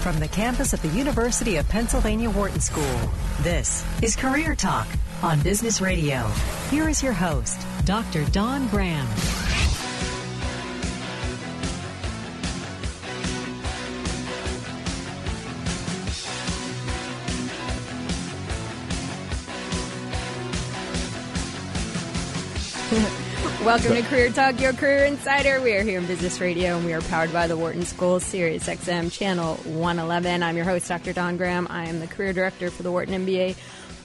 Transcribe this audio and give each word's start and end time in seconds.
from 0.00 0.18
the 0.18 0.28
campus 0.28 0.72
of 0.72 0.80
the 0.80 0.88
University 0.88 1.56
of 1.56 1.68
Pennsylvania 1.68 2.30
Wharton 2.30 2.60
School. 2.60 3.10
This 3.42 3.84
is 4.02 4.16
Career 4.16 4.54
Talk 4.54 4.88
on 5.22 5.40
Business 5.42 5.80
Radio. 5.80 6.26
Here 6.70 6.88
is 6.88 7.02
your 7.02 7.12
host, 7.12 7.60
Dr. 7.84 8.24
Don 8.26 8.66
Graham. 8.68 9.06
Welcome 23.64 23.92
to 23.92 24.02
Career 24.02 24.30
Talk, 24.30 24.58
your 24.58 24.72
career 24.72 25.04
insider. 25.04 25.60
We 25.60 25.74
are 25.74 25.82
here 25.82 26.00
in 26.00 26.06
Business 26.06 26.40
Radio 26.40 26.78
and 26.78 26.86
we 26.86 26.94
are 26.94 27.02
powered 27.02 27.30
by 27.30 27.46
the 27.46 27.58
Wharton 27.58 27.84
School, 27.84 28.18
Sirius 28.18 28.66
XM 28.66 29.12
Channel 29.12 29.56
111. 29.56 30.42
I'm 30.42 30.56
your 30.56 30.64
host, 30.64 30.88
Dr. 30.88 31.12
Don 31.12 31.36
Graham. 31.36 31.66
I 31.68 31.84
am 31.84 32.00
the 32.00 32.06
career 32.06 32.32
director 32.32 32.70
for 32.70 32.82
the 32.82 32.90
Wharton 32.90 33.26
MBA 33.26 33.54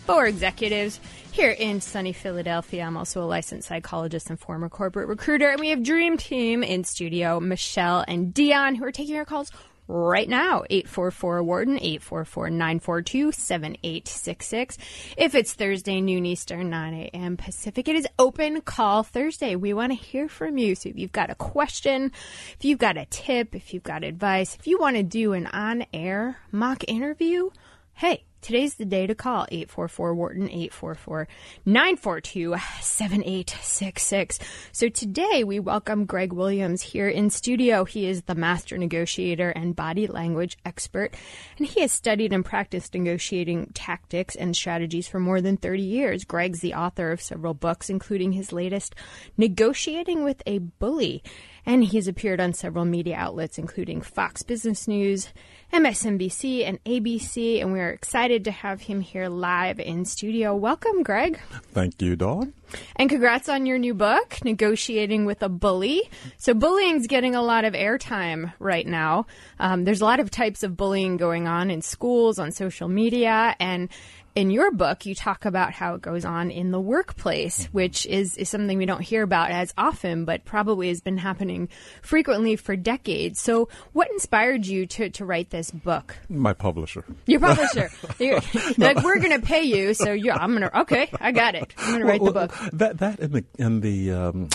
for 0.06 0.26
executives 0.26 1.00
here 1.32 1.52
in 1.52 1.80
sunny 1.80 2.12
Philadelphia. 2.12 2.84
I'm 2.84 2.98
also 2.98 3.24
a 3.24 3.26
licensed 3.26 3.70
psychologist 3.70 4.30
and 4.30 4.38
former 4.38 4.68
corporate 4.68 5.08
recruiter. 5.08 5.50
And 5.50 5.62
we 5.62 5.70
have 5.70 5.82
Dream 5.82 6.18
Team 6.18 6.62
in 6.62 6.84
studio, 6.84 7.40
Michelle 7.40 8.04
and 8.10 8.34
Dion, 8.34 8.76
who 8.76 8.84
are 8.84 8.92
taking 8.92 9.16
our 9.16 9.26
calls 9.26 9.52
right 9.88 10.28
now 10.28 10.64
844 10.70 11.44
Wharton 11.44 11.78
844 11.78 12.50
942 12.50 13.32
7866. 13.32 14.78
If 15.18 15.36
it's 15.36 15.54
Thursday 15.54 16.02
noon 16.02 16.26
Eastern 16.26 16.70
9 16.70 16.94
a.m. 16.94 17.38
Pacific, 17.38 17.88
it 17.88 17.96
is 17.96 18.08
open 18.20 18.62
call 18.62 19.04
Thursday. 19.04 19.56
We 19.56 19.74
want 19.74 19.92
to 19.92 19.98
hear 19.98 20.28
from 20.28 20.58
you. 20.58 20.76
So 20.76 20.90
if 20.90 20.98
you've 20.98 21.12
got 21.12 21.30
a 21.30 21.36
question, 21.36 22.12
if 22.58 22.66
you've 22.66 22.80
got 22.80 22.98
a 22.98 23.06
tip, 23.06 23.56
if 23.56 23.74
you've 23.74 23.84
got 23.84 24.04
advice, 24.04 24.56
if 24.56 24.68
you 24.68 24.80
want 24.80 24.98
to 24.98 25.04
do 25.04 25.34
an 25.34 25.48
on 25.48 25.86
air 25.94 26.38
mock 26.52 26.84
interview, 26.88 27.50
hey, 27.94 28.25
Today's 28.46 28.76
the 28.76 28.86
day 28.86 29.08
to 29.08 29.16
call 29.16 29.48
844 29.50 30.14
Wharton 30.14 30.48
844 30.48 31.28
942 31.66 32.56
7866. 32.80 34.38
So 34.72 34.88
today 34.88 35.44
we 35.44 35.60
welcome 35.60 36.06
Greg 36.06 36.32
Williams 36.32 36.84
here 36.84 37.10
in 37.10 37.32
studio. 37.32 37.86
He 37.86 38.06
is 38.06 38.22
the 38.22 38.36
master 38.36 38.78
negotiator 38.78 39.50
and 39.50 39.76
body 39.76 40.06
language 40.06 40.60
expert, 40.64 41.16
and 41.58 41.66
he 41.66 41.82
has 41.82 41.92
studied 41.92 42.34
and 42.34 42.46
practiced 42.46 42.94
negotiating 42.94 43.72
tactics 43.74 44.36
and 44.36 44.56
strategies 44.56 45.08
for 45.08 45.20
more 45.20 45.42
than 45.42 45.58
30 45.58 45.82
years. 45.82 46.24
Greg's 46.24 46.60
the 46.60 46.76
author 46.76 47.12
of 47.12 47.24
several 47.24 47.56
books, 47.56 47.90
including 47.90 48.34
his 48.34 48.54
latest, 48.54 48.94
Negotiating 49.38 50.24
with 50.24 50.44
a 50.46 50.60
Bully. 50.60 51.24
And 51.66 51.84
he's 51.84 52.08
appeared 52.08 52.40
on 52.40 52.54
several 52.54 52.86
media 52.86 53.16
outlets, 53.16 53.58
including 53.58 54.02
Fox 54.02 54.44
Business 54.44 54.88
News, 54.88 55.30
MSNBC, 55.74 56.68
and 56.68 56.84
ABC. 56.84 57.60
And 57.60 57.72
we're 57.72 57.90
excited 57.90 58.44
to 58.46 58.52
have 58.52 58.82
him 58.82 59.02
here 59.02 59.28
live 59.30 59.80
in 59.80 60.06
studio. 60.06 60.56
Welcome, 60.56 61.02
Greg. 61.02 61.40
Thank 61.74 62.02
you, 62.02 62.16
Don. 62.16 62.54
And 62.96 63.10
congrats 63.10 63.50
on 63.50 63.66
your 63.66 63.78
new 63.78 63.94
book, 63.94 64.38
Negotiating 64.44 65.26
with 65.26 65.42
a 65.42 65.50
Bully. 65.50 66.10
So, 66.38 66.54
bullying's 66.54 67.08
getting 67.08 67.36
a 67.36 67.42
lot 67.42 67.66
of 67.66 67.74
airtime 67.74 68.54
right 68.60 68.86
now. 68.86 69.26
Um, 69.60 69.86
there's 69.86 70.02
a 70.02 70.06
lot 70.06 70.20
of 70.20 70.30
types 70.30 70.64
of 70.64 70.78
bullying 70.78 71.18
going 71.18 71.48
on 71.48 71.72
in 71.72 71.82
schools, 71.82 72.38
on 72.38 72.52
social 72.52 72.88
media, 72.88 73.56
and 73.60 73.90
in 74.36 74.52
your 74.52 74.72
book, 74.72 75.06
you 75.06 75.16
talk 75.16 75.46
about 75.46 75.72
how 75.72 75.96
it 75.96 76.02
goes 76.02 76.26
on 76.26 76.52
in 76.52 76.72
the 76.72 76.80
workplace, 76.80 77.66
which 77.72 78.06
is, 78.06 78.36
is 78.36 78.50
something 78.50 78.78
we 78.78 78.86
don't 78.86 79.02
hear 79.02 79.24
about 79.24 79.50
as 79.50 79.74
often, 79.78 80.26
but 80.26 80.44
probably 80.44 80.90
has 80.90 81.00
been 81.00 81.18
happening 81.18 81.70
frequently 82.02 82.58
for 82.58 82.76
decades. 82.76 83.40
So, 83.40 83.70
what 83.94 84.12
inspired 84.12 84.66
you 84.66 84.86
to, 84.88 85.10
to 85.12 85.26
write 85.26 85.52
this 85.52 85.72
book? 85.72 86.18
My 86.28 86.54
publisher. 86.54 87.06
Your 87.26 87.40
publisher. 87.40 87.90
no. 88.20 88.40
Like, 88.86 89.04
we're 89.04 89.20
going 89.20 89.40
to 89.40 89.46
pay 89.46 89.64
you, 89.64 89.94
so 89.94 90.12
you're, 90.12 90.34
I'm 90.34 90.52
going 90.52 90.62
to, 90.62 90.80
okay, 90.82 91.10
I 91.20 91.32
got 91.32 91.56
it. 91.56 91.74
I'm 91.78 91.92
going 91.92 92.02
to 92.02 92.06
write 92.06 92.22
well, 92.22 92.34
the 92.34 92.48
book. 92.48 92.72
That, 92.74 92.98
that 93.00 93.20
and 93.20 93.34
the, 93.34 93.46
and 93.58 93.82
the, 93.82 94.12
um, 94.12 94.50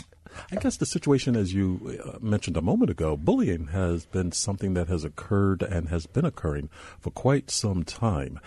I 0.53 0.57
guess 0.57 0.77
the 0.77 0.87
situation, 0.87 1.37
as 1.37 1.53
you 1.53 2.01
uh, 2.05 2.19
mentioned 2.21 2.57
a 2.57 2.63
moment 2.63 2.91
ago, 2.91 3.17
bullying 3.17 3.69
has 3.69 4.07
been 4.07 4.33
something 4.33 4.75
that 4.75 4.89
has 4.89 5.05
occurred 5.05 5.63
and 5.63 5.89
has 5.89 6.07
been 6.07 6.25
occurring 6.25 6.71
for 7.01 7.11
quite 7.11 7.51
some 7.51 7.83
time. 7.83 8.39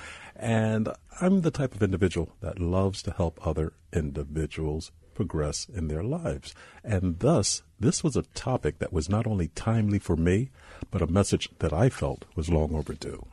And 0.44 0.90
I'm 1.22 1.40
the 1.40 1.52
type 1.52 1.74
of 1.74 1.82
individual 1.82 2.36
that 2.42 2.60
loves 2.60 3.02
to 3.04 3.12
help 3.12 3.40
other 3.48 3.72
individuals 3.94 4.92
progress 5.14 5.70
in 5.74 5.88
their 5.88 6.04
lives. 6.04 6.54
And 6.84 7.20
thus, 7.20 7.64
this 7.80 8.04
was 8.04 8.18
a 8.18 8.24
topic 8.24 8.80
that 8.80 8.92
was 8.92 9.08
not 9.08 9.26
only 9.26 9.48
timely 9.56 10.00
for 10.00 10.18
me, 10.18 10.50
but 10.92 11.02
a 11.02 11.08
message 11.08 11.50
that 11.60 11.72
I 11.72 11.88
felt 11.88 12.26
was 12.36 12.50
long 12.50 12.76
overdue. 12.76 13.26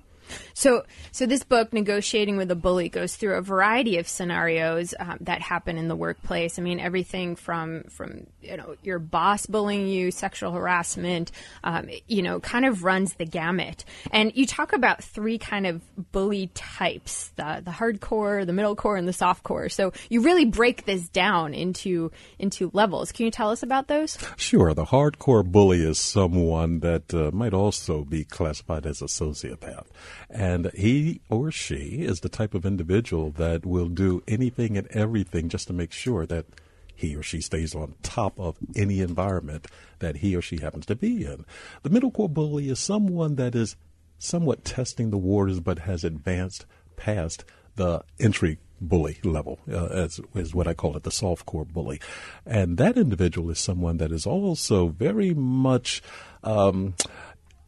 So, 0.55 0.85
so 1.13 1.27
this 1.27 1.43
book, 1.43 1.73
Negotiating 1.73 2.37
with 2.37 2.51
a 2.51 2.55
Bully, 2.55 2.89
goes 2.89 3.17
through 3.17 3.35
a 3.35 3.43
variety 3.43 3.99
of 3.99 4.09
scenarios 4.09 4.95
um, 4.99 5.19
that 5.23 5.41
happen 5.41 5.79
in 5.79 5.89
the 5.89 5.97
workplace. 5.97 6.59
I 6.59 6.63
mean, 6.63 6.81
everything 6.81 7.37
from 7.37 7.85
from 7.85 8.27
you 8.43 8.57
know 8.57 8.77
your 8.83 8.99
boss 8.99 9.47
bullying 9.47 9.89
you, 9.89 10.11
sexual 10.11 10.53
harassment, 10.53 11.33
um, 11.65 11.89
you 12.07 12.23
know, 12.23 12.41
kind 12.41 12.65
of 12.65 12.85
runs 12.85 13.15
the 13.15 13.25
gamut. 13.25 13.85
And 14.13 14.33
you 14.35 14.47
talk 14.47 14.73
about 14.73 15.03
three 15.03 15.39
kind 15.39 15.67
of 15.67 15.83
bully 16.13 16.51
types: 16.55 17.31
the 17.37 17.63
the 17.65 17.71
hardcore, 17.71 18.47
the 18.47 18.53
middle 18.53 18.77
core, 18.77 18.97
and 18.97 19.09
the 19.09 19.13
soft 19.13 19.43
core. 19.43 19.69
So 19.69 19.93
you 20.09 20.23
really 20.23 20.45
break 20.45 20.85
this 20.85 21.09
down 21.09 21.55
into 21.55 22.11
into 22.39 22.71
levels. 22.73 23.13
Can 23.13 23.27
you 23.27 23.31
tell 23.31 23.51
us 23.51 23.63
about 23.63 23.89
those? 23.89 24.19
Sure. 24.37 24.75
The 24.75 24.87
hardcore 24.87 25.45
bully 25.45 25.83
is 25.83 25.99
someone 25.99 26.81
that 26.81 27.13
uh, 27.15 27.31
might 27.33 27.55
also 27.55 28.05
be 28.05 28.25
classified 28.25 28.87
as 28.87 29.03
a 29.03 29.07
sociopath. 29.07 29.87
And 30.33 30.71
he 30.73 31.21
or 31.29 31.51
she 31.51 32.03
is 32.03 32.21
the 32.21 32.29
type 32.29 32.55
of 32.55 32.65
individual 32.65 33.31
that 33.33 33.67
will 33.67 33.89
do 33.89 34.23
anything 34.29 34.77
and 34.77 34.87
everything 34.89 35.49
just 35.49 35.67
to 35.67 35.73
make 35.73 35.93
sure 35.93 36.25
that 36.27 36.47
he 36.95 37.17
or 37.17 37.23
she 37.23 37.41
stays 37.41 37.75
on 37.75 37.95
top 38.03 38.39
of 38.39 38.57
any 38.77 39.01
environment 39.01 39.67
that 40.01 40.17
he 40.17 40.37
or 40.37 40.43
she 40.43 40.59
happens 40.59 40.87
to 40.87 40.95
be 40.95 41.25
in. 41.25 41.45
The 41.83 41.91
middle 41.91 42.11
core 42.11 42.29
bully 42.29 42.69
is 42.69 42.79
someone 42.79 43.37
that 43.37 43.55
is 43.55 43.77
somewhat 44.19 44.65
testing 44.65 45.11
the 45.11 45.17
waters 45.17 45.61
but 45.61 45.81
has 45.81 46.05
advanced 46.05 46.67
past 46.97 47.45
the 47.77 48.05
entry 48.19 48.59
bully 48.81 49.19
level, 49.25 49.59
uh, 49.71 49.87
as 49.87 50.21
is 50.35 50.55
what 50.55 50.67
I 50.67 50.75
call 50.75 50.97
it, 50.97 51.03
the 51.03 51.11
soft 51.11 51.47
core 51.47 51.65
bully. 51.65 52.01
And 52.47 52.77
that 52.79 52.97
individual 52.97 53.51
is 53.51 53.59
someone 53.59 53.97
that 53.97 54.13
is 54.13 54.27
also 54.27 54.89
very 54.89 55.35
much 55.35 56.03
um, 56.45 56.95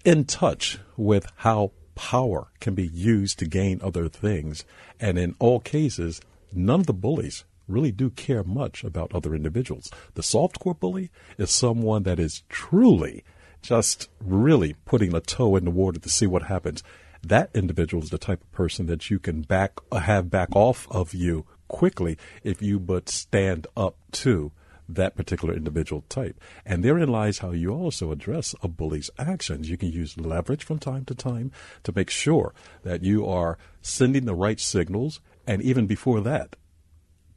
in 0.05 0.25
touch 0.25 0.79
with 0.97 1.27
how 1.37 1.73
power 1.95 2.49
can 2.61 2.75
be 2.75 2.87
used 2.87 3.39
to 3.39 3.47
gain 3.47 3.81
other 3.83 4.09
things. 4.09 4.65
And 5.01 5.19
in 5.19 5.35
all 5.39 5.61
cases, 5.61 6.21
none 6.53 6.81
of 6.81 6.87
the 6.87 6.93
bullies 6.93 7.45
really 7.69 7.93
do 7.93 8.11
care 8.11 8.45
much 8.45 8.85
about 8.85 9.15
other 9.15 9.35
individuals. 9.35 9.91
The 10.15 10.23
softcore 10.23 10.79
bully 10.79 11.11
is 11.39 11.51
someone 11.51 12.03
that 12.05 12.19
is 12.19 12.43
truly 12.49 13.25
just 13.63 14.09
really 14.21 14.75
putting 14.85 15.15
a 15.15 15.21
toe 15.21 15.57
in 15.57 15.65
the 15.65 15.71
water 15.71 16.01
to 16.01 16.09
see 16.09 16.27
what 16.27 16.45
happens. 16.45 16.83
That 17.23 17.51
individual 17.55 18.03
is 18.03 18.11
the 18.11 18.19
type 18.19 18.43
of 18.43 18.53
person 18.53 18.87
that 18.87 19.11
you 19.11 19.19
can 19.19 19.43
back 19.43 19.79
have 19.93 20.31
back 20.31 20.49
off 20.55 20.89
of 20.91 21.15
you 21.15 21.47
quickly 21.69 22.19
if 22.43 22.61
you 22.61 22.79
but 22.79 23.09
stand 23.09 23.67
up 23.77 23.97
to 24.13 24.51
that 24.89 25.17
particular 25.17 25.55
individual 25.55 26.05
type. 26.09 26.41
And 26.65 26.85
therein 26.85 27.09
lies 27.09 27.39
how 27.39 27.51
you 27.51 27.71
also 27.71 28.13
address 28.13 28.55
a 28.63 28.69
bully's 28.69 29.11
actions. 29.19 29.71
You 29.71 29.77
can 29.77 29.91
use 29.91 30.19
leverage 30.19 30.65
from 30.65 30.79
time 30.79 31.05
to 31.07 31.15
time 31.15 31.53
to 31.85 31.93
make 31.95 32.11
sure 32.11 32.55
that 32.83 33.03
you 33.03 33.27
are 33.27 33.59
sending 33.81 34.25
the 34.25 34.35
right 34.35 34.61
signals. 34.61 35.21
And 35.47 35.63
even 35.63 35.87
before 35.87 36.21
that, 36.21 36.57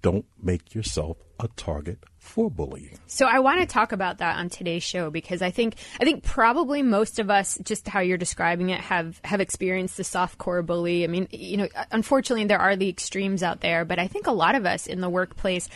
don't 0.02 0.26
make 0.42 0.76
yourself 0.76 1.18
a 1.40 1.48
target 1.56 1.98
for 2.20 2.50
bullying. 2.50 2.98
So 3.08 3.26
I 3.26 3.40
want 3.40 3.60
to 3.62 3.66
talk 3.66 3.92
about 3.92 4.20
that 4.20 4.38
on 4.38 4.50
today's 4.50 4.84
show 4.84 5.10
because 5.10 5.42
I 5.42 5.52
think 5.52 5.76
I 6.00 6.04
think 6.04 6.24
probably 6.24 6.82
most 6.82 7.20
of 7.20 7.30
us, 7.30 7.58
just 7.64 7.88
how 7.88 8.02
you're 8.02 8.18
describing 8.18 8.70
it, 8.70 8.80
have 8.82 9.20
have 9.24 9.42
experienced 9.42 9.98
the 9.98 10.04
soft 10.04 10.38
core 10.38 10.62
bully. 10.62 11.04
I 11.04 11.08
mean, 11.08 11.28
you 11.32 11.58
know, 11.58 11.68
unfortunately 11.92 12.46
there 12.46 12.60
are 12.60 12.76
the 12.76 12.88
extremes 12.88 13.44
out 13.44 13.62
there, 13.62 13.84
but 13.84 14.00
I 14.00 14.08
think 14.08 14.28
a 14.28 14.32
lot 14.32 14.56
of 14.56 14.66
us 14.66 14.88
in 14.88 15.02
the 15.02 15.10
workplace 15.10 15.70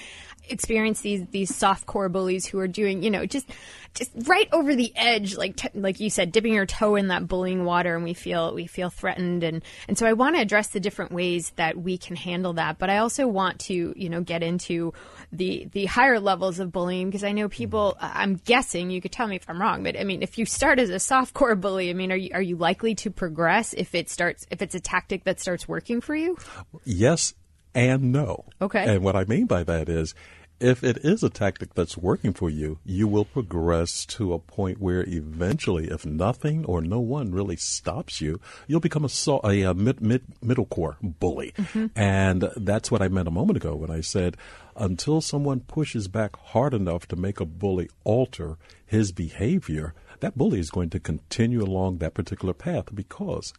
experience 0.49 1.01
these 1.01 1.25
these 1.27 1.55
soft 1.55 1.85
core 1.85 2.09
bullies 2.09 2.45
who 2.45 2.59
are 2.59 2.67
doing 2.67 3.03
you 3.03 3.09
know 3.09 3.25
just 3.25 3.49
just 3.93 4.11
right 4.27 4.47
over 4.51 4.75
the 4.75 4.91
edge 4.95 5.35
like 5.35 5.55
t- 5.55 5.69
like 5.73 5.99
you 5.99 6.09
said 6.09 6.31
dipping 6.31 6.53
your 6.53 6.65
toe 6.65 6.95
in 6.95 7.07
that 7.07 7.27
bullying 7.27 7.65
water 7.65 7.95
and 7.95 8.03
we 8.03 8.13
feel 8.13 8.53
we 8.53 8.67
feel 8.67 8.89
threatened. 8.89 9.43
And 9.43 9.63
and 9.87 9.97
so 9.97 10.05
I 10.05 10.13
want 10.13 10.35
to 10.35 10.41
address 10.41 10.67
the 10.67 10.79
different 10.79 11.11
ways 11.11 11.51
that 11.55 11.77
we 11.77 11.97
can 11.97 12.15
handle 12.15 12.53
that. 12.53 12.77
But 12.77 12.89
I 12.89 12.97
also 12.97 13.27
want 13.27 13.59
to 13.61 13.93
you 13.95 14.09
know 14.09 14.21
get 14.21 14.43
into 14.43 14.93
the 15.31 15.67
the 15.71 15.85
higher 15.85 16.19
levels 16.19 16.59
of 16.59 16.71
bullying 16.71 17.09
because 17.09 17.23
I 17.23 17.31
know 17.31 17.49
people 17.49 17.97
mm-hmm. 18.01 18.17
I'm 18.17 18.35
guessing 18.35 18.89
you 18.89 19.01
could 19.01 19.11
tell 19.11 19.27
me 19.27 19.35
if 19.35 19.49
I'm 19.49 19.61
wrong 19.61 19.83
but 19.83 19.99
I 19.99 20.03
mean 20.03 20.23
if 20.23 20.37
you 20.37 20.45
start 20.45 20.79
as 20.79 20.89
a 20.89 20.99
soft 20.99 21.33
core 21.33 21.55
bully 21.55 21.89
I 21.89 21.93
mean 21.93 22.11
are 22.11 22.17
you 22.17 22.31
are 22.33 22.41
you 22.41 22.55
likely 22.55 22.95
to 22.95 23.11
progress 23.11 23.73
if 23.73 23.95
it 23.95 24.09
starts 24.09 24.45
if 24.49 24.61
it's 24.61 24.75
a 24.75 24.79
tactic 24.79 25.23
that 25.25 25.39
starts 25.39 25.67
working 25.67 26.01
for 26.01 26.15
you? 26.15 26.37
Yes 26.83 27.33
and 27.75 28.11
no. 28.11 28.45
Okay. 28.61 28.83
And 28.95 29.03
what 29.03 29.15
I 29.15 29.25
mean 29.25 29.45
by 29.45 29.63
that 29.63 29.89
is 29.89 30.15
if 30.59 30.83
it 30.83 30.97
is 31.03 31.23
a 31.23 31.29
tactic 31.29 31.73
that's 31.73 31.97
working 31.97 32.33
for 32.33 32.49
you, 32.49 32.79
you 32.83 33.07
will 33.07 33.25
progress 33.25 34.05
to 34.05 34.33
a 34.33 34.39
point 34.39 34.79
where 34.79 35.03
eventually, 35.07 35.87
if 35.89 36.05
nothing 36.05 36.65
or 36.65 36.81
no 36.81 36.99
one 36.99 37.31
really 37.31 37.55
stops 37.55 38.19
you, 38.19 38.39
you'll 38.67 38.79
become 38.79 39.05
a, 39.05 39.09
a, 39.45 39.61
a 39.61 39.73
mid, 39.73 40.01
mid, 40.01 40.23
middle 40.41 40.65
core 40.65 40.97
bully. 41.01 41.53
Mm-hmm. 41.57 41.87
And 41.95 42.49
that's 42.57 42.91
what 42.91 43.01
I 43.01 43.07
meant 43.07 43.27
a 43.27 43.31
moment 43.31 43.57
ago 43.57 43.75
when 43.75 43.91
I 43.91 44.01
said, 44.01 44.37
until 44.75 45.21
someone 45.21 45.61
pushes 45.61 46.07
back 46.07 46.37
hard 46.37 46.73
enough 46.73 47.07
to 47.07 47.15
make 47.15 47.39
a 47.39 47.45
bully 47.45 47.89
alter 48.03 48.57
his 48.85 49.11
behavior, 49.11 49.93
that 50.19 50.37
bully 50.37 50.59
is 50.59 50.69
going 50.69 50.89
to 50.91 50.99
continue 50.99 51.63
along 51.63 51.97
that 51.97 52.13
particular 52.13 52.53
path 52.53 52.93
because 52.93 53.53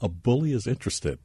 a 0.00 0.08
bully 0.08 0.52
is 0.52 0.66
interested 0.66 1.18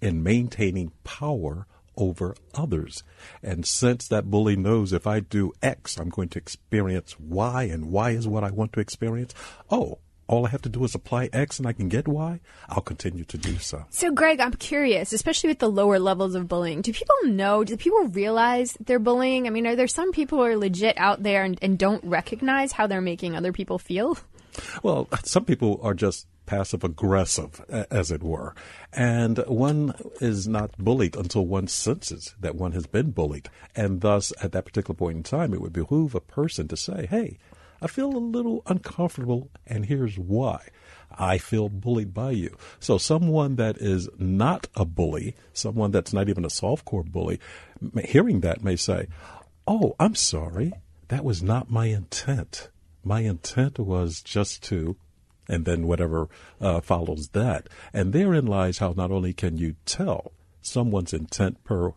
in 0.00 0.22
maintaining 0.22 0.92
power 1.04 1.66
over 1.96 2.34
others. 2.54 3.02
And 3.42 3.66
since 3.66 4.08
that 4.08 4.30
bully 4.30 4.56
knows 4.56 4.92
if 4.92 5.06
I 5.06 5.20
do 5.20 5.52
X, 5.62 5.98
I'm 5.98 6.08
going 6.08 6.28
to 6.30 6.38
experience 6.38 7.18
Y, 7.18 7.64
and 7.64 7.90
Y 7.90 8.10
is 8.10 8.28
what 8.28 8.44
I 8.44 8.50
want 8.50 8.72
to 8.74 8.80
experience, 8.80 9.34
oh, 9.70 9.98
all 10.26 10.46
I 10.46 10.50
have 10.50 10.62
to 10.62 10.68
do 10.68 10.82
is 10.84 10.94
apply 10.94 11.28
X 11.32 11.58
and 11.58 11.66
I 11.66 11.72
can 11.72 11.88
get 11.88 12.08
Y, 12.08 12.40
I'll 12.68 12.80
continue 12.80 13.24
to 13.24 13.38
do 13.38 13.58
so. 13.58 13.84
So, 13.90 14.10
Greg, 14.10 14.40
I'm 14.40 14.54
curious, 14.54 15.12
especially 15.12 15.48
with 15.48 15.58
the 15.58 15.70
lower 15.70 15.98
levels 15.98 16.34
of 16.34 16.48
bullying, 16.48 16.80
do 16.80 16.92
people 16.92 17.16
know, 17.24 17.64
do 17.64 17.76
people 17.76 18.04
realize 18.08 18.76
they're 18.80 18.98
bullying? 18.98 19.46
I 19.46 19.50
mean, 19.50 19.66
are 19.66 19.76
there 19.76 19.86
some 19.86 20.12
people 20.12 20.38
who 20.38 20.44
are 20.44 20.56
legit 20.56 20.96
out 20.98 21.22
there 21.22 21.44
and, 21.44 21.58
and 21.60 21.78
don't 21.78 22.02
recognize 22.04 22.72
how 22.72 22.86
they're 22.86 23.00
making 23.00 23.36
other 23.36 23.52
people 23.52 23.78
feel? 23.78 24.16
Well, 24.82 25.08
some 25.24 25.44
people 25.44 25.80
are 25.82 25.94
just 25.94 26.26
passive 26.46 26.84
aggressive, 26.84 27.64
as 27.90 28.10
it 28.10 28.22
were. 28.22 28.54
And 28.92 29.38
one 29.46 29.94
is 30.20 30.46
not 30.46 30.76
bullied 30.78 31.16
until 31.16 31.46
one 31.46 31.68
senses 31.68 32.34
that 32.40 32.54
one 32.54 32.72
has 32.72 32.86
been 32.86 33.10
bullied. 33.12 33.48
And 33.74 34.00
thus, 34.00 34.32
at 34.42 34.52
that 34.52 34.64
particular 34.64 34.96
point 34.96 35.16
in 35.16 35.22
time, 35.22 35.54
it 35.54 35.60
would 35.60 35.72
behoove 35.72 36.14
a 36.14 36.20
person 36.20 36.68
to 36.68 36.76
say, 36.76 37.06
hey, 37.06 37.38
I 37.80 37.86
feel 37.86 38.14
a 38.14 38.18
little 38.18 38.62
uncomfortable, 38.66 39.50
and 39.66 39.86
here's 39.86 40.18
why. 40.18 40.68
I 41.16 41.38
feel 41.38 41.68
bullied 41.68 42.14
by 42.14 42.30
you. 42.30 42.56
So, 42.80 42.98
someone 42.98 43.56
that 43.56 43.78
is 43.78 44.08
not 44.18 44.68
a 44.74 44.84
bully, 44.84 45.36
someone 45.52 45.90
that's 45.90 46.12
not 46.12 46.28
even 46.28 46.44
a 46.44 46.50
soft 46.50 46.84
core 46.84 47.04
bully, 47.04 47.40
hearing 48.04 48.40
that 48.40 48.64
may 48.64 48.76
say, 48.76 49.06
Oh, 49.66 49.94
I'm 50.00 50.14
sorry. 50.14 50.72
That 51.08 51.24
was 51.24 51.42
not 51.42 51.70
my 51.70 51.86
intent. 51.86 52.68
My 53.04 53.20
intent 53.20 53.78
was 53.78 54.22
just 54.22 54.62
to 54.64 54.96
and 55.48 55.64
then 55.64 55.86
whatever 55.86 56.28
uh, 56.60 56.80
follows 56.80 57.28
that. 57.28 57.68
And 57.92 58.12
therein 58.12 58.46
lies 58.46 58.78
how 58.78 58.94
not 58.96 59.10
only 59.10 59.32
can 59.32 59.58
you 59.58 59.76
tell 59.84 60.32
someone's 60.62 61.12
intent 61.12 61.62
per 61.64 61.92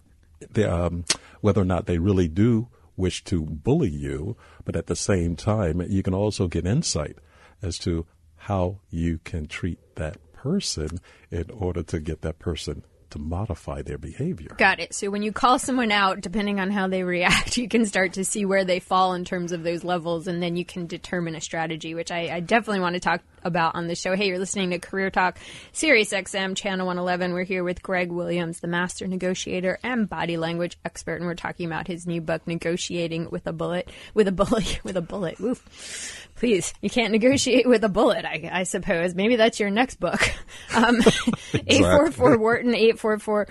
the, 0.52 0.72
um, 0.72 1.06
whether 1.42 1.62
or 1.62 1.66
not 1.66 1.86
they 1.86 1.98
really 1.98 2.28
do 2.28 2.68
wish 2.96 3.24
to 3.26 3.42
bully 3.42 3.90
you, 3.90 4.36
but 4.66 4.76
at 4.76 4.88
the 4.88 4.96
same 4.96 5.36
time, 5.36 5.82
you 5.82 6.04
can 6.04 6.14
also 6.14 6.48
get 6.48 6.66
insight 6.66 7.18
as 7.62 7.78
to 7.80 8.06
how 8.36 8.80
you 8.90 9.20
can 9.24 9.48
treat 9.48 9.80
that 9.96 10.18
person 10.34 11.00
in 11.32 11.50
order 11.52 11.84
to 11.84 12.00
get 12.00 12.22
that 12.22 12.40
person 12.40 12.84
to 13.12 13.20
modify 13.20 13.82
their 13.82 13.98
behavior. 13.98 14.50
Got 14.58 14.80
it. 14.80 14.94
So 14.94 15.10
when 15.10 15.22
you 15.22 15.32
call 15.32 15.60
someone 15.60 15.92
out, 15.92 16.22
depending 16.22 16.60
on 16.60 16.72
how 16.72 16.88
they 16.88 17.04
react, 17.04 17.58
you 17.58 17.68
can 17.68 17.86
start 17.86 18.14
to 18.14 18.26
see 18.26 18.46
where 18.46 18.66
they 18.66 18.80
fall 18.80 19.14
in 19.14 19.26
terms 19.26 19.52
of 19.52 19.64
those 19.64 19.84
levels, 19.84 20.28
and 20.28 20.42
then 20.42 20.56
you 20.56 20.66
can 20.66 20.88
determine 20.88 21.36
a 21.36 21.42
strategy, 21.42 21.94
which 21.94 22.12
I, 22.12 22.30
I 22.36 22.40
definitely 22.40 22.82
want 22.82 22.96
to 22.96 23.00
talk 23.00 23.22
about 23.44 23.76
on 23.76 23.88
the 23.88 23.96
show. 23.96 24.16
Hey, 24.16 24.28
you're 24.28 24.40
listening 24.40 24.72
to 24.72 24.80
Career 24.80 25.10
Talk, 25.10 25.38
Sirius 25.72 26.12
XM, 26.12 26.56
Channel 26.56 26.86
111. 26.86 27.34
We're 27.34 27.44
here 27.44 27.64
with 27.64 27.82
Greg 27.82 28.12
Williams, 28.12 28.60
the 28.60 28.68
master 28.68 29.08
negotiator 29.08 29.80
and 29.84 30.10
body 30.10 30.38
language 30.38 30.78
expert, 30.86 31.16
and 31.16 31.26
we're 31.26 31.36
talking 31.36 31.66
about 31.66 31.88
his 31.88 32.08
new 32.08 32.22
book, 32.22 32.46
Negotiating 32.48 33.30
with 33.30 33.48
a 33.48 33.54
Bullet, 33.54 33.90
with 34.14 34.28
a 34.28 34.32
bullet, 34.32 34.80
with 34.84 34.98
a 34.98 35.02
bullet. 35.02 35.40
Oof. 35.40 36.28
Please, 36.36 36.74
you 36.82 36.90
can't 36.90 37.12
negotiate 37.12 37.68
with 37.68 37.84
a 37.84 37.90
bullet, 37.90 38.24
I, 38.24 38.50
I 38.52 38.64
suppose. 38.64 39.16
Maybe 39.16 39.38
that's 39.38 39.60
your 39.60 39.70
next 39.70 40.00
book. 40.00 40.22
Um, 40.76 40.98
844 41.54 42.38
Wharton, 42.38 42.76
844 42.76 43.48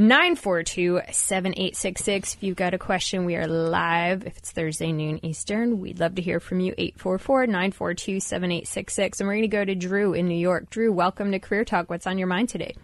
942 0.00 1.02
7866. 1.12 2.34
If 2.34 2.42
you've 2.42 2.56
got 2.56 2.72
a 2.72 2.78
question, 2.78 3.26
we 3.26 3.36
are 3.36 3.46
live. 3.46 4.24
If 4.24 4.38
it's 4.38 4.50
Thursday 4.50 4.92
noon 4.92 5.22
Eastern, 5.22 5.78
we'd 5.78 6.00
love 6.00 6.14
to 6.14 6.22
hear 6.22 6.40
from 6.40 6.60
you. 6.60 6.72
844 6.78 7.46
942 7.46 8.18
7866. 8.18 9.20
And 9.20 9.28
we're 9.28 9.34
going 9.34 9.42
to 9.42 9.48
go 9.48 9.62
to 9.62 9.74
Drew 9.74 10.14
in 10.14 10.26
New 10.26 10.38
York. 10.38 10.70
Drew, 10.70 10.90
welcome 10.90 11.30
to 11.32 11.38
Career 11.38 11.66
Talk. 11.66 11.90
What's 11.90 12.06
on 12.06 12.16
your 12.16 12.28
mind 12.28 12.48
today? 12.48 12.74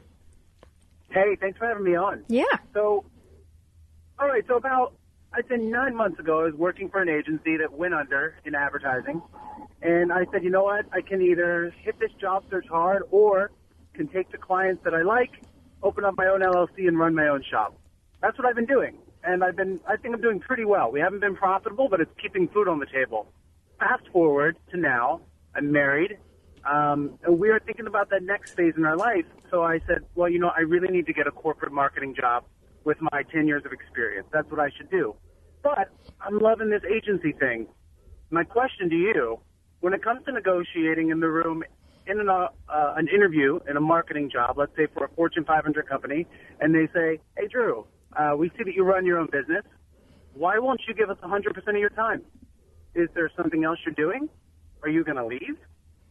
Hey, 1.09 1.39
thanks 1.41 1.57
for 1.57 1.67
having 1.67 1.85
me 1.85 1.97
on. 1.97 2.23
Yeah. 2.29 2.45
So, 2.75 3.07
all 4.19 4.29
right, 4.29 4.45
so 4.47 4.57
about, 4.57 4.93
I'd 5.33 5.49
say 5.49 5.57
nine 5.57 5.97
months 5.97 6.21
ago, 6.21 6.41
I 6.41 6.45
was 6.45 6.55
working 6.55 6.91
for 6.91 7.01
an 7.01 7.09
agency 7.09 7.57
that 7.57 7.73
went 7.73 7.95
under 7.95 8.37
in 8.45 8.55
advertising. 8.55 9.23
And 9.81 10.13
I 10.13 10.27
said, 10.33 10.45
you 10.45 10.51
know 10.51 10.65
what? 10.65 10.85
I 10.93 11.01
can 11.01 11.23
either 11.23 11.73
hit 11.81 11.99
this 11.99 12.13
job 12.21 12.45
search 12.51 12.67
hard 12.69 13.05
or 13.11 13.53
can 13.95 14.07
take 14.07 14.31
the 14.33 14.39
clients 14.39 14.85
that 14.85 14.93
I 14.93 15.01
like 15.01 15.31
open 15.87 16.05
up 16.05 16.15
my 16.17 16.27
own 16.27 16.41
LLC 16.41 16.89
and 16.89 16.99
run 16.99 17.15
my 17.15 17.29
own 17.29 17.45
shop. 17.49 17.79
That's 18.21 18.37
what 18.37 18.47
I've 18.47 18.57
been 18.57 18.67
doing. 18.67 18.99
And 19.23 19.45
I've 19.45 19.57
been, 19.57 19.81
I 19.89 19.97
think 19.97 20.15
I'm 20.15 20.21
doing 20.21 20.41
pretty 20.41 20.65
well. 20.65 20.91
We 20.91 21.01
haven't 21.01 21.21
been 21.21 21.37
profitable, 21.37 21.89
but 21.89 22.01
it's 22.01 22.11
keeping 22.21 22.49
food 22.49 22.69
on 22.69 22.81
the 22.81 22.87
table. 22.87 23.29
Fast 23.79 24.05
forward 24.13 24.57
to 24.71 24.77
now, 24.77 25.21
I'm 25.55 25.71
married, 25.71 26.19
um, 26.65 27.19
and 27.25 27.39
we 27.39 27.51
are 27.51 27.61
thinking 27.61 27.87
about 27.87 28.11
that 28.11 28.23
next 28.23 28.55
phase 28.55 28.75
in 28.77 28.85
our 28.85 28.97
life. 28.97 29.27
So 29.51 29.63
I 29.63 29.81
said, 29.87 30.05
well, 30.15 30.29
you 30.29 30.39
know, 30.39 30.51
I 30.57 30.61
really 30.61 30.89
need 30.89 31.07
to 31.07 31.13
get 31.13 31.27
a 31.27 31.31
corporate 31.31 31.73
marketing 31.73 32.15
job 32.15 32.45
with 32.85 32.99
my 33.01 33.23
10 33.33 33.47
years 33.47 33.63
of 33.65 33.73
experience. 33.73 34.27
That's 34.33 34.51
what 34.51 34.61
I 34.61 34.71
should 34.77 34.91
do. 34.91 35.15
But 35.63 35.91
I'm 36.21 36.39
loving 36.39 36.71
this 36.71 36.83
agency 36.85 37.33
thing. 37.33 37.67
My 38.31 38.45
question 38.45 38.91
to 38.91 38.97
you, 38.97 39.41
when 39.81 39.93
it 39.93 40.03
comes 40.03 40.25
to 40.25 40.33
negotiating 40.33 41.11
in 41.11 41.21
the 41.21 41.29
room 41.29 41.63
in 42.07 42.21
an, 42.21 42.29
uh, 42.29 42.49
uh, 42.69 42.95
an 42.97 43.09
interview 43.09 43.59
in 43.69 43.77
a 43.77 43.81
marketing 43.81 44.31
job, 44.31 44.57
let's 44.59 44.75
say 44.77 44.87
for 44.93 45.05
a 45.05 45.09
Fortune 45.09 45.45
500 45.45 45.89
company, 45.89 46.27
and 46.61 46.75
they 46.75 46.87
say, 46.93 47.21
"Hey, 47.37 47.49
Drew, 47.49 47.87
uh, 48.17 48.35
we 48.37 48.49
see 48.51 48.65
that 48.65 48.75
you 48.75 48.85
run 48.85 49.05
your 49.05 49.19
own 49.19 49.29
business. 49.31 49.65
Why 50.35 50.59
won't 50.59 50.81
you 50.87 50.95
give 50.95 51.11
us 51.11 51.19
100% 51.23 51.77
of 51.77 51.81
your 51.81 51.91
time? 51.91 52.23
Is 52.95 53.09
there 53.15 53.31
something 53.37 53.65
else 53.65 53.79
you're 53.85 53.95
doing? 53.95 54.29
Are 54.83 54.89
you 54.89 55.05
going 55.05 55.17
to 55.17 55.27
leave?" 55.27 55.59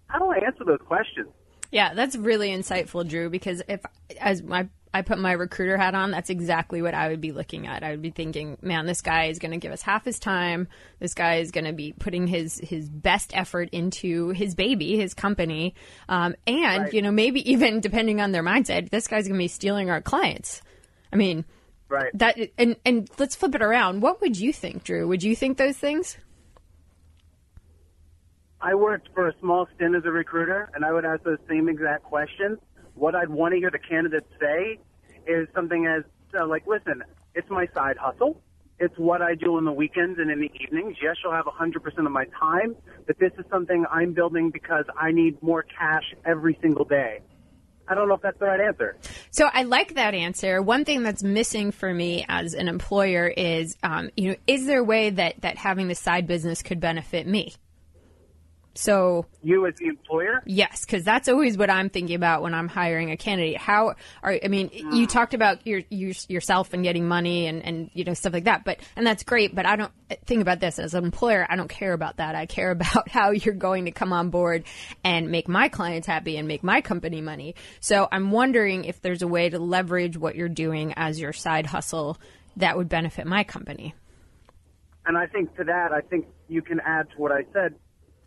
How 0.07 0.19
do 0.19 0.31
I 0.31 0.45
answer 0.45 0.63
those 0.63 0.81
questions? 0.85 1.29
Yeah, 1.71 1.93
that's 1.93 2.15
really 2.15 2.49
insightful, 2.49 3.07
Drew. 3.07 3.29
Because 3.29 3.61
if, 3.67 3.81
as 4.19 4.43
my 4.43 4.67
I 4.95 5.01
put 5.01 5.19
my 5.19 5.33
recruiter 5.33 5.75
hat 5.75 5.93
on, 5.93 6.09
that's 6.09 6.29
exactly 6.29 6.81
what 6.81 6.93
I 6.93 7.09
would 7.09 7.19
be 7.19 7.33
looking 7.33 7.67
at. 7.67 7.83
I 7.83 7.91
would 7.91 8.01
be 8.01 8.11
thinking, 8.11 8.57
man, 8.61 8.85
this 8.85 9.01
guy 9.01 9.25
is 9.25 9.39
going 9.39 9.51
to 9.51 9.57
give 9.57 9.73
us 9.73 9.81
half 9.81 10.05
his 10.05 10.19
time. 10.19 10.69
This 10.99 11.13
guy 11.13 11.35
is 11.35 11.51
going 11.51 11.65
to 11.65 11.73
be 11.73 11.91
putting 11.91 12.27
his 12.27 12.57
his 12.59 12.87
best 12.89 13.35
effort 13.35 13.67
into 13.73 14.29
his 14.29 14.55
baby, 14.55 14.95
his 14.95 15.13
company, 15.13 15.75
um, 16.07 16.33
and 16.47 16.83
right. 16.83 16.93
you 16.93 17.01
know 17.01 17.11
maybe 17.11 17.51
even 17.51 17.81
depending 17.81 18.21
on 18.21 18.31
their 18.31 18.41
mindset, 18.41 18.89
this 18.89 19.09
guy's 19.09 19.27
going 19.27 19.37
to 19.37 19.43
be 19.43 19.49
stealing 19.49 19.89
our 19.89 20.01
clients. 20.01 20.61
I 21.11 21.17
mean, 21.17 21.43
right? 21.89 22.17
That 22.17 22.37
and 22.57 22.77
and 22.85 23.09
let's 23.19 23.35
flip 23.35 23.53
it 23.53 23.61
around. 23.61 24.01
What 24.01 24.21
would 24.21 24.39
you 24.39 24.53
think, 24.53 24.85
Drew? 24.85 25.09
Would 25.09 25.23
you 25.23 25.35
think 25.35 25.57
those 25.57 25.75
things? 25.75 26.17
I 28.61 28.75
worked 28.75 29.09
for 29.13 29.27
a 29.27 29.33
small 29.41 29.67
stint 29.75 29.93
as 29.93 30.05
a 30.05 30.11
recruiter, 30.11 30.71
and 30.73 30.85
I 30.85 30.93
would 30.93 31.03
ask 31.03 31.21
those 31.23 31.37
same 31.49 31.67
exact 31.67 32.05
questions 32.05 32.59
what 32.95 33.15
I'd 33.15 33.29
want 33.29 33.53
to 33.53 33.59
hear 33.59 33.71
the 33.71 33.79
candidates 33.79 34.27
say 34.39 34.79
is 35.27 35.47
something 35.53 35.85
as 35.85 36.03
uh, 36.37 36.47
like, 36.47 36.65
listen, 36.67 37.03
it's 37.33 37.49
my 37.49 37.67
side 37.73 37.97
hustle. 37.97 38.41
It's 38.77 38.97
what 38.97 39.21
I 39.21 39.35
do 39.35 39.55
on 39.55 39.63
the 39.63 39.71
weekends 39.71 40.19
and 40.19 40.29
in 40.29 40.39
the 40.39 40.51
evenings. 40.61 40.97
Yes, 41.01 41.15
you'll 41.23 41.33
have 41.33 41.45
100% 41.45 42.05
of 42.05 42.11
my 42.11 42.25
time, 42.37 42.75
but 43.07 43.17
this 43.19 43.31
is 43.37 43.45
something 43.49 43.85
I'm 43.89 44.13
building 44.13 44.49
because 44.49 44.83
I 44.99 45.11
need 45.11 45.41
more 45.41 45.63
cash 45.63 46.03
every 46.25 46.57
single 46.61 46.83
day. 46.83 47.21
I 47.87 47.93
don't 47.93 48.09
know 48.09 48.15
if 48.15 48.21
that's 48.21 48.39
the 48.39 48.45
right 48.47 48.59
answer. 48.59 48.97
So 49.29 49.47
I 49.53 49.63
like 49.63 49.93
that 49.93 50.13
answer. 50.13 50.61
One 50.61 50.85
thing 50.85 51.03
that's 51.03 51.23
missing 51.23 51.71
for 51.71 51.93
me 51.93 52.25
as 52.27 52.53
an 52.53 52.67
employer 52.67 53.27
is, 53.27 53.77
um, 53.83 54.09
you 54.17 54.29
know, 54.29 54.35
is 54.47 54.65
there 54.65 54.79
a 54.79 54.83
way 54.83 55.11
that 55.11 55.41
that 55.41 55.57
having 55.57 55.87
the 55.87 55.95
side 55.95 56.25
business 56.25 56.63
could 56.63 56.79
benefit 56.79 57.27
me? 57.27 57.53
So 58.77 59.25
you 59.41 59.65
as 59.65 59.75
the 59.75 59.87
employer? 59.87 60.43
Yes, 60.45 60.85
because 60.85 61.05
that's 61.05 61.29
always 61.29 61.57
what 61.57 61.69
I'm 61.69 61.89
thinking 61.89 62.15
about 62.15 62.41
when 62.41 62.53
I'm 62.53 62.67
hiring 62.67 63.09
a 63.09 63.17
candidate. 63.17 63.57
How 63.57 63.95
are 64.21 64.37
I 64.43 64.49
mean, 64.49 64.69
mm. 64.69 64.95
you 64.95 65.07
talked 65.07 65.33
about 65.33 65.65
your, 65.65 65.81
your, 65.89 66.11
yourself 66.27 66.73
and 66.73 66.83
getting 66.83 67.07
money 67.07 67.47
and 67.47 67.63
and 67.63 67.89
you 67.93 68.03
know 68.03 68.13
stuff 68.13 68.33
like 68.33 68.43
that, 68.43 68.65
but 68.65 68.79
and 68.97 69.07
that's 69.07 69.23
great. 69.23 69.55
But 69.55 69.65
I 69.65 69.77
don't 69.77 69.93
think 70.25 70.41
about 70.41 70.59
this 70.59 70.77
as 70.77 70.93
an 70.93 71.05
employer. 71.05 71.47
I 71.49 71.55
don't 71.55 71.69
care 71.69 71.93
about 71.93 72.17
that. 72.17 72.35
I 72.35 72.47
care 72.47 72.71
about 72.75 73.07
how 73.07 73.31
you're 73.31 73.55
going 73.55 73.85
to 73.85 73.91
come 73.91 74.11
on 74.11 74.29
board 74.29 74.65
and 75.05 75.31
make 75.31 75.47
my 75.47 75.69
clients 75.69 76.05
happy 76.05 76.35
and 76.35 76.45
make 76.45 76.61
my 76.61 76.81
company 76.81 77.21
money. 77.21 77.55
So 77.79 78.09
I'm 78.11 78.29
wondering 78.31 78.83
if 78.83 79.01
there's 79.01 79.21
a 79.21 79.27
way 79.27 79.49
to 79.49 79.57
leverage 79.57 80.17
what 80.17 80.35
you're 80.35 80.49
doing 80.49 80.93
as 80.97 81.17
your 81.17 81.31
side 81.31 81.65
hustle 81.65 82.17
that 82.57 82.75
would 82.75 82.89
benefit 82.89 83.25
my 83.25 83.45
company. 83.45 83.95
And 85.05 85.17
I 85.17 85.27
think 85.27 85.55
to 85.55 85.63
that, 85.63 85.93
I 85.93 86.01
think 86.01 86.25
you 86.49 86.61
can 86.61 86.81
add 86.81 87.09
to 87.11 87.15
what 87.17 87.31
I 87.31 87.45
said 87.53 87.75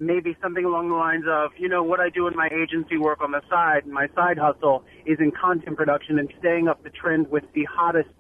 maybe 0.01 0.37
something 0.41 0.65
along 0.65 0.89
the 0.89 0.95
lines 0.95 1.25
of, 1.29 1.51
you 1.59 1.69
know, 1.69 1.83
what 1.83 2.01
I 2.01 2.09
do 2.09 2.27
in 2.29 2.37
my 2.37 2.49
agency 2.53 2.97
work 2.97 3.21
on 3.21 3.33
the 3.33 3.41
side, 3.49 3.87
my 3.87 4.09
side 4.15 4.39
hustle 4.39 4.85
is 5.07 5.19
in 5.19 5.33
content 5.33 5.77
production 5.77 6.19
and 6.19 6.33
staying 6.39 6.69
up 6.69 6.83
the 6.85 6.91
trend 6.91 7.31
with 7.31 7.45
the 7.55 7.65
hottest 7.65 8.11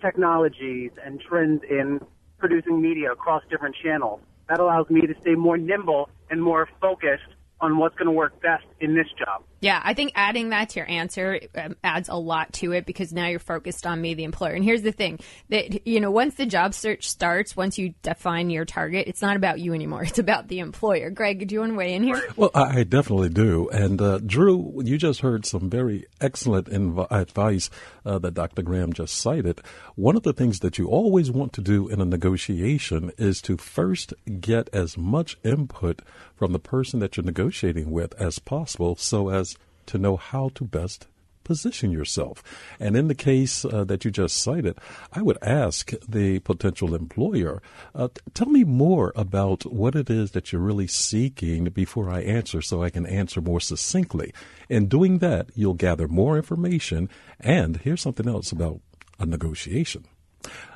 technologies 0.00 0.90
and 1.04 1.20
trends 1.20 1.62
in 1.68 2.00
producing 2.38 2.80
media 2.80 3.10
across 3.12 3.42
different 3.50 3.74
channels. 3.82 4.20
That 4.48 4.60
allows 4.60 4.90
me 4.90 5.00
to 5.02 5.14
stay 5.20 5.34
more 5.34 5.56
nimble 5.56 6.10
and 6.30 6.42
more 6.42 6.68
focused 6.80 7.22
on 7.60 7.78
what's 7.78 7.96
going 7.96 8.06
to 8.06 8.12
work 8.12 8.40
best 8.42 8.64
in 8.80 8.94
this 8.94 9.06
job. 9.18 9.42
Yeah, 9.64 9.80
I 9.82 9.94
think 9.94 10.12
adding 10.14 10.50
that 10.50 10.68
to 10.70 10.80
your 10.80 10.90
answer 10.90 11.40
um, 11.54 11.74
adds 11.82 12.10
a 12.10 12.16
lot 12.16 12.52
to 12.54 12.72
it 12.72 12.84
because 12.84 13.14
now 13.14 13.28
you're 13.28 13.38
focused 13.38 13.86
on 13.86 13.98
me, 13.98 14.12
the 14.12 14.24
employer. 14.24 14.52
And 14.52 14.62
here's 14.62 14.82
the 14.82 14.92
thing 14.92 15.20
that, 15.48 15.86
you 15.86 16.00
know, 16.00 16.10
once 16.10 16.34
the 16.34 16.44
job 16.44 16.74
search 16.74 17.08
starts, 17.08 17.56
once 17.56 17.78
you 17.78 17.94
define 18.02 18.50
your 18.50 18.66
target, 18.66 19.06
it's 19.06 19.22
not 19.22 19.36
about 19.36 19.60
you 19.60 19.72
anymore. 19.72 20.04
It's 20.14 20.18
about 20.18 20.48
the 20.48 20.58
employer. 20.58 21.08
Greg, 21.08 21.48
do 21.48 21.54
you 21.54 21.60
want 21.60 21.72
to 21.72 21.76
weigh 21.76 21.94
in 21.94 22.04
here? 22.04 22.22
Well, 22.36 22.50
I 22.54 22.84
definitely 22.84 23.30
do. 23.30 23.68
And 23.70 24.00
uh, 24.00 24.18
Drew, 24.18 24.82
you 24.84 24.98
just 24.98 25.22
heard 25.22 25.46
some 25.46 25.70
very 25.70 26.06
excellent 26.20 26.68
inv- 26.68 27.10
advice 27.10 27.70
uh, 28.04 28.18
that 28.18 28.34
Dr. 28.34 28.62
Graham 28.62 28.92
just 28.92 29.16
cited. 29.16 29.60
One 29.96 30.14
of 30.14 30.24
the 30.24 30.32
things 30.32 30.60
that 30.60 30.78
you 30.78 30.88
always 30.88 31.30
want 31.30 31.52
to 31.54 31.62
do 31.62 31.88
in 31.88 32.00
a 32.00 32.04
negotiation 32.04 33.12
is 33.16 33.40
to 33.42 33.56
first 33.56 34.12
get 34.40 34.68
as 34.72 34.98
much 34.98 35.38
input 35.42 36.02
from 36.36 36.52
the 36.52 36.58
person 36.58 37.00
that 37.00 37.16
you're 37.16 37.24
negotiating 37.24 37.90
with 37.90 38.14
as 38.20 38.38
possible 38.38 38.96
so 38.96 39.30
as 39.30 39.53
to 39.86 39.98
know 39.98 40.16
how 40.16 40.50
to 40.54 40.64
best 40.64 41.06
position 41.44 41.90
yourself. 41.90 42.42
And 42.80 42.96
in 42.96 43.08
the 43.08 43.14
case 43.14 43.64
uh, 43.64 43.84
that 43.84 44.04
you 44.04 44.10
just 44.10 44.38
cited, 44.38 44.78
I 45.12 45.22
would 45.22 45.38
ask 45.42 45.92
the 46.08 46.40
potential 46.40 46.94
employer, 46.94 47.62
uh, 47.94 48.08
tell 48.32 48.48
me 48.48 48.64
more 48.64 49.12
about 49.14 49.64
what 49.70 49.94
it 49.94 50.10
is 50.10 50.32
that 50.32 50.52
you're 50.52 50.60
really 50.60 50.86
seeking 50.86 51.64
before 51.66 52.10
I 52.10 52.22
answer 52.22 52.60
so 52.62 52.82
I 52.82 52.90
can 52.90 53.06
answer 53.06 53.40
more 53.40 53.60
succinctly. 53.60 54.32
In 54.68 54.88
doing 54.88 55.18
that, 55.18 55.50
you'll 55.54 55.74
gather 55.74 56.08
more 56.08 56.36
information. 56.36 57.08
And 57.38 57.76
here's 57.76 58.00
something 58.00 58.28
else 58.28 58.50
about 58.50 58.80
a 59.18 59.26
negotiation. 59.26 60.06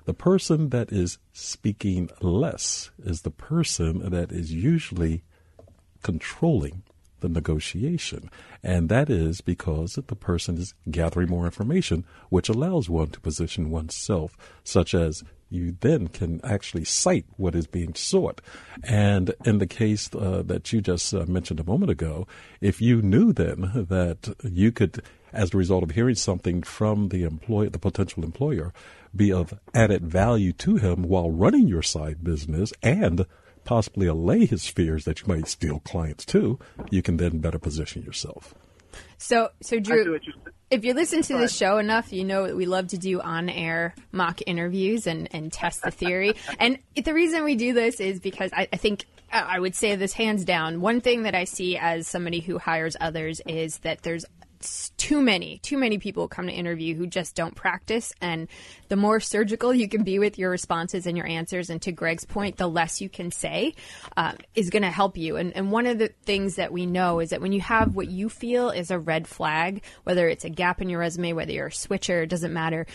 The 0.04 0.14
person 0.14 0.70
that 0.70 0.92
is 0.92 1.18
speaking 1.32 2.08
less 2.20 2.90
is 2.98 3.22
the 3.22 3.30
person 3.30 4.10
that 4.10 4.32
is 4.32 4.52
usually 4.52 5.24
controlling 6.02 6.84
the 7.20 7.28
negotiation. 7.28 8.30
And 8.62 8.88
that 8.88 9.10
is 9.10 9.40
because 9.40 9.94
the 9.94 10.16
person 10.16 10.58
is 10.58 10.74
gathering 10.90 11.28
more 11.28 11.44
information, 11.44 12.04
which 12.28 12.48
allows 12.48 12.88
one 12.88 13.08
to 13.08 13.20
position 13.20 13.70
oneself, 13.70 14.36
such 14.64 14.94
as 14.94 15.24
you 15.50 15.76
then 15.80 16.08
can 16.08 16.40
actually 16.44 16.84
cite 16.84 17.24
what 17.36 17.54
is 17.54 17.66
being 17.66 17.94
sought. 17.94 18.40
And 18.82 19.34
in 19.44 19.58
the 19.58 19.66
case 19.66 20.10
uh, 20.14 20.42
that 20.46 20.72
you 20.72 20.80
just 20.80 21.14
uh, 21.14 21.24
mentioned 21.26 21.60
a 21.60 21.64
moment 21.64 21.90
ago, 21.90 22.26
if 22.60 22.80
you 22.80 23.00
knew 23.02 23.32
then 23.32 23.86
that 23.88 24.36
you 24.42 24.72
could, 24.72 25.02
as 25.32 25.54
a 25.54 25.56
result 25.56 25.82
of 25.82 25.92
hearing 25.92 26.16
something 26.16 26.62
from 26.62 27.08
the 27.08 27.24
employer, 27.24 27.70
the 27.70 27.78
potential 27.78 28.24
employer, 28.24 28.72
be 29.14 29.32
of 29.32 29.58
added 29.74 30.06
value 30.06 30.52
to 30.52 30.76
him 30.76 31.02
while 31.02 31.30
running 31.30 31.66
your 31.66 31.82
side 31.82 32.22
business 32.22 32.72
and 32.82 33.24
possibly 33.68 34.06
allay 34.06 34.46
his 34.46 34.66
fears 34.66 35.04
that 35.04 35.20
you 35.20 35.26
might 35.28 35.46
steal 35.46 35.78
clients 35.80 36.24
too, 36.24 36.58
you 36.90 37.02
can 37.02 37.18
then 37.18 37.36
better 37.36 37.58
position 37.58 38.02
yourself. 38.02 38.54
So, 39.18 39.50
so 39.60 39.78
Drew, 39.78 40.18
if 40.70 40.86
you 40.86 40.94
listen 40.94 41.20
to 41.20 41.36
this 41.36 41.54
show 41.54 41.76
enough, 41.76 42.10
you 42.10 42.24
know 42.24 42.46
that 42.46 42.56
we 42.56 42.64
love 42.64 42.86
to 42.88 42.98
do 42.98 43.20
on-air 43.20 43.94
mock 44.10 44.40
interviews 44.46 45.06
and, 45.06 45.28
and 45.32 45.52
test 45.52 45.82
the 45.82 45.90
theory. 45.90 46.32
and 46.58 46.78
the 46.94 47.12
reason 47.12 47.44
we 47.44 47.56
do 47.56 47.74
this 47.74 48.00
is 48.00 48.20
because 48.20 48.50
I, 48.54 48.68
I 48.72 48.78
think 48.78 49.04
I 49.30 49.60
would 49.60 49.74
say 49.74 49.94
this 49.96 50.14
hands 50.14 50.46
down. 50.46 50.80
One 50.80 51.02
thing 51.02 51.24
that 51.24 51.34
I 51.34 51.44
see 51.44 51.76
as 51.76 52.08
somebody 52.08 52.40
who 52.40 52.58
hires 52.58 52.96
others 52.98 53.42
is 53.46 53.76
that 53.80 54.00
there's 54.02 54.24
too 54.96 55.20
many, 55.20 55.58
too 55.58 55.78
many 55.78 55.98
people 55.98 56.28
come 56.28 56.46
to 56.46 56.52
interview 56.52 56.94
who 56.94 57.06
just 57.06 57.34
don't 57.34 57.54
practice. 57.54 58.12
And 58.20 58.48
the 58.88 58.96
more 58.96 59.20
surgical 59.20 59.72
you 59.74 59.88
can 59.88 60.04
be 60.04 60.18
with 60.18 60.38
your 60.38 60.50
responses 60.50 61.06
and 61.06 61.16
your 61.16 61.26
answers, 61.26 61.70
and 61.70 61.80
to 61.82 61.92
Greg's 61.92 62.24
point, 62.24 62.56
the 62.56 62.66
less 62.66 63.00
you 63.00 63.08
can 63.08 63.30
say 63.30 63.74
uh, 64.16 64.32
is 64.54 64.70
going 64.70 64.82
to 64.82 64.90
help 64.90 65.16
you. 65.16 65.36
And, 65.36 65.54
and 65.56 65.70
one 65.70 65.86
of 65.86 65.98
the 65.98 66.08
things 66.24 66.56
that 66.56 66.72
we 66.72 66.86
know 66.86 67.20
is 67.20 67.30
that 67.30 67.40
when 67.40 67.52
you 67.52 67.60
have 67.60 67.94
what 67.94 68.08
you 68.08 68.28
feel 68.28 68.70
is 68.70 68.90
a 68.90 68.98
red 68.98 69.26
flag, 69.26 69.82
whether 70.04 70.28
it's 70.28 70.44
a 70.44 70.50
gap 70.50 70.80
in 70.80 70.88
your 70.88 71.00
resume, 71.00 71.32
whether 71.32 71.52
you're 71.52 71.68
a 71.68 71.72
switcher, 71.72 72.22
it 72.22 72.28
doesn't 72.28 72.52
matter 72.52 72.86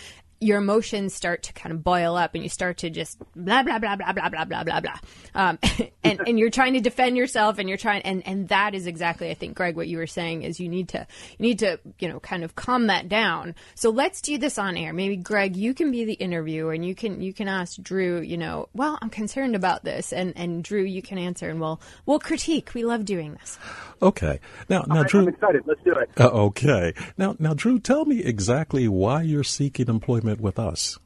your 0.44 0.58
emotions 0.58 1.14
start 1.14 1.44
to 1.44 1.54
kind 1.54 1.74
of 1.74 1.84
boil 1.84 2.16
up 2.16 2.36
and 2.36 2.44
you 2.44 2.50
start 2.50 2.78
to 2.80 2.90
just 2.90 3.18
blah 3.36 3.64
blah 3.64 3.80
blah 3.80 3.96
blah 3.96 4.14
blah 4.14 4.30
blah 4.30 4.46
blah 4.46 4.64
blah 4.64 4.82
blah. 4.82 5.00
Um, 5.34 5.60
and 6.04 6.20
and 6.28 6.40
you're 6.40 6.50
trying 6.50 6.74
to 6.74 6.82
defend 6.82 7.18
yourself 7.18 7.58
and 7.60 7.68
you're 7.68 7.78
trying 7.78 8.02
and 8.04 8.26
and 8.28 8.50
that 8.50 8.76
is 8.76 8.88
exactly 8.88 9.30
i 9.30 9.34
think 9.34 9.56
greg 9.56 9.76
what 9.76 9.88
you 9.88 9.98
were 9.98 10.08
saying 10.08 10.44
is 10.44 10.60
you 10.60 10.68
need 10.68 10.90
to 10.90 11.08
you 11.38 11.44
need 11.44 11.60
to 11.60 11.80
you 12.00 12.08
know 12.08 12.20
kind 12.20 12.44
of 12.44 12.56
calm 12.56 12.88
that 12.88 13.10
down. 13.10 13.56
So 13.76 13.90
let's 13.90 14.22
do 14.22 14.38
this 14.38 14.58
on 14.58 14.78
air. 14.78 14.94
Maybe 14.94 15.16
greg 15.18 15.56
you 15.56 15.74
can 15.74 15.92
be 15.92 16.06
the 16.06 16.14
interviewer 16.14 16.74
and 16.74 16.86
you 16.86 16.96
can 16.96 17.22
you 17.22 17.34
can 17.34 17.48
ask 17.48 17.82
drew 17.82 18.22
you 18.22 18.38
know 18.38 18.70
well 18.74 18.98
i'm 19.02 19.10
concerned 19.10 19.56
about 19.56 19.84
this. 19.84 20.14
And 20.14 20.34
and 20.36 20.64
drew 20.64 20.84
you 20.84 21.02
can 21.02 21.18
answer 21.18 21.50
and 21.50 21.60
we'll 21.60 21.82
we'll 22.06 22.20
critique. 22.20 22.72
We 22.74 22.84
love 22.84 23.06
doing 23.06 23.34
this. 23.34 23.58
Okay. 24.02 24.40
Now 24.70 24.84
now 24.88 25.02
right, 25.02 25.10
drew 25.10 25.22
i'm 25.22 25.28
excited. 25.30 25.64
Let's 25.66 25.82
do 25.84 25.94
it. 25.94 26.10
Uh, 26.20 26.30
okay. 26.30 26.94
Now 27.18 27.36
now 27.40 27.54
drew 27.54 27.80
tell 27.80 28.06
me 28.06 28.24
exactly 28.24 28.88
why 28.88 29.22
you're 29.22 29.44
seeking 29.44 29.88
employment 29.88 30.33
with 30.42 30.60
us? 30.60 30.98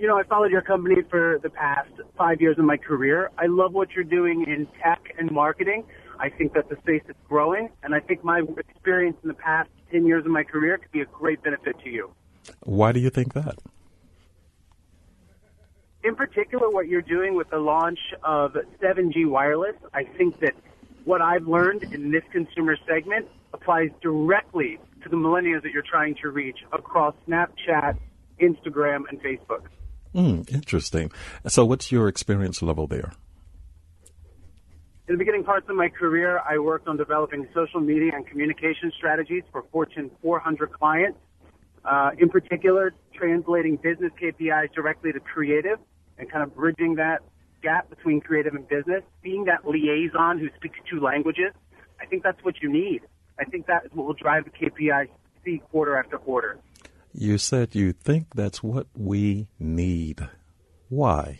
You 0.00 0.06
know, 0.06 0.16
I 0.16 0.22
followed 0.22 0.52
your 0.52 0.62
company 0.62 1.02
for 1.10 1.40
the 1.42 1.50
past 1.50 1.90
five 2.16 2.40
years 2.40 2.58
of 2.58 2.64
my 2.64 2.76
career. 2.76 3.30
I 3.36 3.46
love 3.46 3.72
what 3.72 3.90
you're 3.92 4.04
doing 4.04 4.44
in 4.46 4.68
tech 4.80 5.14
and 5.18 5.30
marketing. 5.32 5.84
I 6.18 6.28
think 6.28 6.52
that's 6.52 6.70
a 6.70 6.76
space 6.76 7.02
that's 7.06 7.18
growing, 7.28 7.68
and 7.82 7.94
I 7.94 8.00
think 8.00 8.22
my 8.22 8.42
experience 8.56 9.16
in 9.22 9.28
the 9.28 9.34
past 9.34 9.68
10 9.90 10.06
years 10.06 10.24
of 10.24 10.30
my 10.30 10.44
career 10.44 10.78
could 10.78 10.92
be 10.92 11.00
a 11.00 11.06
great 11.06 11.42
benefit 11.42 11.76
to 11.82 11.90
you. 11.90 12.10
Why 12.62 12.92
do 12.92 13.00
you 13.00 13.10
think 13.10 13.34
that? 13.34 13.58
In 16.04 16.14
particular, 16.14 16.70
what 16.70 16.86
you're 16.86 17.02
doing 17.02 17.34
with 17.34 17.50
the 17.50 17.58
launch 17.58 17.98
of 18.22 18.52
7G 18.80 19.26
wireless, 19.26 19.74
I 19.92 20.04
think 20.04 20.38
that 20.40 20.54
what 21.04 21.20
I've 21.20 21.46
learned 21.46 21.82
in 21.82 22.10
this 22.10 22.24
consumer 22.30 22.76
segment 22.86 23.26
applies 23.52 23.90
directly 24.02 24.78
to 25.04 25.08
the 25.08 25.16
millennials 25.16 25.62
that 25.62 25.72
you're 25.72 25.84
trying 25.88 26.16
to 26.22 26.30
reach 26.30 26.58
across 26.72 27.14
Snapchat, 27.28 27.98
Instagram, 28.40 29.02
and 29.08 29.22
Facebook. 29.22 29.66
Mm, 30.14 30.52
interesting. 30.52 31.12
So, 31.46 31.64
what's 31.64 31.92
your 31.92 32.08
experience 32.08 32.62
level 32.62 32.86
there? 32.86 33.12
In 35.06 35.14
the 35.14 35.18
beginning 35.18 35.44
parts 35.44 35.66
of 35.68 35.76
my 35.76 35.88
career, 35.90 36.40
I 36.48 36.58
worked 36.58 36.88
on 36.88 36.96
developing 36.96 37.46
social 37.54 37.80
media 37.80 38.12
and 38.14 38.26
communication 38.26 38.90
strategies 38.96 39.42
for 39.52 39.64
Fortune 39.70 40.10
400 40.22 40.72
clients. 40.72 41.18
Uh, 41.84 42.12
in 42.18 42.30
particular, 42.30 42.94
translating 43.12 43.76
business 43.76 44.10
KPIs 44.20 44.72
directly 44.72 45.12
to 45.12 45.20
creative 45.20 45.78
and 46.16 46.30
kind 46.30 46.42
of 46.42 46.54
bridging 46.54 46.94
that 46.94 47.20
gap 47.62 47.90
between 47.90 48.20
creative 48.22 48.54
and 48.54 48.66
business, 48.66 49.02
being 49.22 49.44
that 49.44 49.66
liaison 49.66 50.38
who 50.38 50.48
speaks 50.56 50.78
two 50.90 51.00
languages. 51.00 51.52
I 52.00 52.06
think 52.06 52.22
that's 52.22 52.42
what 52.42 52.62
you 52.62 52.72
need. 52.72 53.02
I 53.38 53.44
think 53.44 53.66
that 53.66 53.84
is 53.84 53.92
what 53.92 54.06
will 54.06 54.14
drive 54.14 54.44
the 54.44 54.50
KPI 54.50 55.08
see 55.44 55.62
quarter 55.70 55.96
after 55.96 56.18
quarter. 56.18 56.58
You 57.12 57.38
said 57.38 57.74
you 57.74 57.92
think 57.92 58.28
that's 58.34 58.62
what 58.62 58.86
we 58.96 59.46
need. 59.58 60.28
Why? 60.88 61.38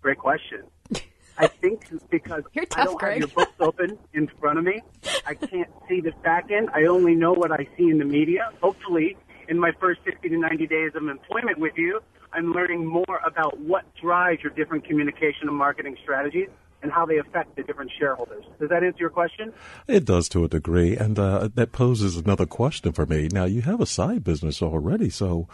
Great 0.00 0.18
question. 0.18 0.62
I 1.38 1.48
think 1.48 1.88
because 2.10 2.44
You're 2.52 2.66
tough, 2.66 2.80
I 2.80 2.84
don't 2.84 2.98
Greg. 2.98 3.12
have 3.12 3.20
your 3.20 3.28
books 3.28 3.56
open 3.60 3.98
in 4.12 4.28
front 4.40 4.58
of 4.58 4.64
me. 4.64 4.80
I 5.26 5.34
can't 5.34 5.68
see 5.88 6.00
the 6.00 6.12
back 6.22 6.50
end. 6.50 6.70
I 6.72 6.84
only 6.84 7.14
know 7.14 7.32
what 7.32 7.50
I 7.50 7.66
see 7.76 7.90
in 7.90 7.98
the 7.98 8.04
media. 8.04 8.50
Hopefully, 8.62 9.16
in 9.48 9.58
my 9.58 9.72
first 9.80 10.00
60 10.04 10.28
to 10.28 10.38
90 10.38 10.66
days 10.66 10.92
of 10.94 11.08
employment 11.08 11.58
with 11.58 11.74
you, 11.76 12.00
I'm 12.32 12.52
learning 12.52 12.86
more 12.86 13.20
about 13.26 13.58
what 13.58 13.84
drives 14.00 14.42
your 14.42 14.52
different 14.52 14.84
communication 14.86 15.48
and 15.48 15.56
marketing 15.56 15.96
strategies 16.02 16.48
and 16.84 16.92
how 16.92 17.06
they 17.06 17.16
affect 17.16 17.56
the 17.56 17.62
different 17.62 17.90
shareholders. 17.98 18.44
Does 18.60 18.68
that 18.68 18.84
answer 18.84 18.98
your 19.00 19.10
question? 19.10 19.54
It 19.88 20.04
does 20.04 20.28
to 20.28 20.44
a 20.44 20.48
degree, 20.48 20.96
and 20.96 21.18
uh, 21.18 21.48
that 21.54 21.72
poses 21.72 22.18
another 22.18 22.44
question 22.44 22.92
for 22.92 23.06
me. 23.06 23.28
Now, 23.32 23.46
you 23.46 23.62
have 23.62 23.80
a 23.80 23.86
side 23.86 24.22
business 24.22 24.60
already, 24.60 25.08
so 25.08 25.48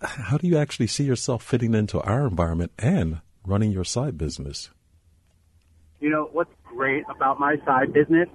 how 0.00 0.38
do 0.38 0.46
you 0.46 0.56
actually 0.56 0.86
see 0.86 1.02
yourself 1.02 1.42
fitting 1.42 1.74
into 1.74 2.00
our 2.00 2.28
environment 2.28 2.70
and 2.78 3.20
running 3.44 3.72
your 3.72 3.82
side 3.82 4.16
business? 4.16 4.70
You 5.98 6.10
know, 6.10 6.30
what's 6.32 6.54
great 6.62 7.02
about 7.10 7.40
my 7.40 7.56
side 7.66 7.92
business 7.92 8.28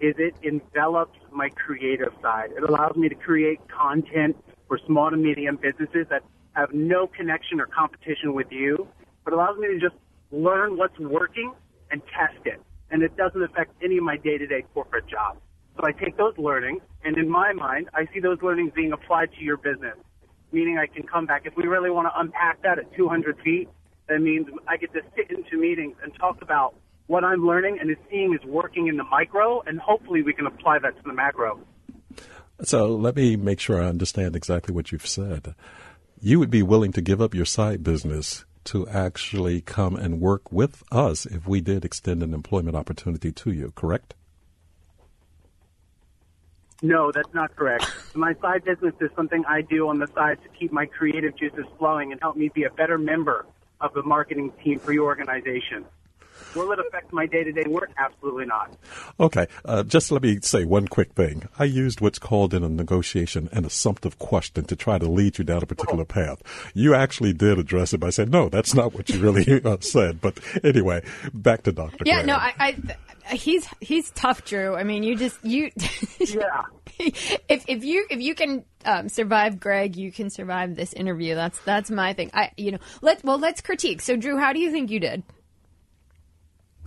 is 0.00 0.14
it 0.16 0.34
envelops 0.42 1.18
my 1.30 1.50
creative 1.50 2.14
side. 2.22 2.52
It 2.56 2.62
allows 2.62 2.96
me 2.96 3.10
to 3.10 3.14
create 3.14 3.60
content 3.68 4.42
for 4.68 4.80
small 4.86 5.10
to 5.10 5.18
medium 5.18 5.56
businesses 5.56 6.06
that 6.08 6.22
have 6.52 6.72
no 6.72 7.06
connection 7.06 7.60
or 7.60 7.66
competition 7.66 8.32
with 8.32 8.50
you, 8.50 8.88
but 9.22 9.34
allows 9.34 9.58
me 9.58 9.68
to 9.68 9.78
just 9.78 9.96
learn 10.32 10.78
what's 10.78 10.98
working 10.98 11.52
and 11.90 12.02
test 12.16 12.46
it. 12.46 12.60
And 12.90 13.02
it 13.02 13.16
doesn't 13.16 13.42
affect 13.42 13.72
any 13.82 13.98
of 13.98 14.04
my 14.04 14.16
day-to-day 14.16 14.64
corporate 14.74 15.06
jobs. 15.06 15.40
So 15.76 15.86
I 15.86 15.92
take 15.92 16.16
those 16.16 16.36
learnings, 16.36 16.82
and 17.04 17.16
in 17.16 17.28
my 17.28 17.52
mind, 17.52 17.88
I 17.94 18.06
see 18.12 18.20
those 18.20 18.42
learnings 18.42 18.72
being 18.74 18.92
applied 18.92 19.30
to 19.38 19.42
your 19.42 19.56
business. 19.56 19.96
Meaning 20.52 20.78
I 20.78 20.86
can 20.86 21.06
come 21.06 21.26
back. 21.26 21.42
If 21.44 21.56
we 21.56 21.64
really 21.64 21.90
want 21.90 22.08
to 22.08 22.20
unpack 22.20 22.62
that 22.62 22.78
at 22.78 22.92
200 22.96 23.38
feet, 23.44 23.68
that 24.08 24.20
means 24.20 24.46
I 24.66 24.76
get 24.76 24.92
to 24.94 25.00
sit 25.16 25.30
into 25.30 25.56
meetings 25.58 25.94
and 26.02 26.12
talk 26.18 26.42
about 26.42 26.74
what 27.06 27.24
I'm 27.24 27.46
learning 27.46 27.78
and 27.80 27.90
is 27.90 27.96
seeing 28.10 28.34
is 28.34 28.44
working 28.44 28.88
in 28.88 28.96
the 28.96 29.04
micro, 29.04 29.62
and 29.62 29.78
hopefully 29.80 30.22
we 30.22 30.32
can 30.32 30.46
apply 30.46 30.80
that 30.80 30.96
to 30.96 31.02
the 31.04 31.12
macro. 31.12 31.60
So 32.62 32.88
let 32.88 33.16
me 33.16 33.36
make 33.36 33.60
sure 33.60 33.82
I 33.82 33.86
understand 33.86 34.36
exactly 34.36 34.74
what 34.74 34.92
you've 34.92 35.06
said. 35.06 35.54
you 36.20 36.38
would 36.38 36.50
be 36.50 36.62
willing 36.62 36.92
to 36.92 37.00
give 37.00 37.20
up 37.20 37.34
your 37.34 37.46
side 37.46 37.82
business 37.82 38.44
to 38.64 38.86
actually 38.88 39.60
come 39.60 39.96
and 39.96 40.20
work 40.20 40.52
with 40.52 40.82
us 40.92 41.26
if 41.26 41.46
we 41.46 41.60
did 41.60 41.84
extend 41.84 42.22
an 42.22 42.34
employment 42.34 42.76
opportunity 42.76 43.32
to 43.32 43.50
you, 43.50 43.72
correct? 43.74 44.14
No, 46.82 47.12
that's 47.12 47.32
not 47.34 47.54
correct. 47.56 47.86
my 48.14 48.34
side 48.40 48.64
business 48.64 48.94
is 49.00 49.10
something 49.14 49.44
I 49.46 49.60
do 49.60 49.88
on 49.88 49.98
the 49.98 50.06
side 50.14 50.38
to 50.42 50.48
keep 50.58 50.72
my 50.72 50.86
creative 50.86 51.36
juices 51.36 51.66
flowing 51.78 52.12
and 52.12 52.20
help 52.20 52.36
me 52.36 52.50
be 52.54 52.64
a 52.64 52.70
better 52.70 52.96
member 52.96 53.46
of 53.80 53.92
the 53.94 54.02
marketing 54.02 54.52
team 54.62 54.78
for 54.78 54.92
your 54.92 55.06
organization. 55.06 55.84
Will 56.54 56.72
it 56.72 56.78
affect 56.78 57.12
my 57.12 57.26
day 57.26 57.44
to 57.44 57.52
day 57.52 57.64
work? 57.68 57.90
Absolutely 57.96 58.46
not. 58.46 58.76
Okay, 59.18 59.46
uh, 59.64 59.82
just 59.82 60.10
let 60.10 60.22
me 60.22 60.38
say 60.42 60.64
one 60.64 60.88
quick 60.88 61.12
thing. 61.12 61.48
I 61.58 61.64
used 61.64 62.00
what's 62.00 62.18
called 62.18 62.54
in 62.54 62.64
a 62.64 62.68
negotiation 62.68 63.48
an 63.52 63.64
assumptive 63.64 64.18
question 64.18 64.64
to 64.64 64.76
try 64.76 64.98
to 64.98 65.08
lead 65.08 65.38
you 65.38 65.44
down 65.44 65.62
a 65.62 65.66
particular 65.66 66.02
oh. 66.02 66.04
path. 66.04 66.42
You 66.74 66.94
actually 66.94 67.32
did 67.32 67.58
address 67.58 67.92
it 67.92 67.98
by 67.98 68.10
saying, 68.10 68.30
no, 68.30 68.48
that's 68.48 68.74
not 68.74 68.94
what 68.94 69.08
you 69.08 69.20
really 69.20 69.60
uh, 69.64 69.78
said. 69.80 70.20
But 70.20 70.38
anyway, 70.64 71.02
back 71.32 71.62
to 71.64 71.72
Dr. 71.72 72.04
Yeah, 72.04 72.22
Graham. 72.22 72.26
no, 72.26 72.34
I, 72.34 72.52
I, 72.58 73.34
he's 73.34 73.68
he's 73.80 74.10
tough, 74.10 74.44
Drew. 74.44 74.74
I 74.74 74.84
mean, 74.84 75.02
you 75.02 75.16
just 75.16 75.42
you. 75.44 75.70
yeah. 76.18 76.64
if 76.98 77.64
if 77.68 77.84
you 77.84 78.06
if 78.10 78.20
you 78.20 78.34
can 78.34 78.64
um, 78.84 79.08
survive 79.08 79.60
Greg, 79.60 79.96
you 79.96 80.12
can 80.12 80.30
survive 80.30 80.76
this 80.76 80.92
interview. 80.92 81.34
That's 81.34 81.58
that's 81.60 81.90
my 81.90 82.12
thing. 82.12 82.30
I 82.34 82.50
you 82.56 82.72
know 82.72 82.78
let 83.02 83.24
well 83.24 83.38
let's 83.38 83.60
critique. 83.60 84.02
So 84.02 84.16
Drew, 84.16 84.38
how 84.38 84.52
do 84.52 84.60
you 84.60 84.70
think 84.70 84.90
you 84.90 85.00
did? 85.00 85.22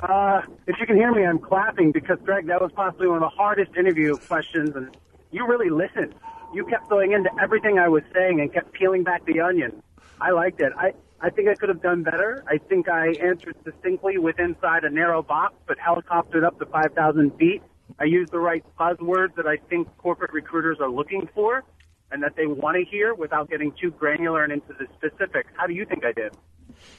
Uh, 0.03 0.41
if 0.67 0.75
you 0.81 0.85
can 0.85 0.97
hear 0.97 1.13
me, 1.13 1.25
I'm 1.25 1.39
clapping 1.39 1.93
because 1.93 2.17
Greg, 2.25 2.47
that 2.47 2.61
was 2.61 2.71
possibly 2.75 3.07
one 3.07 3.17
of 3.17 3.21
the 3.21 3.29
hardest 3.29 3.71
interview 3.77 4.17
questions, 4.17 4.75
and 4.75 4.95
you 5.31 5.47
really 5.47 5.69
listened. 5.69 6.13
You 6.53 6.65
kept 6.65 6.89
going 6.89 7.13
into 7.13 7.29
everything 7.41 7.79
I 7.79 7.87
was 7.87 8.03
saying 8.13 8.41
and 8.41 8.51
kept 8.51 8.73
peeling 8.73 9.03
back 9.05 9.25
the 9.25 9.39
onion. 9.39 9.81
I 10.19 10.31
liked 10.31 10.59
it. 10.59 10.73
I 10.77 10.93
I 11.21 11.29
think 11.29 11.47
I 11.47 11.55
could 11.55 11.69
have 11.69 11.81
done 11.81 12.03
better. 12.03 12.43
I 12.49 12.57
think 12.57 12.89
I 12.89 13.13
answered 13.13 13.55
distinctly 13.63 14.17
with 14.17 14.39
inside 14.39 14.83
a 14.83 14.89
narrow 14.89 15.23
box, 15.23 15.55
but 15.65 15.77
helicoptered 15.77 16.43
up 16.43 16.59
to 16.59 16.65
5,000 16.65 17.37
feet. 17.37 17.63
I 17.97 18.03
used 18.03 18.33
the 18.33 18.39
right 18.39 18.61
buzzwords 18.77 19.33
that 19.35 19.47
I 19.47 19.55
think 19.69 19.87
corporate 19.97 20.33
recruiters 20.33 20.79
are 20.81 20.89
looking 20.89 21.29
for 21.33 21.63
and 22.11 22.21
that 22.23 22.35
they 22.35 22.45
want 22.45 22.75
to 22.75 22.83
hear 22.83 23.13
without 23.13 23.49
getting 23.49 23.71
too 23.79 23.91
granular 23.91 24.43
and 24.43 24.51
into 24.51 24.73
the 24.73 24.85
specifics. 24.97 25.49
How 25.55 25.65
do 25.65 25.73
you 25.73 25.85
think 25.85 26.03
I 26.03 26.11
did? 26.11 26.35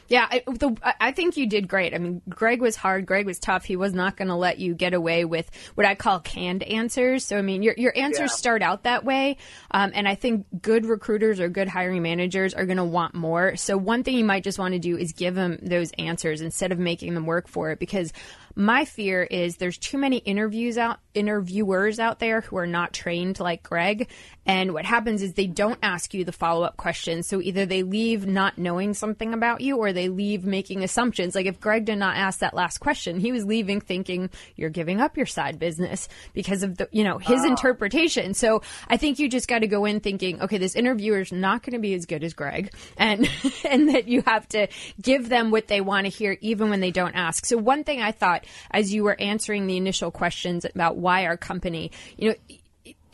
Yeah, 0.09 0.27
I, 0.31 0.43
the, 0.47 0.77
I 1.01 1.13
think 1.13 1.37
you 1.37 1.47
did 1.47 1.67
great. 1.67 1.95
I 1.95 1.99
mean, 1.99 2.21
Greg 2.29 2.61
was 2.61 2.77
hard. 2.77 3.07
Greg 3.07 3.25
was 3.25 3.39
tough. 3.39 3.65
He 3.65 3.77
was 3.77 3.95
not 3.95 4.17
going 4.17 4.29
to 4.29 4.35
let 4.35 4.59
you 4.59 4.75
get 4.75 4.93
away 4.93 5.25
with 5.25 5.51
what 5.75 5.87
I 5.87 5.95
call 5.95 6.21
canned 6.21 6.63
answers. 6.63 7.25
So, 7.25 7.39
I 7.39 7.43
mean, 7.43 7.63
your, 7.63 7.75
your 7.77 7.97
answers 7.97 8.31
yeah. 8.31 8.37
start 8.37 8.63
out 8.63 8.83
that 8.83 9.05
way. 9.05 9.39
Um, 9.71 9.93
and 9.95 10.07
I 10.07 10.15
think 10.15 10.47
good 10.61 10.85
recruiters 10.85 11.41
or 11.41 11.49
good 11.49 11.69
hiring 11.69 12.03
managers 12.03 12.53
are 12.53 12.67
going 12.67 12.77
to 12.77 12.85
want 12.85 13.15
more. 13.15 13.57
So, 13.57 13.79
one 13.79 14.03
thing 14.03 14.17
you 14.17 14.25
might 14.25 14.45
just 14.45 14.59
want 14.59 14.75
to 14.75 14.79
do 14.79 14.97
is 14.97 15.13
give 15.13 15.35
them 15.35 15.59
those 15.63 15.91
answers 15.93 16.41
instead 16.43 16.71
of 16.71 16.79
making 16.79 17.15
them 17.15 17.25
work 17.25 17.49
for 17.49 17.71
it 17.71 17.79
because 17.79 18.13
my 18.57 18.85
fear 18.85 19.23
is 19.23 19.57
there's 19.57 19.79
too 19.79 19.99
many 19.99 20.19
interviews 20.19 20.79
out 20.79 21.01
interviewers 21.15 21.99
out 21.99 22.19
there 22.19 22.41
who 22.43 22.57
are 22.57 22.67
not 22.67 22.93
trained 22.93 23.41
like 23.41 23.63
Greg. 23.63 24.09
And 24.47 24.75
what 24.75 24.85
happens 24.85 25.23
is 25.23 25.33
they 25.33 25.47
don't 25.47 25.79
ask 25.83 26.13
you 26.13 26.25
the 26.25 26.33
follow 26.33 26.65
up 26.65 26.77
questions. 26.77 27.27
So 27.27 27.41
either 27.41 27.65
they 27.65 27.83
leave 27.83 28.27
not 28.27 28.59
knowing 28.59 28.95
something 28.95 29.33
about 29.33 29.61
you 29.61 29.79
or 29.79 29.93
they 29.93 30.09
leave 30.09 30.45
making 30.45 30.83
assumptions. 30.83 31.35
Like 31.35 31.47
if 31.47 31.61
Greg 31.61 31.87
did 31.87 31.97
not 31.97 32.17
ask 32.17 32.41
that 32.41 32.53
last 32.53 32.79
question, 32.79 33.21
he 33.21 33.33
was 33.33 33.45
leaving 33.45 33.81
thinking 33.81 34.29
you're 34.57 34.71
giving 34.71 35.01
up 35.01 35.17
your 35.17 35.27
side 35.27 35.59
business 35.59 36.09
because 36.35 36.63
of 36.63 36.77
the, 36.77 36.89
you 36.93 37.05
know, 37.05 37.19
his 37.19 37.41
oh. 37.43 37.47
interpretation. 37.47 38.35
So 38.35 38.63
I 38.89 38.97
think 38.97 39.19
you 39.19 39.29
just 39.29 39.49
got 39.49 39.61
to 39.61 39.69
go 39.69 39.85
in 39.85 40.01
thinking, 40.01 40.43
okay, 40.43 40.59
this 40.59 40.75
interviewer 40.75 41.21
is 41.21 41.33
not 41.33 41.63
going 41.63 41.75
to 41.75 41.79
be 41.79 41.95
as 41.95 42.07
good 42.07 42.25
as 42.25 42.35
Greg 42.35 42.75
and, 42.99 43.31
and 43.65 43.95
that 43.95 44.09
you 44.09 44.23
have 44.27 44.47
to 44.49 44.67
give 45.01 45.29
them 45.29 45.51
what 45.51 45.69
they 45.69 45.81
want 45.81 46.07
to 46.07 46.11
hear 46.11 46.37
even 46.41 46.71
when 46.71 46.81
they 46.81 46.91
don't 46.91 47.15
ask. 47.15 47.47
So 47.47 47.57
one 47.57 47.85
thing 47.85 48.03
I 48.03 48.13
thought 48.13 48.44
as 48.71 48.93
you 48.93 49.05
were 49.05 49.21
answering 49.21 49.67
the 49.67 49.77
initial 49.77 50.11
questions 50.11 50.65
about 50.65 50.97
why 50.97 51.27
our 51.27 51.37
company, 51.37 51.91
you 52.17 52.31
know, 52.31 52.57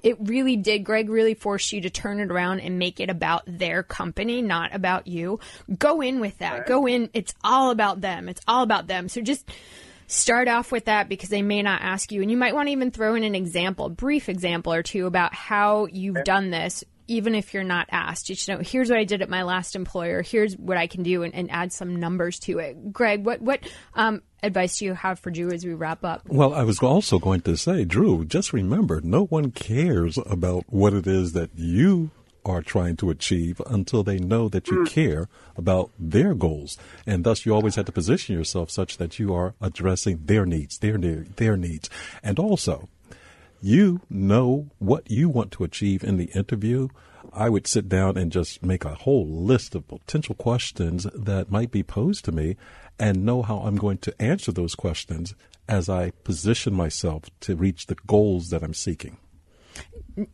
it 0.03 0.17
really 0.21 0.57
did. 0.57 0.85
Greg 0.85 1.11
really 1.11 1.35
forced 1.35 1.73
you 1.73 1.83
to 1.83 1.91
turn 1.91 2.21
it 2.21 2.31
around 2.31 2.61
and 2.61 2.79
make 2.79 3.01
it 3.01 3.11
about 3.11 3.43
their 3.47 3.83
company, 3.83 4.43
not 4.43 4.75
about 4.75 5.07
you. 5.07 5.41
Go 5.79 6.01
in 6.01 6.21
with 6.21 6.39
that. 6.39 6.53
Right. 6.53 6.67
Go 6.67 6.87
in. 6.87 7.11
It's 7.13 7.35
all 7.45 7.71
about 7.71 8.01
them. 8.01 8.29
It's 8.29 8.41
all 8.49 8.63
about 8.63 8.87
them. 8.87 9.09
So 9.09 9.21
just 9.21 9.51
start 10.07 10.49
off 10.49 10.73
with 10.73 10.87
that 10.87 11.09
because 11.09 11.29
they 11.29 11.43
may 11.43 11.63
not 11.63 11.83
ask 11.83 12.11
you. 12.11 12.23
And 12.23 12.31
you 12.31 12.37
might 12.37 12.55
want 12.55 12.69
to 12.69 12.73
even 12.73 12.91
throw 12.91 13.15
in 13.15 13.25
an 13.25 13.35
example, 13.35 13.87
a 13.87 13.91
brief 13.91 14.29
example 14.29 14.73
or 14.73 14.83
two 14.83 15.07
about 15.07 15.35
how 15.35 15.87
you've 15.87 16.25
done 16.25 16.51
this 16.51 16.85
even 17.07 17.35
if 17.35 17.53
you're 17.53 17.65
not 17.65 17.89
asked. 17.91 18.29
You 18.29 18.37
should 18.37 18.55
know, 18.55 18.63
here's 18.63 18.89
what 18.89 18.99
I 18.99 19.05
did 19.05 19.21
at 19.21 19.29
my 19.29 19.43
last 19.43 19.75
employer. 19.75 20.23
Here's 20.23 20.57
what 20.57 20.77
I 20.77 20.87
can 20.87 21.03
do 21.03 21.25
and, 21.25 21.35
and 21.35 21.51
add 21.51 21.73
some 21.73 21.97
numbers 21.97 22.39
to 22.41 22.61
it. 22.61 22.93
Greg, 22.93 23.27
what, 23.27 23.43
what, 23.43 23.61
um, 23.95 24.23
advice 24.43 24.79
do 24.79 24.87
you 24.87 24.95
have 24.95 25.19
for 25.19 25.31
Drew 25.31 25.51
as 25.51 25.65
we 25.65 25.75
wrap 25.75 26.05
up? 26.05 26.23
Well, 26.29 26.55
I 26.55 26.63
was 26.63 26.81
also 26.81 27.19
going 27.19 27.43
to 27.43 27.57
say, 27.57 27.85
Drew, 27.85 28.25
just 28.25 28.53
remember, 28.53 29.01
no 29.01 29.25
one 29.25 29.51
cares 29.51 30.19
about 30.27 30.65
what 30.69 30.95
it 30.95 31.07
is 31.07 31.33
that 31.33 31.51
you 31.55 32.11
are 32.45 32.63
trying 32.63 32.97
to 32.97 33.11
achieve 33.11 33.61
until 33.67 34.03
they 34.03 34.19
know 34.19 34.49
that 34.49 34.69
you 34.69 34.79
mm. 34.79 34.89
care 34.89 35.29
about 35.57 35.91
their 35.99 36.35
goals. 36.35 36.79
And 37.07 37.25
thus 37.25 37.45
you 37.45 37.55
always 37.55 37.77
have 37.77 37.87
to 37.87 37.93
position 37.93 38.35
yourself 38.35 38.71
such 38.71 38.97
that 38.97 39.19
you 39.19 39.35
are 39.35 39.55
addressing 39.61 40.23
their 40.25 40.47
needs, 40.47 40.79
their, 40.79 40.97
their 40.97 41.57
needs. 41.57 41.91
And 42.23 42.39
also, 42.39 42.89
you 43.61 44.01
know 44.09 44.71
what 44.79 45.11
you 45.11 45.29
want 45.29 45.53
to 45.53 45.65
achieve 45.65 46.03
in 46.03 46.17
the 46.17 46.31
interview, 46.35 46.89
I 47.33 47.49
would 47.49 47.67
sit 47.67 47.89
down 47.89 48.17
and 48.17 48.33
just 48.33 48.63
make 48.63 48.85
a 48.85 48.95
whole 48.95 49.27
list 49.27 49.75
of 49.75 49.87
potential 49.87 50.35
questions 50.35 51.07
that 51.15 51.51
might 51.51 51.71
be 51.71 51.83
posed 51.83 52.25
to 52.25 52.33
me 52.33 52.57
and 53.01 53.25
know 53.25 53.43
how 53.43 53.59
I'm 53.61 53.77
going 53.77 53.99
to 53.99 54.23
answer 54.23 54.53
those 54.53 54.77
questions 54.77 55.35
as 55.69 55.89
I 55.89 56.11
position 56.23 56.75
myself 56.75 57.25
to 57.41 57.57
reach 57.57 57.87
the 57.87 57.97
goals 58.07 58.51
that 58.51 58.63
I'm 58.63 58.75
seeking. 58.75 59.17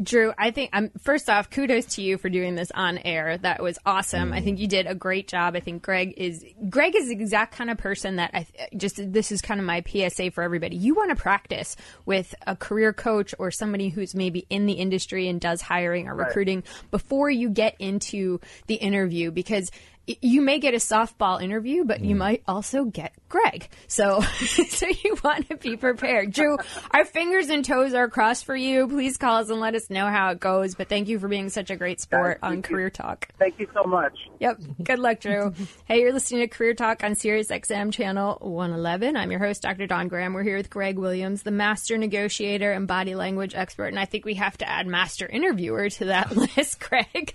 Drew, 0.02 0.32
I 0.36 0.50
think 0.50 0.70
um, 0.72 0.90
first 1.02 1.28
off, 1.28 1.50
kudos 1.50 1.84
to 1.96 2.02
you 2.02 2.18
for 2.18 2.28
doing 2.28 2.54
this 2.54 2.70
on 2.72 2.98
air. 2.98 3.36
That 3.38 3.62
was 3.62 3.78
awesome. 3.84 4.30
Mm. 4.30 4.34
I 4.34 4.40
think 4.40 4.58
you 4.58 4.66
did 4.66 4.86
a 4.86 4.94
great 4.94 5.28
job. 5.28 5.54
I 5.54 5.60
think 5.60 5.82
Greg 5.82 6.14
is 6.16 6.44
Greg 6.68 6.96
is 6.96 7.08
the 7.08 7.12
exact 7.12 7.54
kind 7.54 7.70
of 7.70 7.78
person 7.78 8.16
that 8.16 8.30
I 8.32 8.46
just 8.76 8.96
this 9.12 9.30
is 9.30 9.42
kind 9.42 9.60
of 9.60 9.66
my 9.66 9.84
PSA 9.86 10.30
for 10.30 10.42
everybody. 10.42 10.76
You 10.76 10.94
want 10.94 11.10
to 11.10 11.16
practice 11.16 11.76
with 12.04 12.34
a 12.46 12.56
career 12.56 12.92
coach 12.92 13.34
or 13.38 13.50
somebody 13.50 13.90
who's 13.90 14.14
maybe 14.14 14.46
in 14.50 14.66
the 14.66 14.74
industry 14.74 15.28
and 15.28 15.40
does 15.40 15.60
hiring 15.60 16.08
or 16.08 16.14
right. 16.14 16.26
recruiting 16.26 16.64
before 16.90 17.30
you 17.30 17.50
get 17.50 17.76
into 17.78 18.40
the 18.66 18.74
interview 18.74 19.30
because 19.30 19.70
you 20.06 20.40
may 20.40 20.58
get 20.58 20.74
a 20.74 20.78
softball 20.78 21.42
interview, 21.42 21.84
but 21.84 22.00
you 22.00 22.14
mm. 22.14 22.18
might 22.18 22.42
also 22.46 22.84
get 22.84 23.12
Greg. 23.28 23.68
So, 23.88 24.20
so 24.68 24.86
you 24.86 25.16
want 25.24 25.48
to 25.48 25.56
be 25.56 25.76
prepared. 25.76 26.32
Drew, 26.32 26.56
our 26.92 27.04
fingers 27.04 27.48
and 27.48 27.64
toes 27.64 27.92
are 27.92 28.08
crossed 28.08 28.44
for 28.44 28.54
you. 28.54 28.86
Please 28.86 29.16
call 29.16 29.38
us 29.38 29.50
and 29.50 29.60
let 29.60 29.74
us 29.74 29.90
know 29.90 30.06
how 30.06 30.30
it 30.30 30.40
goes. 30.40 30.74
But 30.74 30.88
thank 30.88 31.08
you 31.08 31.18
for 31.18 31.28
being 31.28 31.48
such 31.48 31.70
a 31.70 31.76
great 31.76 32.00
sport 32.00 32.38
on 32.42 32.62
Career 32.62 32.90
Talk. 32.90 33.28
Thank 33.38 33.58
you 33.58 33.68
so 33.74 33.82
much. 33.82 34.16
Yep. 34.38 34.60
Good 34.82 34.98
luck, 34.98 35.20
Drew. 35.20 35.52
hey, 35.86 36.00
you're 36.00 36.12
listening 36.12 36.42
to 36.42 36.48
Career 36.48 36.74
Talk 36.74 37.02
on 37.02 37.14
Sirius 37.14 37.48
XM 37.48 37.92
channel 37.92 38.38
111. 38.40 39.16
I'm 39.16 39.30
your 39.30 39.40
host, 39.40 39.62
Dr. 39.62 39.86
Don 39.86 40.06
Graham. 40.06 40.34
We're 40.34 40.44
here 40.44 40.56
with 40.56 40.70
Greg 40.70 40.98
Williams, 40.98 41.42
the 41.42 41.50
master 41.50 41.98
negotiator 41.98 42.70
and 42.70 42.86
body 42.86 43.16
language 43.16 43.54
expert. 43.54 43.86
And 43.86 43.98
I 43.98 44.04
think 44.04 44.24
we 44.24 44.34
have 44.34 44.56
to 44.58 44.68
add 44.68 44.86
master 44.86 45.26
interviewer 45.26 45.90
to 45.90 46.04
that 46.06 46.36
list, 46.56 46.78
Greg, 46.80 47.34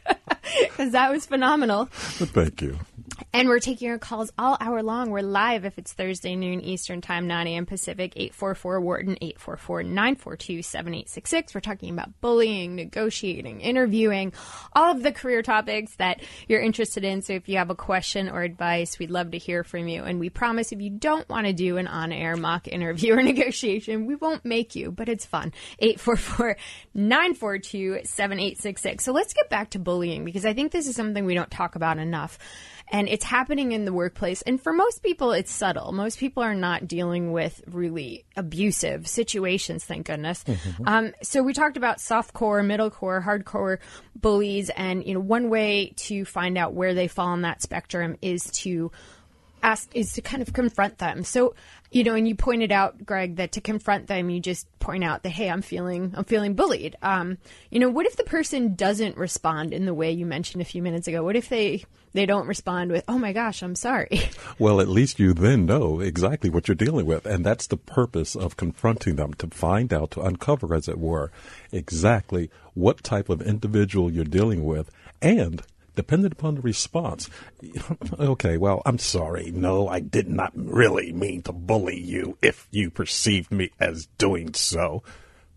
because 0.61 0.91
that 0.91 1.11
was 1.11 1.25
phenomenal. 1.25 1.85
Thank 1.91 2.60
you. 2.61 2.90
And 3.33 3.47
we're 3.47 3.59
taking 3.59 3.87
your 3.87 3.97
calls 3.97 4.31
all 4.37 4.57
hour 4.59 4.81
long. 4.83 5.09
We're 5.09 5.21
live 5.21 5.65
if 5.65 5.77
it's 5.77 5.93
Thursday 5.93 6.35
noon 6.35 6.61
Eastern 6.61 7.01
Time, 7.01 7.27
9 7.27 7.47
a.m. 7.47 7.65
Pacific, 7.65 8.13
844 8.15 8.81
Wharton, 8.81 9.17
844 9.21 9.83
942 9.83 10.61
7866. 10.61 11.55
We're 11.55 11.61
talking 11.61 11.91
about 11.91 12.19
bullying, 12.21 12.75
negotiating, 12.75 13.61
interviewing, 13.61 14.33
all 14.73 14.91
of 14.91 15.03
the 15.03 15.11
career 15.11 15.41
topics 15.41 15.95
that 15.95 16.21
you're 16.47 16.61
interested 16.61 17.03
in. 17.03 17.21
So 17.21 17.33
if 17.33 17.47
you 17.47 17.57
have 17.57 17.69
a 17.69 17.75
question 17.75 18.29
or 18.29 18.41
advice, 18.41 18.97
we'd 18.99 19.11
love 19.11 19.31
to 19.31 19.37
hear 19.37 19.63
from 19.63 19.87
you. 19.87 20.03
And 20.03 20.19
we 20.19 20.29
promise 20.29 20.71
if 20.71 20.81
you 20.81 20.89
don't 20.89 21.27
want 21.29 21.47
to 21.47 21.53
do 21.53 21.77
an 21.77 21.87
on 21.87 22.11
air 22.11 22.35
mock 22.35 22.67
interview 22.67 23.13
or 23.17 23.23
negotiation, 23.23 24.07
we 24.07 24.15
won't 24.15 24.45
make 24.45 24.75
you, 24.75 24.91
but 24.91 25.09
it's 25.09 25.25
fun. 25.25 25.53
844 25.79 26.57
942 26.93 28.01
7866. 28.03 29.03
So 29.03 29.11
let's 29.11 29.33
get 29.33 29.49
back 29.49 29.71
to 29.71 29.79
bullying 29.79 30.25
because 30.25 30.45
I 30.45 30.53
think 30.53 30.71
this 30.71 30.87
is 30.87 30.95
something 30.95 31.25
we 31.25 31.35
don't 31.35 31.51
talk 31.51 31.75
about 31.75 31.97
enough 31.97 32.37
and 32.91 33.07
it's 33.07 33.25
happening 33.25 33.71
in 33.71 33.85
the 33.85 33.93
workplace. 33.93 34.41
And 34.41 34.61
for 34.61 34.73
most 34.73 35.01
people, 35.01 35.31
it's 35.31 35.51
subtle. 35.51 35.91
Most 35.91 36.19
people 36.19 36.43
are 36.43 36.53
not 36.53 36.87
dealing 36.87 37.31
with 37.31 37.61
really 37.67 38.25
abusive 38.35 39.07
situations, 39.07 39.85
thank 39.85 40.07
goodness. 40.07 40.43
Mm-hmm. 40.43 40.87
Um, 40.87 41.13
so 41.23 41.41
we 41.41 41.53
talked 41.53 41.77
about 41.77 42.01
soft 42.01 42.33
core, 42.33 42.61
middle 42.61 42.89
core, 42.89 43.23
hardcore 43.25 43.77
bullies, 44.15 44.69
and 44.69 45.05
you 45.05 45.13
know 45.13 45.19
one 45.19 45.49
way 45.49 45.93
to 45.95 46.25
find 46.25 46.57
out 46.57 46.73
where 46.73 46.93
they 46.93 47.07
fall 47.07 47.27
on 47.27 47.41
that 47.41 47.61
spectrum 47.61 48.17
is 48.21 48.51
to 48.51 48.91
ask 49.63 49.89
is 49.93 50.13
to 50.13 50.21
kind 50.21 50.41
of 50.41 50.53
confront 50.53 50.97
them. 50.97 51.23
So, 51.23 51.55
you 51.91 52.03
know, 52.03 52.15
and 52.15 52.27
you 52.27 52.35
pointed 52.35 52.71
out, 52.71 53.05
Greg, 53.05 53.35
that 53.37 53.53
to 53.53 53.61
confront 53.61 54.07
them, 54.07 54.29
you 54.29 54.39
just 54.39 54.67
point 54.79 55.03
out 55.03 55.23
that, 55.23 55.29
hey, 55.29 55.49
I'm 55.49 55.61
feeling, 55.61 56.13
I'm 56.15 56.23
feeling 56.23 56.55
bullied. 56.55 56.95
Um, 57.01 57.37
you 57.69 57.79
know, 57.79 57.89
what 57.89 58.05
if 58.05 58.15
the 58.15 58.23
person 58.23 58.75
doesn't 58.75 59.17
respond 59.17 59.73
in 59.73 59.85
the 59.85 59.93
way 59.93 60.11
you 60.11 60.25
mentioned 60.25 60.61
a 60.61 60.65
few 60.65 60.81
minutes 60.81 61.07
ago? 61.07 61.23
What 61.23 61.35
if 61.35 61.49
they, 61.49 61.83
they 62.13 62.25
don't 62.25 62.47
respond 62.47 62.91
with, 62.91 63.03
oh 63.07 63.17
my 63.17 63.33
gosh, 63.33 63.61
I'm 63.61 63.75
sorry? 63.75 64.21
Well, 64.59 64.79
at 64.79 64.89
least 64.89 65.19
you 65.19 65.33
then 65.33 65.65
know 65.65 66.01
exactly 66.01 66.49
what 66.49 66.67
you're 66.67 66.75
dealing 66.75 67.07
with. 67.07 67.25
And 67.25 67.43
that's 67.43 67.65
the 67.65 67.77
purpose 67.77 68.35
of 68.35 68.57
confronting 68.57 69.15
them 69.15 69.33
to 69.35 69.47
find 69.47 69.91
out, 69.91 70.11
to 70.11 70.21
uncover, 70.21 70.75
as 70.75 70.87
it 70.87 70.99
were, 70.99 71.31
exactly 71.71 72.51
what 72.75 73.03
type 73.03 73.27
of 73.27 73.41
individual 73.41 74.11
you're 74.11 74.23
dealing 74.23 74.63
with 74.63 74.91
and 75.19 75.63
dependent 75.95 76.33
upon 76.33 76.55
the 76.55 76.61
response. 76.61 77.29
okay, 78.19 78.57
well, 78.57 78.81
I'm 78.85 78.99
sorry. 78.99 79.51
No, 79.51 79.87
I 79.87 79.99
did 79.99 80.29
not 80.29 80.51
really 80.55 81.11
mean 81.11 81.41
to 81.43 81.51
bully 81.51 81.99
you 81.99 82.37
if 82.41 82.67
you 82.71 82.89
perceived 82.91 83.51
me 83.51 83.71
as 83.79 84.07
doing 84.17 84.53
so. 84.53 85.03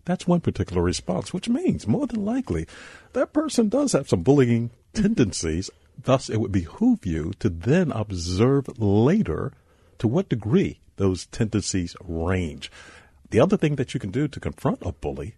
That's 0.05 0.27
one 0.27 0.41
particular 0.41 0.81
response, 0.81 1.33
which 1.33 1.49
means 1.49 1.87
more 1.87 2.07
than 2.07 2.25
likely 2.25 2.67
that 3.13 3.33
person 3.33 3.69
does 3.69 3.93
have 3.93 4.09
some 4.09 4.21
bullying 4.21 4.71
tendencies. 4.93 5.69
Thus, 6.01 6.29
it 6.29 6.37
would 6.37 6.51
behoove 6.51 7.05
you 7.05 7.33
to 7.39 7.49
then 7.49 7.91
observe 7.91 8.79
later 8.79 9.53
to 9.97 10.07
what 10.07 10.29
degree 10.29 10.79
those 10.97 11.25
tendencies 11.27 11.95
range. 12.03 12.71
The 13.29 13.39
other 13.39 13.57
thing 13.57 13.75
that 13.75 13.93
you 13.93 13.99
can 13.99 14.11
do 14.11 14.27
to 14.27 14.39
confront 14.39 14.79
a 14.81 14.91
bully 14.91 15.35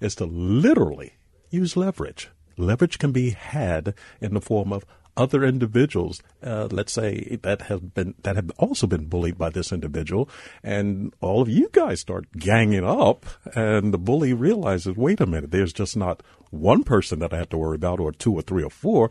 is 0.00 0.14
to 0.16 0.24
literally 0.24 1.14
use 1.50 1.76
leverage 1.76 2.30
leverage 2.56 2.98
can 2.98 3.12
be 3.12 3.30
had 3.30 3.94
in 4.20 4.34
the 4.34 4.40
form 4.40 4.72
of 4.72 4.84
other 5.16 5.44
individuals, 5.44 6.22
uh, 6.42 6.68
let's 6.70 6.92
say 6.92 7.38
that 7.40 7.62
have 7.62 7.94
been 7.94 8.14
that 8.22 8.36
have 8.36 8.50
also 8.58 8.86
been 8.86 9.06
bullied 9.06 9.38
by 9.38 9.48
this 9.48 9.72
individual, 9.72 10.28
and 10.62 11.14
all 11.22 11.40
of 11.40 11.48
you 11.48 11.70
guys 11.72 12.00
start 12.00 12.30
ganging 12.36 12.84
up, 12.84 13.24
and 13.54 13.94
the 13.94 13.98
bully 13.98 14.34
realizes, 14.34 14.94
wait 14.94 15.20
a 15.20 15.26
minute, 15.26 15.50
there's 15.50 15.72
just 15.72 15.96
not 15.96 16.22
one 16.50 16.84
person 16.84 17.18
that 17.20 17.32
I 17.32 17.38
have 17.38 17.48
to 17.50 17.56
worry 17.56 17.76
about, 17.76 17.98
or 17.98 18.12
two, 18.12 18.34
or 18.34 18.42
three, 18.42 18.62
or 18.62 18.70
four. 18.70 19.10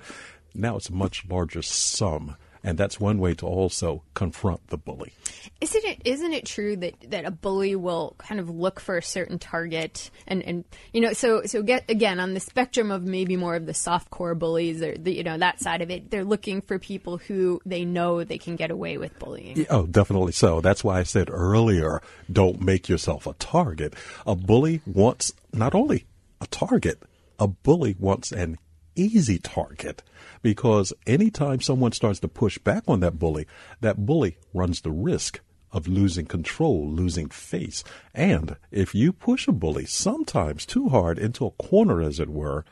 Now 0.55 0.77
it's 0.77 0.89
a 0.89 0.93
much 0.93 1.25
larger 1.29 1.61
sum. 1.61 2.35
And 2.65 2.79
that's 2.79 2.99
one 2.99 3.19
way 3.19 3.35
to 3.35 3.45
also 3.45 4.01
confront 4.15 4.69
the 4.69 4.77
bully. 4.77 5.13
Isn't 5.61 5.85
it 5.85 6.01
isn't 6.03 6.33
it 6.33 6.47
true 6.47 6.75
that, 6.77 6.95
that 7.11 7.23
a 7.23 7.29
bully 7.29 7.75
will 7.75 8.15
kind 8.17 8.39
of 8.39 8.49
look 8.49 8.79
for 8.79 8.97
a 8.97 9.03
certain 9.03 9.37
target 9.37 10.09
and, 10.25 10.41
and 10.41 10.65
you 10.91 10.99
know 10.99 11.13
so 11.13 11.43
so 11.45 11.61
get 11.61 11.87
again 11.89 12.19
on 12.19 12.33
the 12.33 12.39
spectrum 12.39 12.89
of 12.89 13.03
maybe 13.03 13.37
more 13.37 13.55
of 13.55 13.67
the 13.67 13.73
soft 13.75 14.09
core 14.09 14.33
bullies 14.33 14.81
or 14.81 14.97
the 14.97 15.13
you 15.13 15.23
know 15.23 15.37
that 15.37 15.61
side 15.61 15.83
of 15.83 15.91
it 15.91 16.09
they're 16.09 16.23
looking 16.23 16.59
for 16.59 16.79
people 16.79 17.17
who 17.17 17.61
they 17.67 17.85
know 17.85 18.23
they 18.23 18.39
can 18.39 18.55
get 18.55 18.71
away 18.71 18.97
with 18.97 19.17
bullying. 19.19 19.67
Oh, 19.69 19.85
definitely 19.85 20.31
so. 20.31 20.59
That's 20.59 20.83
why 20.83 20.97
I 20.97 21.03
said 21.03 21.29
earlier, 21.31 22.01
don't 22.31 22.61
make 22.61 22.89
yourself 22.89 23.27
a 23.27 23.33
target. 23.33 23.93
A 24.25 24.35
bully 24.35 24.81
wants 24.87 25.33
not 25.53 25.75
only 25.75 26.05
a 26.41 26.47
target, 26.47 27.03
a 27.37 27.47
bully 27.47 27.95
wants 27.99 28.31
an 28.31 28.57
easy 28.95 29.37
target 29.39 30.03
because 30.41 30.93
anytime 31.07 31.61
someone 31.61 31.91
starts 31.91 32.19
to 32.19 32.27
push 32.27 32.57
back 32.57 32.83
on 32.87 32.99
that 33.01 33.19
bully, 33.19 33.47
that 33.81 34.05
bully 34.05 34.37
runs 34.53 34.81
the 34.81 34.91
risk 34.91 35.39
of 35.71 35.87
losing 35.87 36.25
control, 36.25 36.89
losing 36.89 37.29
face. 37.29 37.83
And 38.13 38.55
if 38.71 38.95
you 38.95 39.11
push 39.11 39.47
a 39.47 39.51
bully 39.51 39.85
sometimes 39.85 40.65
too 40.65 40.87
hard 40.89 41.19
into 41.19 41.45
a 41.45 41.51
corner, 41.51 42.01
as 42.01 42.19
it 42.19 42.29
were, 42.29 42.63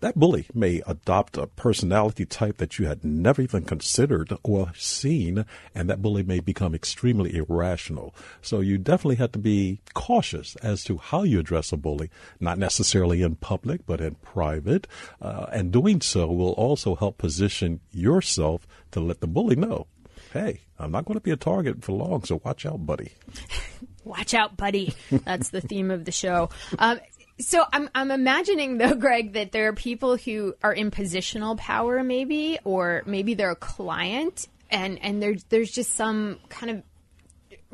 that 0.00 0.18
bully 0.18 0.46
may 0.54 0.82
adopt 0.86 1.36
a 1.36 1.46
personality 1.46 2.24
type 2.24 2.56
that 2.58 2.78
you 2.78 2.86
had 2.86 3.04
never 3.04 3.42
even 3.42 3.64
considered 3.64 4.32
or 4.42 4.72
seen, 4.74 5.44
and 5.74 5.88
that 5.90 6.02
bully 6.02 6.22
may 6.22 6.40
become 6.40 6.74
extremely 6.74 7.36
irrational. 7.36 8.14
So 8.42 8.60
you 8.60 8.78
definitely 8.78 9.16
have 9.16 9.32
to 9.32 9.38
be 9.38 9.80
cautious 9.94 10.56
as 10.56 10.84
to 10.84 10.98
how 10.98 11.22
you 11.22 11.38
address 11.38 11.72
a 11.72 11.76
bully, 11.76 12.10
not 12.38 12.58
necessarily 12.58 13.22
in 13.22 13.36
public, 13.36 13.86
but 13.86 14.00
in 14.00 14.14
private. 14.16 14.86
Uh, 15.20 15.46
and 15.52 15.72
doing 15.72 16.00
so 16.00 16.26
will 16.26 16.52
also 16.52 16.94
help 16.94 17.18
position 17.18 17.80
yourself 17.92 18.66
to 18.92 19.00
let 19.00 19.20
the 19.20 19.26
bully 19.26 19.56
know 19.56 19.86
hey, 20.32 20.60
I'm 20.78 20.92
not 20.92 21.04
going 21.04 21.18
to 21.18 21.22
be 21.22 21.30
a 21.30 21.36
target 21.36 21.82
for 21.82 21.92
long, 21.92 22.24
so 22.24 22.40
watch 22.44 22.64
out, 22.64 22.84
buddy. 22.86 23.12
watch 24.04 24.34
out, 24.34 24.56
buddy. 24.56 24.94
That's 25.10 25.50
the 25.50 25.60
theme 25.60 25.90
of 25.90 26.04
the 26.04 26.12
show. 26.12 26.50
Um, 26.78 27.00
so 27.40 27.64
I'm 27.72 27.88
I'm 27.94 28.10
imagining 28.10 28.78
though, 28.78 28.94
Greg, 28.96 29.34
that 29.34 29.52
there 29.52 29.68
are 29.68 29.72
people 29.72 30.16
who 30.16 30.54
are 30.62 30.72
in 30.72 30.90
positional 30.90 31.56
power, 31.56 32.02
maybe, 32.02 32.58
or 32.64 33.02
maybe 33.06 33.34
they're 33.34 33.50
a 33.50 33.56
client, 33.56 34.48
and 34.70 34.98
and 35.02 35.22
there's 35.22 35.44
there's 35.44 35.70
just 35.70 35.94
some 35.94 36.38
kind 36.48 36.70
of 36.70 36.82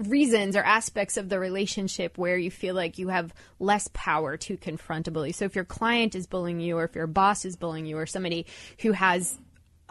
reasons 0.08 0.56
or 0.56 0.62
aspects 0.62 1.16
of 1.16 1.28
the 1.28 1.38
relationship 1.38 2.18
where 2.18 2.36
you 2.36 2.50
feel 2.50 2.74
like 2.74 2.98
you 2.98 3.08
have 3.08 3.32
less 3.58 3.88
power 3.94 4.36
to 4.36 4.56
confront 4.56 5.08
a 5.08 5.10
bully. 5.10 5.32
So 5.32 5.46
if 5.46 5.54
your 5.54 5.64
client 5.64 6.14
is 6.14 6.26
bullying 6.26 6.60
you, 6.60 6.76
or 6.76 6.84
if 6.84 6.94
your 6.94 7.06
boss 7.06 7.44
is 7.44 7.56
bullying 7.56 7.86
you, 7.86 7.96
or 7.96 8.06
somebody 8.06 8.46
who 8.80 8.92
has 8.92 9.38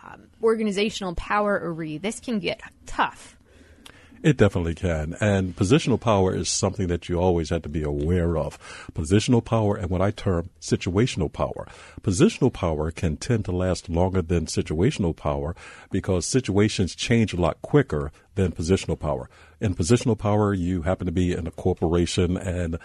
um, 0.03 0.27
organizational 0.43 1.15
power 1.15 1.61
over 1.61 1.83
you, 1.83 1.99
this 1.99 2.19
can 2.19 2.39
get 2.39 2.61
tough. 2.85 3.34
It 4.25 4.37
definitely 4.37 4.73
can. 4.73 5.15
And 5.21 5.55
positional 5.55 5.99
power 6.01 6.35
is 6.35 6.49
something 6.49 6.87
that 6.87 7.07
you 7.07 7.19
always 7.19 7.51
have 7.51 7.61
to 7.61 7.69
be 7.69 7.83
aware 7.83 8.39
of. 8.39 8.57
Positional 8.91 9.45
power 9.45 9.75
and 9.75 9.91
what 9.91 10.01
I 10.01 10.09
term 10.09 10.49
situational 10.59 11.31
power. 11.31 11.67
Positional 12.01 12.51
power 12.51 12.89
can 12.89 13.17
tend 13.17 13.45
to 13.45 13.51
last 13.51 13.87
longer 13.87 14.23
than 14.23 14.47
situational 14.47 15.15
power 15.15 15.55
because 15.91 16.25
situations 16.25 16.95
change 16.95 17.33
a 17.33 17.39
lot 17.39 17.61
quicker 17.61 18.11
than 18.33 18.51
positional 18.51 18.97
power. 18.97 19.29
In 19.61 19.75
positional 19.75 20.17
power, 20.17 20.55
you 20.55 20.81
happen 20.81 21.05
to 21.05 21.11
be 21.11 21.31
in 21.31 21.45
a 21.45 21.51
corporation 21.51 22.35
and 22.35 22.79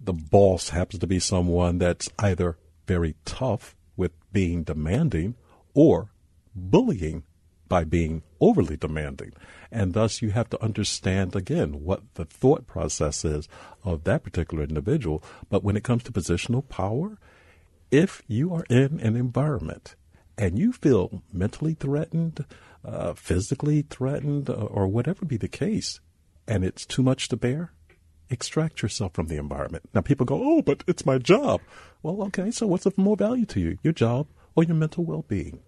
the 0.00 0.14
boss 0.14 0.70
happens 0.70 1.00
to 1.00 1.06
be 1.06 1.18
someone 1.18 1.76
that's 1.76 2.08
either 2.20 2.56
very 2.86 3.16
tough 3.26 3.76
with 3.98 4.12
being 4.32 4.62
demanding 4.62 5.34
or 5.74 6.08
bullying 6.54 7.24
by 7.68 7.84
being 7.84 8.22
overly 8.40 8.76
demanding. 8.76 9.32
And 9.70 9.92
thus, 9.92 10.22
you 10.22 10.30
have 10.30 10.48
to 10.50 10.62
understand 10.62 11.34
again 11.34 11.84
what 11.84 12.02
the 12.14 12.24
thought 12.24 12.66
process 12.66 13.24
is 13.24 13.48
of 13.84 14.04
that 14.04 14.22
particular 14.22 14.64
individual. 14.64 15.22
But 15.48 15.64
when 15.64 15.76
it 15.76 15.84
comes 15.84 16.02
to 16.04 16.12
positional 16.12 16.68
power, 16.68 17.18
if 17.90 18.22
you 18.26 18.54
are 18.54 18.64
in 18.68 19.00
an 19.00 19.16
environment 19.16 19.94
and 20.38 20.58
you 20.58 20.72
feel 20.72 21.22
mentally 21.32 21.74
threatened, 21.74 22.44
uh, 22.84 23.14
physically 23.14 23.82
threatened, 23.82 24.48
or 24.50 24.86
whatever 24.86 25.24
be 25.24 25.36
the 25.36 25.48
case, 25.48 26.00
and 26.46 26.64
it's 26.64 26.86
too 26.86 27.02
much 27.02 27.28
to 27.28 27.36
bear, 27.36 27.72
extract 28.30 28.82
yourself 28.82 29.14
from 29.14 29.26
the 29.26 29.36
environment. 29.36 29.88
Now, 29.94 30.00
people 30.00 30.26
go, 30.26 30.40
oh, 30.42 30.62
but 30.62 30.84
it's 30.86 31.06
my 31.06 31.18
job. 31.18 31.60
Well, 32.02 32.22
okay, 32.24 32.50
so 32.50 32.66
what's 32.66 32.86
of 32.86 32.98
more 32.98 33.16
value 33.16 33.46
to 33.46 33.60
you, 33.60 33.78
your 33.82 33.92
job 33.92 34.28
or 34.54 34.64
your 34.64 34.76
mental 34.76 35.04
well 35.04 35.24
being? 35.26 35.60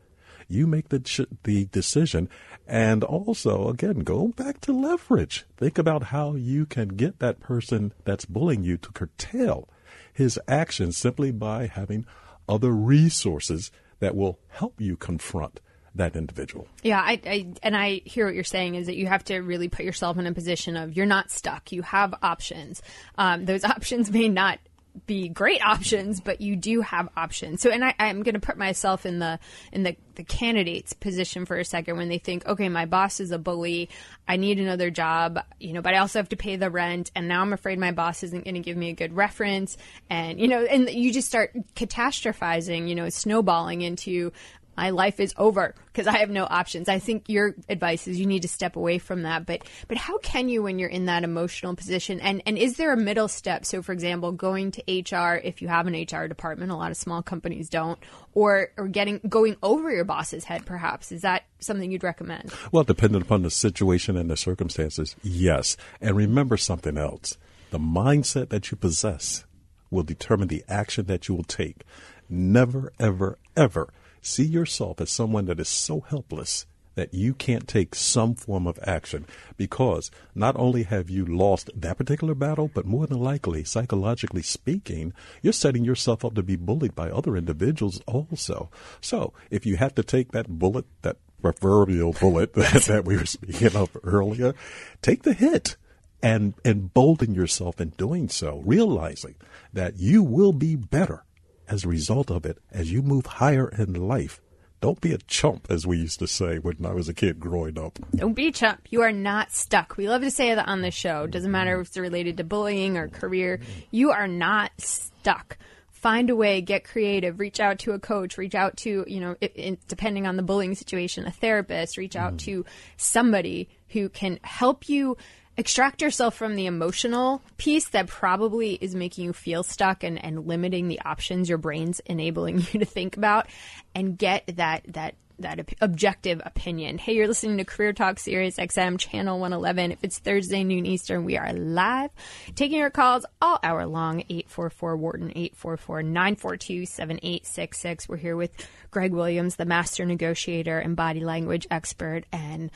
You 0.49 0.67
make 0.67 0.89
the, 0.89 1.27
the 1.45 1.67
decision. 1.67 2.29
And 2.67 3.05
also, 3.05 3.69
again, 3.69 4.01
go 4.01 4.29
back 4.29 4.61
to 4.63 4.73
leverage. 4.73 5.45
Think 5.57 5.79
about 5.79 6.05
how 6.05 6.35
you 6.35 6.67
can 6.67 6.89
get 6.89 7.19
that 7.19 7.41
person 7.41 7.93
that's 8.05 8.25
bullying 8.25 8.65
you 8.65 8.77
to 8.79 8.93
curtail 8.93 9.69
his 10.13 10.39
actions 10.49 10.97
simply 10.97 11.31
by 11.31 11.67
having 11.67 12.05
other 12.49 12.73
resources 12.73 13.71
that 14.01 14.17
will 14.17 14.39
help 14.49 14.81
you 14.81 14.97
confront 14.97 15.61
that 15.95 16.17
individual. 16.17 16.67
Yeah, 16.83 17.01
I, 17.01 17.21
I, 17.25 17.53
and 17.63 17.77
I 17.77 18.01
hear 18.05 18.27
what 18.27 18.35
you're 18.35 18.45
saying 18.45 18.75
is 18.75 18.87
that 18.87 18.97
you 18.97 19.07
have 19.07 19.25
to 19.25 19.39
really 19.39 19.69
put 19.69 19.85
yourself 19.85 20.17
in 20.19 20.27
a 20.27 20.33
position 20.33 20.77
of 20.77 20.97
you're 20.97 21.07
not 21.07 21.31
stuck. 21.31 21.73
You 21.73 21.83
have 21.83 22.15
options. 22.23 22.83
Um, 23.17 23.45
those 23.45 23.65
options 23.77 24.11
may 24.11 24.29
not 24.29 24.59
be 25.07 25.29
great 25.29 25.65
options, 25.65 26.21
but 26.21 26.41
you 26.41 26.57
do 26.57 26.81
have 26.81 27.09
options. 27.17 27.63
So, 27.63 27.71
and 27.71 27.85
I, 27.85 27.95
am 27.99 28.23
going 28.23 28.35
to 28.35 28.41
put 28.41 28.57
myself 28.57 29.07
in 29.07 29.19
the 29.19 29.39
in 29.73 29.83
the 29.83 29.97
the 30.15 30.25
candidate's 30.25 30.93
position 30.93 31.47
for 31.47 31.57
a 31.57 31.65
second 31.65 31.97
when 31.97 32.09
they 32.09 32.19
think, 32.19 32.45
okay, 32.45 32.69
my 32.69 32.87
boss 32.87 33.21
is 33.21 33.31
a 33.31 33.39
bully, 33.39 33.89
I 34.27 34.37
need 34.37 34.59
another 34.59 34.91
job, 34.91 35.39
you 35.61 35.73
know, 35.73 35.81
but 35.81 35.95
I 35.95 35.99
also 35.99 36.19
have 36.19 36.31
to 36.31 36.37
pay 36.37 36.57
the 36.57 36.71
rent, 36.71 37.13
and 37.15 37.29
now 37.29 37.41
I'm 37.41 37.53
afraid 37.53 37.79
my 37.79 37.93
boss 37.93 38.25
isn't 38.25 38.45
going 38.45 38.57
to 38.57 38.61
give 38.61 38.77
me 38.77 38.91
a 38.91 38.95
good 38.95 39.15
reference, 39.15 39.77
and 40.11 40.41
you 40.41 40.49
know, 40.49 40.65
and 40.65 40.91
you 40.91 41.13
just 41.13 41.29
start 41.29 41.53
catastrophizing, 41.75 42.89
you 42.89 42.95
know, 42.95 43.09
snowballing 43.09 43.83
into 43.83 44.33
my 44.79 44.91
life 44.91 45.19
is 45.19 45.35
over 45.37 45.75
because 45.87 46.07
I 46.07 46.19
have 46.19 46.31
no 46.31 46.47
options. 46.49 46.88
I 46.88 47.01
think 47.01 47.29
your 47.29 47.57
advice 47.69 48.07
is 48.07 48.17
you 48.17 48.27
need 48.27 48.43
to 48.43 48.49
step 48.49 48.77
away 48.77 48.99
from 48.99 49.23
that. 49.23 49.45
But 49.45 49.62
but 49.88 49.97
how 49.97 50.19
can 50.19 50.49
you 50.49 50.62
when 50.62 50.79
you're 50.79 50.88
in 50.88 51.07
that 51.07 51.25
emotional 51.25 51.75
position? 51.75 52.21
And 52.21 52.43
and 52.47 52.57
is 52.57 52.77
there 52.77 52.93
a 52.93 52.97
middle 52.97 53.27
step? 53.27 53.64
So 53.64 53.83
for 53.83 53.91
example, 53.91 54.31
going 54.31 54.71
to 54.71 54.83
HR 54.87 55.35
if 55.43 55.61
you 55.61 55.67
have 55.67 55.88
an 55.88 55.95
HR 56.01 56.29
department, 56.29 56.71
a 56.71 56.77
lot 56.77 56.93
of 56.93 56.97
small 56.97 57.23
companies 57.23 57.69
don't, 57.69 57.99
or 58.35 58.71
or 58.77 58.87
getting 58.87 59.21
going 59.29 59.57
over 59.64 59.91
your 59.91 60.05
boss's 60.05 60.45
head 60.45 60.64
perhaps. 60.64 61.11
Is 61.11 61.23
that 61.23 61.43
something 61.59 61.91
you'd 61.91 62.05
recommend? 62.05 62.53
Well, 62.71 62.85
depending 62.85 63.21
upon 63.21 63.43
the 63.43 63.51
situation 63.51 64.17
and 64.17 64.31
the 64.31 64.37
circumstances, 64.37 65.17
yes. 65.25 65.77
And 66.01 66.17
remember 66.17 66.57
something 66.57 66.97
else. 66.97 67.37
The 67.71 67.81
mindset 67.81 68.51
that 68.51 68.71
you 68.71 68.77
possess 68.77 69.45
will 69.91 70.05
determine 70.05 70.47
the 70.47 70.64
action 70.69 71.07
that 71.07 71.27
you 71.27 71.35
will 71.35 71.43
take. 71.43 71.83
Never, 72.31 72.93
ever, 73.01 73.38
ever 73.57 73.88
see 74.22 74.44
yourself 74.44 75.00
as 75.00 75.11
someone 75.11 75.46
that 75.46 75.61
is 75.61 75.68
so 75.68 76.00
helpless 76.00 76.66
that 76.98 77.14
you 77.14 77.33
can't 77.33 77.68
take 77.68 77.94
some 77.94 78.35
form 78.35 78.66
of 78.66 78.76
action 78.83 79.24
because 79.57 80.11
not 80.35 80.57
only 80.57 80.83
have 80.83 81.09
you 81.09 81.24
lost 81.24 81.70
that 81.76 81.96
particular 81.96 82.35
battle, 82.35 82.68
but 82.74 82.85
more 82.85 83.07
than 83.07 83.20
likely, 83.20 83.62
psychologically 83.62 84.42
speaking, 84.42 85.12
you're 85.40 85.52
setting 85.52 85.85
yourself 85.85 86.24
up 86.24 86.35
to 86.35 86.42
be 86.42 86.57
bullied 86.57 86.96
by 86.96 87.09
other 87.09 87.37
individuals 87.37 88.00
also. 88.09 88.68
So 89.00 89.33
if 89.48 89.64
you 89.64 89.76
have 89.76 89.94
to 89.94 90.02
take 90.02 90.33
that 90.33 90.48
bullet, 90.48 90.87
that 91.02 91.18
proverbial 91.40 92.14
bullet 92.14 92.52
that, 92.54 92.83
that 92.88 93.04
we 93.04 93.16
were 93.16 93.26
speaking 93.26 93.76
of 93.76 93.96
earlier, 94.02 94.54
take 95.00 95.22
the 95.22 95.35
hit 95.35 95.76
and 96.20 96.54
embolden 96.64 97.33
yourself 97.33 97.81
in 97.81 97.90
doing 97.90 98.28
so, 98.28 98.61
realizing 98.64 99.37
that 99.72 100.00
you 100.00 100.24
will 100.24 100.52
be 100.52 100.74
better 100.74 101.22
as 101.68 101.85
a 101.85 101.88
result 101.88 102.31
of 102.31 102.44
it 102.44 102.59
as 102.70 102.92
you 102.92 103.02
move 103.02 103.26
higher 103.26 103.68
in 103.68 103.94
life. 103.94 104.40
Don't 104.81 105.00
be 105.00 105.12
a 105.12 105.18
chump, 105.18 105.66
as 105.70 105.87
we 105.87 105.98
used 105.98 106.20
to 106.20 106.28
say 106.28 106.59
when 106.59 106.87
I 106.87 106.92
was 106.92 107.09
a 107.09 107.14
kid 107.14 107.40
growing 107.40 107.78
up. 107.78 107.98
Don't 108.14 108.35
be 108.35 108.46
a 108.46 108.52
chump. 108.52 108.83
You 108.90 109.02
are 109.02 109.11
not 109.11 109.50
stuck. 109.50 109.96
We 109.96 110.09
love 110.09 110.22
to 110.22 110.31
say 110.31 110.54
that 110.54 110.68
on 110.68 110.83
the 110.83 110.92
show. 110.92 111.26
Doesn't 111.26 111.50
matter 111.50 111.81
if 111.81 111.88
it's 111.88 111.96
related 111.96 112.37
to 112.37 112.44
bullying 112.44 112.96
or 112.96 113.09
career. 113.09 113.61
You 113.90 114.12
are 114.12 114.28
not 114.28 114.70
stuck. 114.78 115.59
Find 115.90 116.31
a 116.31 116.37
way, 116.37 116.61
get 116.61 116.85
creative, 116.85 117.40
reach 117.40 117.59
out 117.59 117.81
to 117.81 117.90
a 117.90 117.98
coach, 117.98 118.38
reach 118.38 118.54
out 118.54 118.76
to, 118.78 119.04
you 119.09 119.18
know, 119.18 119.35
it, 119.40 119.52
it, 119.57 119.88
depending 119.88 120.28
on 120.28 120.37
the 120.37 120.44
bullying 120.44 120.76
situation, 120.76 121.26
a 121.26 121.33
therapist, 121.33 121.96
reach 121.96 122.14
out 122.14 122.35
mm. 122.35 122.38
to 122.38 122.64
somebody 122.96 123.68
who 123.88 124.09
can 124.09 124.38
help 124.44 124.88
you 124.88 125.16
extract 125.59 126.01
yourself 126.01 126.37
from 126.37 126.55
the 126.55 126.66
emotional 126.66 127.42
piece 127.57 127.88
that 127.88 128.07
probably 128.07 128.75
is 128.75 128.94
making 128.94 129.25
you 129.25 129.33
feel 129.33 129.64
stuck 129.64 130.05
and, 130.05 130.25
and 130.25 130.47
limiting 130.47 130.87
the 130.87 131.01
options 131.01 131.49
your 131.49 131.59
brain's 131.59 132.01
enabling 132.07 132.59
you 132.73 132.81
to 132.81 132.87
think 132.87 133.16
about 133.18 133.47
and 133.94 134.16
get 134.16 134.44
that 134.57 134.83
that 134.88 135.14
that 135.40 135.68
objective 135.81 136.42
opinion. 136.44 136.99
Hey, 136.99 137.14
you're 137.14 137.29
listening 137.29 137.59
to 137.59 137.64
Career 137.64 137.92
Talk 137.92 138.18
Sirius 138.18 138.57
XM 138.57 138.99
channel 138.99 139.38
111. 139.38 139.92
If 139.92 140.03
it's 140.03 140.18
Thursday 140.18 140.64
noon 140.64 140.85
Eastern, 140.85 141.25
we 141.25 141.37
are 141.37 141.53
live 141.53 142.11
taking 142.57 142.79
your 142.79 142.90
calls 142.90 143.25
all 143.40 143.61
hour 143.62 143.87
long. 143.87 144.21
844 144.29 144.97
Wharton 144.97 145.31
844 145.31 146.03
942 146.03 146.87
7866. 146.87 148.09
We're 148.09 148.16
here 148.16 148.37
with 148.37 148.51
Greg 148.90 149.12
Williams, 149.12 149.55
the 149.55 149.64
master 149.64 150.05
negotiator 150.05 150.79
and 150.79 150.97
body 150.97 151.21
language 151.21 151.68
expert 151.71 152.25
and 152.33 152.73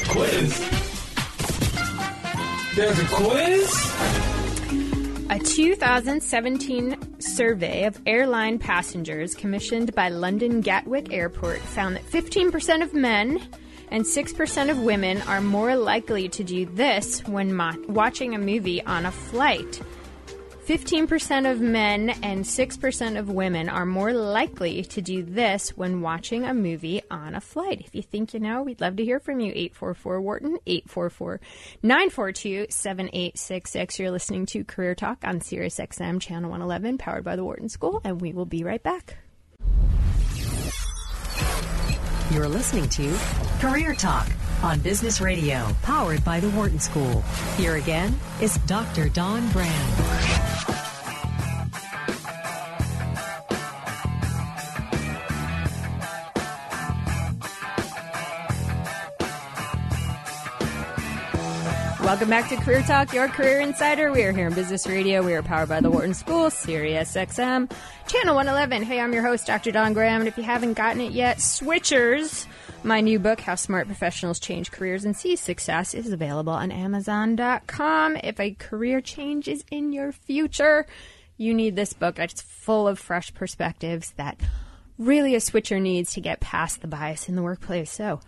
Quiz. 0.09 0.59
There's 2.75 2.99
a 2.99 3.07
quiz. 3.11 3.93
A 5.31 5.39
2017 5.39 7.21
survey 7.21 7.85
of 7.85 8.01
airline 8.07 8.59
passengers 8.59 9.35
commissioned 9.35 9.95
by 9.95 10.09
London 10.09 10.63
Gatwick 10.63 11.13
Airport 11.13 11.59
found 11.59 11.97
that 11.97 12.07
15% 12.07 12.83
of 12.83 12.95
men 12.95 13.47
and 13.91 14.05
6% 14.05 14.71
of 14.71 14.79
women 14.79 15.23
are 15.23 15.41
more 15.41 15.77
likely 15.77 16.29
to 16.31 16.45
do 16.45 16.67
this 16.67 17.21
when 17.27 17.55
mo- 17.55 17.83
watching 17.89 18.35
a 18.35 18.39
movie 18.39 18.83
on 18.83 19.07
a 19.07 19.13
flight. 19.13 19.81
15% 20.69 21.51
of 21.51 21.63
men 21.63 22.11
and 22.23 22.45
6% 22.45 23.19
of 23.19 23.31
women 23.31 23.71
are 23.71 23.87
more 23.87 24.13
likely 24.13 24.83
to 24.83 25.01
do 25.01 25.23
this 25.23 25.71
when 25.71 26.03
watching 26.03 26.45
a 26.45 26.53
movie 26.53 27.01
on 27.11 27.35
a 27.35 27.41
flight. 27.41 27.81
If 27.87 27.95
you 27.95 28.03
think 28.03 28.35
you 28.35 28.41
know, 28.41 28.63
we'd 28.63 28.83
love 28.83 28.97
to 28.97 29.05
hear 29.05 29.19
from 29.19 29.41
you. 29.41 29.51
844 29.55 30.21
Wharton, 30.21 30.59
844 30.67 31.41
942 31.83 32.67
7866. 32.69 33.99
You're 33.99 34.11
listening 34.11 34.45
to 34.45 34.63
Career 34.63 34.95
Talk 34.95 35.25
on 35.25 35.41
Sirius 35.41 35.79
XM, 35.79 36.21
Channel 36.21 36.51
111, 36.51 36.99
powered 36.99 37.25
by 37.25 37.35
the 37.35 37.45
Wharton 37.45 37.71
School, 37.71 38.03
and 38.05 38.21
we 38.21 38.35
will 38.35 38.45
be 38.45 38.63
right 38.63 38.83
back. 38.83 39.17
You're 42.31 42.47
listening 42.49 42.91
to 42.91 43.17
Career 43.59 43.95
Talk 43.95 44.29
on 44.63 44.81
Business 44.81 45.19
Radio, 45.19 45.67
powered 45.81 46.23
by 46.27 46.41
the 46.41 46.51
Wharton 46.51 46.79
School. 46.79 47.23
Here 47.57 47.77
again 47.77 48.19
is 48.43 48.59
Dr. 48.67 49.09
Don 49.09 49.49
Brand. 49.51 50.78
Welcome 62.09 62.31
back 62.31 62.49
to 62.49 62.57
Career 62.57 62.81
Talk, 62.81 63.13
your 63.13 63.29
career 63.29 63.61
insider. 63.61 64.11
We 64.11 64.23
are 64.23 64.33
here 64.33 64.47
in 64.47 64.55
Business 64.55 64.87
Radio. 64.87 65.23
We 65.23 65.35
are 65.35 65.43
powered 65.43 65.69
by 65.69 65.83
the 65.83 65.91
Wharton 65.91 66.15
School, 66.15 66.49
Sirius 66.49 67.15
XM, 67.15 67.71
Channel 68.07 68.35
111. 68.35 68.83
Hey, 68.83 68.99
I'm 68.99 69.13
your 69.13 69.21
host, 69.21 69.47
Dr. 69.47 69.73
Don 69.73 69.93
Graham. 69.93 70.23
And 70.23 70.27
if 70.27 70.39
you 70.39 70.43
haven't 70.43 70.73
gotten 70.73 71.03
it 71.03 71.13
yet, 71.13 71.37
Switchers, 71.37 72.47
my 72.83 73.03
new 73.03 73.19
book, 73.19 73.41
How 73.41 73.57
Smart 73.57 73.89
Professionals 73.89 74.41
Change 74.41 74.71
Careers 74.71 75.05
and 75.05 75.15
See 75.15 75.37
Success, 75.37 75.93
is 75.93 76.11
available 76.11 76.55
on 76.55 76.73
Amazon.com. 76.73 78.17
If 78.17 78.41
a 78.41 78.53
career 78.53 79.03
change 79.03 79.47
is 79.47 79.63
in 79.71 79.93
your 79.93 80.11
future, 80.11 80.87
you 81.37 81.53
need 81.53 81.77
this 81.77 81.93
book. 81.93 82.19
It's 82.19 82.41
full 82.41 82.89
of 82.89 82.99
fresh 82.99 83.35
perspectives 83.35 84.13
that 84.13 84.41
really 84.97 85.35
a 85.35 85.41
switcher 85.41 85.79
needs 85.79 86.15
to 86.15 86.23
get 86.23 86.41
past 86.41 86.81
the 86.81 86.89
bias 86.89 87.29
in 87.29 87.35
the 87.35 87.43
workplace. 87.43 87.93
So, 87.93 88.21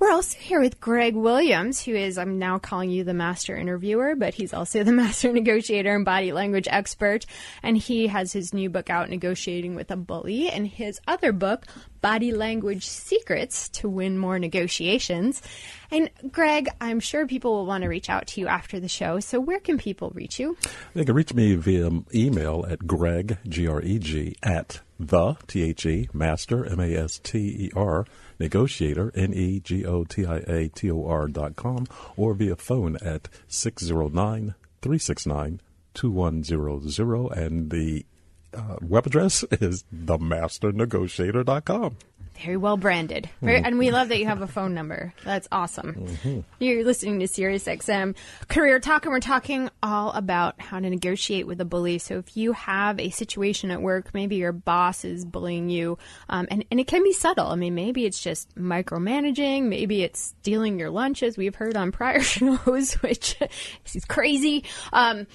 we're 0.00 0.10
also 0.10 0.38
here 0.38 0.60
with 0.60 0.80
Greg 0.80 1.14
Williams, 1.14 1.82
who 1.84 1.94
is, 1.94 2.16
I'm 2.16 2.38
now 2.38 2.58
calling 2.58 2.88
you 2.88 3.04
the 3.04 3.12
master 3.12 3.54
interviewer, 3.54 4.16
but 4.16 4.32
he's 4.32 4.54
also 4.54 4.82
the 4.82 4.92
master 5.04 5.30
negotiator 5.30 5.94
and 5.94 6.06
body 6.06 6.32
language 6.32 6.66
expert. 6.70 7.26
And 7.62 7.76
he 7.76 8.06
has 8.06 8.32
his 8.32 8.54
new 8.54 8.70
book 8.70 8.88
out, 8.88 9.10
Negotiating 9.10 9.74
with 9.74 9.90
a 9.90 9.96
Bully, 9.96 10.48
and 10.48 10.66
his 10.66 11.00
other 11.06 11.32
book, 11.32 11.66
Body 12.00 12.32
Language 12.32 12.86
Secrets 12.86 13.68
to 13.68 13.90
Win 13.90 14.16
More 14.16 14.38
Negotiations. 14.38 15.42
And 15.90 16.08
Greg, 16.32 16.70
I'm 16.80 17.00
sure 17.00 17.26
people 17.26 17.52
will 17.52 17.66
want 17.66 17.82
to 17.82 17.88
reach 17.88 18.08
out 18.08 18.26
to 18.28 18.40
you 18.40 18.48
after 18.48 18.80
the 18.80 18.88
show. 18.88 19.20
So 19.20 19.38
where 19.38 19.60
can 19.60 19.76
people 19.76 20.12
reach 20.14 20.40
you? 20.40 20.56
They 20.94 21.04
can 21.04 21.14
reach 21.14 21.34
me 21.34 21.56
via 21.56 21.90
email 22.14 22.64
at 22.66 22.86
greg, 22.86 23.36
G 23.46 23.68
R 23.68 23.82
E 23.82 23.98
G, 23.98 24.34
at 24.42 24.80
the, 24.98 25.34
T 25.46 25.62
H 25.62 25.84
E, 25.84 26.08
master, 26.14 26.64
M 26.64 26.80
A 26.80 26.94
S 26.94 27.18
T 27.18 27.38
E 27.38 27.70
R, 27.76 28.06
negotiator, 28.40 29.12
N 29.14 29.32
E 29.32 29.60
G 29.60 29.86
O 29.86 30.02
T 30.04 30.26
I 30.26 30.38
A 30.38 30.68
T 30.68 30.90
O 30.90 31.06
R 31.06 31.28
dot 31.28 31.54
com, 31.54 31.86
or 32.16 32.34
via 32.34 32.56
phone 32.56 32.96
at 32.96 33.28
609 33.46 34.56
369 34.82 35.60
2100. 35.94 37.36
And 37.36 37.70
the 37.70 38.04
uh, 38.52 38.78
web 38.80 39.06
address 39.06 39.44
is 39.52 39.84
themasternegotiator.com. 39.94 41.96
Very 42.44 42.56
well 42.56 42.76
branded. 42.76 43.28
Very, 43.42 43.58
mm-hmm. 43.58 43.66
and 43.66 43.78
we 43.78 43.90
love 43.90 44.08
that 44.08 44.18
you 44.18 44.26
have 44.26 44.42
a 44.42 44.46
phone 44.46 44.74
number. 44.74 45.12
That's 45.24 45.48
awesome. 45.52 45.94
Mm-hmm. 45.94 46.40
You're 46.58 46.84
listening 46.84 47.20
to 47.20 47.28
Sirius 47.28 47.64
XM 47.64 48.16
Career 48.48 48.80
Talk, 48.80 49.04
and 49.04 49.12
we're 49.12 49.20
talking 49.20 49.70
all 49.82 50.12
about 50.12 50.60
how 50.60 50.80
to 50.80 50.88
negotiate 50.88 51.46
with 51.46 51.60
a 51.60 51.64
bully. 51.64 51.98
So 51.98 52.18
if 52.18 52.36
you 52.36 52.52
have 52.52 52.98
a 52.98 53.10
situation 53.10 53.70
at 53.70 53.82
work, 53.82 54.14
maybe 54.14 54.36
your 54.36 54.52
boss 54.52 55.04
is 55.04 55.24
bullying 55.24 55.68
you, 55.68 55.98
um, 56.28 56.46
and, 56.50 56.64
and 56.70 56.80
it 56.80 56.86
can 56.86 57.02
be 57.02 57.12
subtle. 57.12 57.48
I 57.48 57.56
mean, 57.56 57.74
maybe 57.74 58.06
it's 58.06 58.20
just 58.20 58.54
micromanaging, 58.56 59.64
maybe 59.64 60.02
it's 60.02 60.34
stealing 60.40 60.78
your 60.78 60.90
lunches. 60.90 61.36
We've 61.36 61.54
heard 61.54 61.76
on 61.76 61.92
prior 61.92 62.20
shows, 62.22 62.94
which 62.94 63.36
is 63.94 64.04
crazy. 64.04 64.64
Um, 64.92 65.26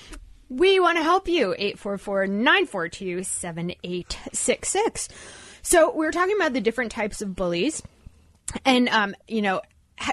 we 0.50 0.80
want 0.80 0.98
to 0.98 1.04
help 1.04 1.28
you. 1.28 1.54
844 1.58 2.28
942 2.28 3.24
7866. 3.24 5.10
So 5.66 5.92
we 5.96 6.06
are 6.06 6.12
talking 6.12 6.36
about 6.36 6.54
the 6.54 6.62
different 6.62 6.92
types 6.92 7.24
of 7.24 7.36
bullies, 7.36 7.82
and 8.66 8.88
um, 8.90 9.16
you 9.28 9.42
know 9.42 9.62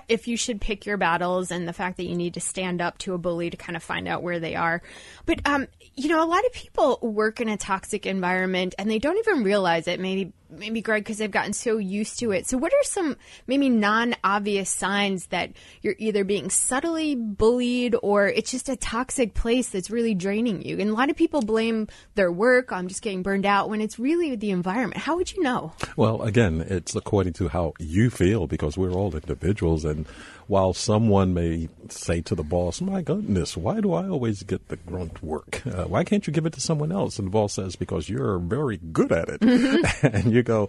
if 0.08 0.26
you 0.28 0.36
should 0.36 0.60
pick 0.60 0.86
your 0.86 0.96
battles 0.96 1.50
and 1.50 1.68
the 1.68 1.74
fact 1.74 1.98
that 1.98 2.04
you 2.04 2.16
need 2.16 2.34
to 2.34 2.40
stand 2.40 2.80
up 2.80 2.96
to 2.98 3.12
a 3.12 3.18
bully 3.18 3.50
to 3.50 3.56
kind 3.56 3.76
of 3.76 3.82
find 3.82 4.08
out 4.08 4.22
where 4.22 4.40
they 4.40 4.54
are. 4.54 4.80
But 5.26 5.40
um, 5.44 5.66
you 5.94 6.08
know, 6.08 6.24
a 6.24 6.26
lot 6.26 6.44
of 6.46 6.52
people 6.52 6.98
work 7.02 7.38
in 7.38 7.48
a 7.48 7.58
toxic 7.58 8.06
environment 8.06 8.74
and 8.78 8.90
they 8.90 8.98
don't 8.98 9.18
even 9.18 9.44
realize 9.44 9.88
it. 9.88 10.00
Maybe 10.00 10.32
maybe 10.52 10.80
Greg 10.80 11.02
because 11.02 11.18
they've 11.18 11.30
gotten 11.30 11.52
so 11.52 11.78
used 11.78 12.18
to 12.20 12.32
it. 12.32 12.46
So 12.46 12.58
what 12.58 12.72
are 12.72 12.82
some 12.84 13.16
maybe 13.46 13.68
non-obvious 13.68 14.70
signs 14.70 15.26
that 15.26 15.52
you're 15.80 15.96
either 15.98 16.24
being 16.24 16.50
subtly 16.50 17.14
bullied 17.14 17.96
or 18.02 18.28
it's 18.28 18.50
just 18.50 18.68
a 18.68 18.76
toxic 18.76 19.34
place 19.34 19.70
that's 19.70 19.90
really 19.90 20.14
draining 20.14 20.62
you? 20.62 20.78
And 20.78 20.90
a 20.90 20.94
lot 20.94 21.10
of 21.10 21.16
people 21.16 21.42
blame 21.42 21.88
their 22.14 22.30
work. 22.30 22.72
I'm 22.72 22.88
just 22.88 23.02
getting 23.02 23.22
burned 23.22 23.46
out 23.46 23.68
when 23.68 23.80
it's 23.80 23.98
really 23.98 24.36
the 24.36 24.50
environment. 24.50 24.98
How 25.00 25.16
would 25.16 25.32
you 25.32 25.42
know? 25.42 25.72
Well, 25.96 26.22
again, 26.22 26.64
it's 26.68 26.94
according 26.94 27.32
to 27.34 27.48
how 27.48 27.74
you 27.78 28.10
feel 28.10 28.46
because 28.46 28.76
we're 28.76 28.92
all 28.92 29.14
individuals. 29.14 29.84
And 29.84 30.06
while 30.46 30.72
someone 30.72 31.34
may 31.34 31.68
say 31.88 32.20
to 32.22 32.34
the 32.34 32.42
boss, 32.42 32.80
My 32.80 33.02
goodness, 33.02 33.56
why 33.56 33.80
do 33.80 33.92
I 33.92 34.08
always 34.08 34.42
get 34.42 34.68
the 34.68 34.76
grunt 34.76 35.22
work? 35.22 35.62
Uh, 35.66 35.84
why 35.84 36.04
can't 36.04 36.26
you 36.26 36.32
give 36.32 36.46
it 36.46 36.52
to 36.54 36.60
someone 36.60 36.92
else? 36.92 37.18
And 37.18 37.26
the 37.26 37.32
boss 37.32 37.54
says, 37.54 37.76
Because 37.76 38.08
you're 38.08 38.38
very 38.38 38.78
good 38.78 39.12
at 39.12 39.28
it. 39.28 39.40
Mm-hmm. 39.40 40.06
and 40.16 40.32
you 40.32 40.42
go, 40.42 40.68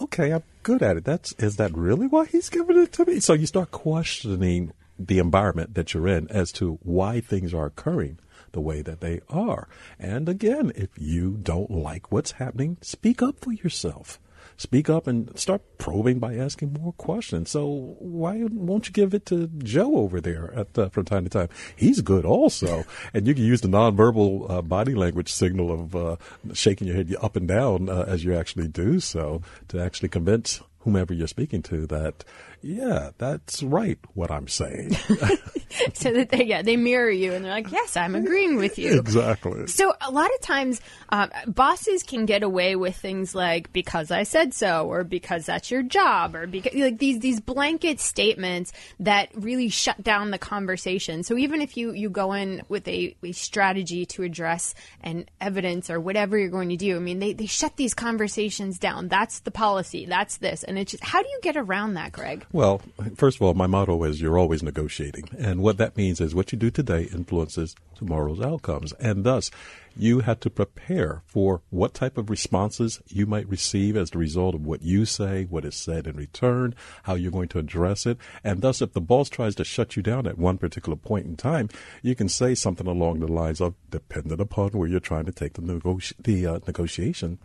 Okay, 0.00 0.32
I'm 0.32 0.42
good 0.62 0.82
at 0.82 0.96
it. 0.96 1.04
That's 1.04 1.32
is 1.34 1.56
that 1.56 1.76
really 1.76 2.06
why 2.06 2.26
he's 2.26 2.48
giving 2.48 2.78
it 2.78 2.92
to 2.92 3.04
me? 3.04 3.20
So 3.20 3.32
you 3.32 3.46
start 3.46 3.70
questioning 3.70 4.72
the 4.98 5.18
environment 5.18 5.74
that 5.74 5.94
you're 5.94 6.08
in 6.08 6.28
as 6.30 6.52
to 6.52 6.78
why 6.82 7.20
things 7.20 7.54
are 7.54 7.66
occurring 7.66 8.18
the 8.52 8.60
way 8.60 8.82
that 8.82 9.00
they 9.00 9.20
are. 9.28 9.68
And 9.98 10.28
again, 10.28 10.72
if 10.74 10.90
you 10.96 11.38
don't 11.42 11.70
like 11.70 12.10
what's 12.10 12.32
happening, 12.32 12.78
speak 12.80 13.22
up 13.22 13.40
for 13.40 13.52
yourself. 13.52 14.18
Speak 14.58 14.90
up 14.90 15.06
and 15.06 15.38
start 15.38 15.62
probing 15.78 16.18
by 16.18 16.34
asking 16.34 16.72
more 16.72 16.92
questions. 16.94 17.48
So 17.50 17.96
why 18.00 18.42
won't 18.42 18.88
you 18.88 18.92
give 18.92 19.14
it 19.14 19.24
to 19.26 19.46
Joe 19.58 19.98
over 19.98 20.20
there 20.20 20.52
at, 20.52 20.76
uh, 20.76 20.88
from 20.88 21.04
time 21.04 21.22
to 21.22 21.30
time? 21.30 21.48
He's 21.76 22.00
good 22.00 22.24
also, 22.24 22.84
and 23.14 23.26
you 23.28 23.34
can 23.34 23.44
use 23.44 23.60
the 23.60 23.68
nonverbal 23.68 24.50
uh, 24.50 24.62
body 24.62 24.96
language 24.96 25.32
signal 25.32 25.72
of 25.72 25.94
uh, 25.94 26.16
shaking 26.54 26.88
your 26.88 26.96
head 26.96 27.14
up 27.22 27.36
and 27.36 27.46
down 27.46 27.88
uh, 27.88 28.04
as 28.08 28.24
you 28.24 28.34
actually 28.34 28.66
do 28.66 28.98
so 28.98 29.42
to 29.68 29.80
actually 29.80 30.08
convince 30.08 30.60
whomever 30.80 31.14
you're 31.14 31.28
speaking 31.28 31.62
to 31.62 31.86
that 31.86 32.24
yeah, 32.62 33.10
that's 33.18 33.62
right 33.62 33.98
what 34.14 34.30
I'm 34.30 34.48
saying. 34.48 34.92
so 35.94 36.12
that 36.12 36.30
they 36.30 36.44
yeah 36.44 36.62
they 36.62 36.76
mirror 36.76 37.10
you 37.10 37.32
and 37.32 37.44
they're 37.44 37.52
like, 37.52 37.70
yes, 37.70 37.96
I'm 37.96 38.14
agreeing 38.14 38.56
with 38.56 38.78
you. 38.78 38.98
Exactly. 38.98 39.66
So 39.66 39.92
a 40.00 40.10
lot 40.10 40.30
of 40.34 40.40
times, 40.40 40.80
uh, 41.10 41.28
bosses 41.46 42.02
can 42.02 42.26
get 42.26 42.42
away 42.42 42.74
with 42.74 42.96
things 42.96 43.34
like 43.34 43.72
because 43.72 44.10
I 44.10 44.24
said 44.24 44.54
so, 44.54 44.86
or 44.88 45.04
because 45.04 45.46
that's 45.46 45.70
your 45.70 45.82
job, 45.82 46.34
or 46.34 46.46
because 46.46 46.74
like 46.74 46.98
these 46.98 47.20
these 47.20 47.40
blanket 47.40 48.00
statements 48.00 48.72
that 49.00 49.28
really 49.34 49.68
shut 49.68 50.02
down 50.02 50.30
the 50.30 50.38
conversation. 50.38 51.22
So 51.22 51.36
even 51.36 51.60
if 51.62 51.76
you 51.76 51.92
you 51.92 52.10
go 52.10 52.32
in 52.32 52.62
with 52.68 52.88
a, 52.88 53.16
a 53.22 53.32
strategy 53.32 54.06
to 54.06 54.22
address 54.24 54.74
an 55.02 55.26
evidence 55.40 55.90
or 55.90 56.00
whatever 56.00 56.36
you're 56.36 56.48
going 56.48 56.70
to 56.70 56.76
do, 56.76 56.96
I 56.96 57.00
mean 57.00 57.20
they 57.20 57.34
they 57.34 57.46
shut 57.46 57.76
these 57.76 57.94
conversations 57.94 58.78
down. 58.78 59.08
That's 59.08 59.40
the 59.40 59.50
policy. 59.50 60.06
That's 60.06 60.38
this, 60.38 60.64
and 60.64 60.78
it's 60.78 60.90
just 60.90 61.04
how 61.04 61.22
do 61.22 61.28
you 61.28 61.38
get 61.42 61.56
around 61.56 61.94
that, 61.94 62.12
Greg? 62.12 62.46
Well, 62.50 62.80
first 63.14 63.36
of 63.36 63.42
all, 63.42 63.52
my 63.52 63.66
motto 63.66 64.02
is 64.04 64.22
you're 64.22 64.38
always 64.38 64.62
negotiating. 64.62 65.28
And 65.38 65.60
what 65.60 65.76
that 65.76 65.98
means 65.98 66.18
is 66.18 66.34
what 66.34 66.50
you 66.50 66.58
do 66.58 66.70
today 66.70 67.02
influences 67.02 67.76
tomorrow's 67.94 68.40
outcomes. 68.40 68.94
And 68.94 69.22
thus, 69.22 69.50
you 69.94 70.20
have 70.20 70.40
to 70.40 70.50
prepare 70.50 71.22
for 71.26 71.60
what 71.68 71.92
type 71.92 72.16
of 72.16 72.30
responses 72.30 73.02
you 73.08 73.26
might 73.26 73.48
receive 73.48 73.96
as 73.96 74.10
the 74.10 74.18
result 74.18 74.54
of 74.54 74.64
what 74.64 74.82
you 74.82 75.04
say, 75.04 75.44
what 75.44 75.64
is 75.64 75.74
said 75.74 76.06
in 76.06 76.16
return, 76.16 76.74
how 77.02 77.14
you're 77.14 77.32
going 77.32 77.48
to 77.48 77.58
address 77.58 78.06
it. 78.06 78.16
And 78.42 78.62
thus, 78.62 78.80
if 78.80 78.92
the 78.92 79.00
boss 79.00 79.28
tries 79.28 79.54
to 79.56 79.64
shut 79.64 79.96
you 79.96 80.02
down 80.02 80.26
at 80.26 80.38
one 80.38 80.56
particular 80.56 80.96
point 80.96 81.26
in 81.26 81.36
time, 81.36 81.68
you 82.00 82.14
can 82.14 82.28
say 82.28 82.54
something 82.54 82.86
along 82.86 83.20
the 83.20 83.26
lines 83.26 83.60
of, 83.60 83.74
dependent 83.90 84.40
upon 84.40 84.70
where 84.70 84.88
you're 84.88 85.00
trying 85.00 85.26
to 85.26 85.32
take 85.32 85.54
the, 85.54 85.62
nego- 85.62 85.98
the 86.18 86.46
uh, 86.46 86.60
negotiation, 86.66 87.38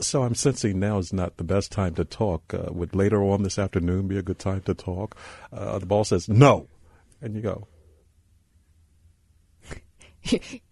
so 0.00 0.22
I'm 0.22 0.34
sensing 0.34 0.78
now 0.78 0.98
is 0.98 1.12
not 1.12 1.36
the 1.36 1.44
best 1.44 1.72
time 1.72 1.94
to 1.94 2.04
talk. 2.04 2.54
Uh, 2.54 2.72
would 2.72 2.94
later 2.94 3.22
on 3.22 3.42
this 3.42 3.58
afternoon 3.58 4.08
be 4.08 4.18
a 4.18 4.22
good 4.22 4.38
time 4.38 4.62
to 4.62 4.74
talk? 4.74 5.16
Uh, 5.52 5.78
the 5.78 5.86
boss 5.86 6.08
says 6.08 6.28
no, 6.28 6.68
and 7.20 7.34
you 7.34 7.42
go. 7.42 7.68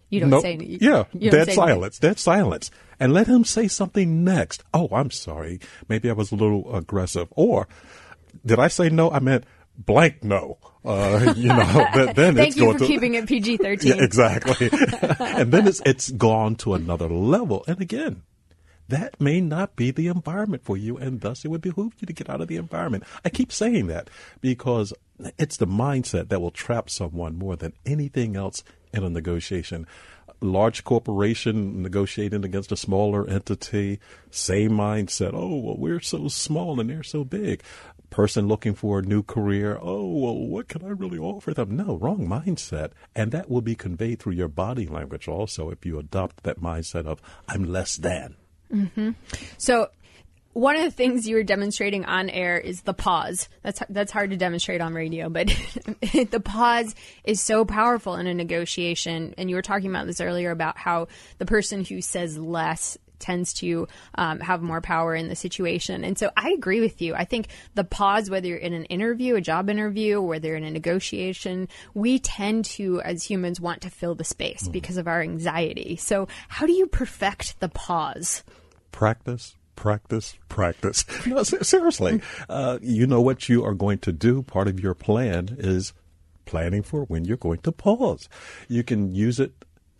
you 0.09 0.19
don't 0.19 0.29
nope. 0.29 0.41
say 0.41 0.53
anything. 0.53 0.79
Yeah, 0.81 1.03
dead 1.17 1.51
silence, 1.51 1.99
anything. 1.99 2.09
dead 2.09 2.19
silence, 2.19 2.71
and 2.99 3.13
let 3.13 3.27
him 3.27 3.43
say 3.43 3.67
something 3.67 4.23
next. 4.23 4.63
Oh, 4.73 4.89
I'm 4.91 5.11
sorry. 5.11 5.59
Maybe 5.87 6.09
I 6.09 6.13
was 6.13 6.31
a 6.31 6.35
little 6.35 6.75
aggressive, 6.75 7.27
or 7.31 7.67
did 8.45 8.59
I 8.59 8.67
say 8.67 8.89
no? 8.89 9.11
I 9.11 9.19
meant 9.19 9.45
blank 9.77 10.23
no. 10.23 10.57
Uh, 10.85 11.33
you 11.37 11.47
know, 11.47 11.87
then, 11.95 12.13
then 12.13 12.35
Thank 12.35 12.47
it's 12.49 12.57
you 12.57 12.63
going 12.63 12.77
for 12.77 12.85
to, 12.85 12.87
keeping 12.87 13.13
it 13.13 13.27
PG 13.27 13.57
thirteen. 13.57 13.97
Yeah, 13.97 14.03
exactly. 14.03 14.69
and 15.19 15.51
then 15.51 15.67
it's 15.67 15.81
it's 15.85 16.11
gone 16.11 16.55
to 16.57 16.73
another 16.73 17.07
level. 17.09 17.63
And 17.67 17.79
again, 17.81 18.23
that 18.89 19.19
may 19.19 19.39
not 19.41 19.75
be 19.75 19.91
the 19.91 20.07
environment 20.07 20.63
for 20.63 20.77
you, 20.77 20.97
and 20.97 21.21
thus 21.21 21.45
it 21.45 21.47
would 21.47 21.61
behoove 21.61 21.93
you 21.99 22.05
to 22.05 22.13
get 22.13 22.29
out 22.29 22.41
of 22.41 22.47
the 22.47 22.57
environment. 22.57 23.03
I 23.23 23.29
keep 23.29 23.51
saying 23.51 23.87
that 23.87 24.09
because 24.41 24.93
it's 25.37 25.57
the 25.57 25.67
mindset 25.67 26.29
that 26.29 26.41
will 26.41 26.51
trap 26.51 26.89
someone 26.89 27.37
more 27.37 27.55
than 27.55 27.73
anything 27.85 28.35
else 28.35 28.63
in 28.93 29.03
a 29.03 29.09
negotiation. 29.09 29.87
Large 30.41 30.83
corporation 30.83 31.81
negotiating 31.81 32.43
against 32.43 32.71
a 32.71 32.77
smaller 32.77 33.27
entity, 33.29 33.99
same 34.29 34.71
mindset. 34.71 35.31
Oh, 35.33 35.57
well, 35.57 35.77
we're 35.77 36.01
so 36.01 36.27
small 36.27 36.79
and 36.79 36.89
they're 36.89 37.03
so 37.03 37.23
big. 37.23 37.63
Person 38.09 38.47
looking 38.47 38.75
for 38.75 38.99
a 38.99 39.03
new 39.03 39.23
career. 39.23 39.79
Oh, 39.81 40.05
well, 40.05 40.35
what 40.35 40.67
can 40.67 40.83
I 40.83 40.89
really 40.89 41.17
offer 41.17 41.53
them? 41.53 41.77
No, 41.77 41.95
wrong 41.95 42.27
mindset. 42.27 42.91
And 43.15 43.31
that 43.31 43.49
will 43.49 43.61
be 43.61 43.75
conveyed 43.75 44.19
through 44.19 44.33
your 44.33 44.49
body 44.49 44.85
language 44.85 45.27
also 45.27 45.69
if 45.69 45.85
you 45.85 45.97
adopt 45.97 46.43
that 46.43 46.59
mindset 46.59 47.05
of, 47.05 47.21
I'm 47.47 47.63
less 47.63 47.95
than. 47.95 48.35
Mm-hmm. 48.73 49.11
So 49.57 49.89
one 50.53 50.75
of 50.75 50.83
the 50.83 50.91
things 50.91 51.27
you 51.27 51.35
were 51.35 51.43
demonstrating 51.43 52.05
on 52.05 52.29
air 52.29 52.57
is 52.57 52.81
the 52.81 52.93
pause. 52.93 53.49
That's 53.63 53.81
that's 53.89 54.11
hard 54.11 54.29
to 54.29 54.37
demonstrate 54.37 54.81
on 54.81 54.93
radio, 54.93 55.29
but 55.29 55.47
the 56.13 56.41
pause 56.43 56.95
is 57.23 57.41
so 57.41 57.65
powerful 57.65 58.15
in 58.15 58.27
a 58.27 58.33
negotiation. 58.33 59.33
And 59.37 59.49
you 59.49 59.55
were 59.55 59.61
talking 59.63 59.89
about 59.89 60.05
this 60.05 60.21
earlier 60.21 60.51
about 60.51 60.77
how 60.77 61.07
the 61.39 61.45
person 61.45 61.83
who 61.83 62.01
says 62.01 62.37
less 62.37 62.97
tends 63.19 63.53
to 63.53 63.87
um, 64.15 64.41
have 64.41 64.61
more 64.61 64.81
power 64.81 65.15
in 65.15 65.29
the 65.29 65.35
situation. 65.35 66.03
And 66.03 66.19
so 66.19 66.29
I 66.35 66.49
agree 66.49 66.81
with 66.81 67.01
you. 67.01 67.15
I 67.15 67.23
think 67.23 67.47
the 67.73 67.85
pause, 67.85 68.29
whether 68.29 68.47
you're 68.47 68.57
in 68.57 68.73
an 68.73 68.85
interview, 68.85 69.35
a 69.35 69.41
job 69.41 69.69
interview, 69.69 70.19
whether 70.19 70.49
you're 70.49 70.57
in 70.57 70.65
a 70.65 70.71
negotiation, 70.71 71.69
we 71.93 72.19
tend 72.19 72.65
to, 72.65 73.01
as 73.01 73.23
humans, 73.23 73.61
want 73.61 73.81
to 73.81 73.89
fill 73.89 74.13
the 74.13 74.25
space 74.25 74.63
mm-hmm. 74.63 74.73
because 74.73 74.97
of 74.97 75.07
our 75.07 75.21
anxiety. 75.21 75.95
So 75.95 76.27
how 76.49 76.65
do 76.65 76.73
you 76.73 76.85
perfect 76.85 77.59
the 77.61 77.69
pause? 77.69 78.43
Practice, 78.93 79.55
practice, 79.75 80.37
practice. 80.47 81.03
No, 81.27 81.43
seriously. 81.43 82.21
Uh, 82.47 82.79
you 82.81 83.05
know 83.05 83.19
what 83.19 83.49
you 83.49 83.65
are 83.65 83.73
going 83.73 83.97
to 83.99 84.13
do. 84.13 84.43
Part 84.43 84.69
of 84.69 84.79
your 84.79 84.93
plan 84.93 85.57
is 85.59 85.91
planning 86.45 86.83
for 86.83 87.03
when 87.05 87.25
you're 87.25 87.35
going 87.35 87.59
to 87.59 87.71
pause. 87.73 88.29
You 88.69 88.83
can 88.83 89.13
use 89.13 89.41
it 89.41 89.51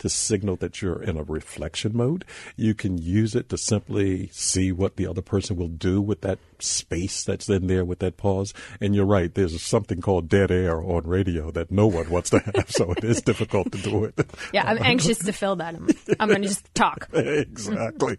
to 0.04 0.10
signal 0.10 0.58
that 0.58 0.82
you're 0.82 1.02
in 1.02 1.16
a 1.16 1.24
reflection 1.24 1.96
mode. 1.96 2.26
You 2.58 2.74
can 2.74 2.98
use 2.98 3.36
it 3.36 3.48
to 3.48 3.58
simply 3.58 4.28
see 4.34 4.70
what 4.70 4.98
the 4.98 5.08
other 5.08 5.22
person 5.22 5.56
will 5.56 5.70
do 5.70 6.02
with 6.02 6.20
that 6.22 6.40
space 6.60 7.24
that's 7.24 7.48
in 7.48 7.68
there 7.68 7.86
with 7.86 8.00
that 8.00 8.18
pause. 8.18 8.54
And 8.82 8.94
you're 8.94 9.06
right, 9.06 9.34
there's 9.34 9.62
something 9.64 10.02
called 10.02 10.28
dead 10.28 10.52
air 10.52 10.82
on 10.82 11.08
radio 11.08 11.52
that 11.52 11.72
no 11.72 11.88
one 11.88 12.10
wants 12.10 12.32
to 12.32 12.40
have, 12.40 12.70
so 12.70 12.92
it 12.92 13.06
is 13.06 13.22
difficult 13.22 13.72
to 13.72 13.78
do 13.78 14.04
it. 14.04 14.20
Yeah, 14.52 14.66
I'm 14.66 14.84
anxious 14.84 15.20
to 15.20 15.32
fill 15.32 15.56
that. 15.56 15.74
I'm, 15.74 15.88
I'm 16.20 16.28
going 16.28 16.42
to 16.42 16.50
just 16.50 16.76
talk. 16.76 17.08
exactly. 17.14 18.18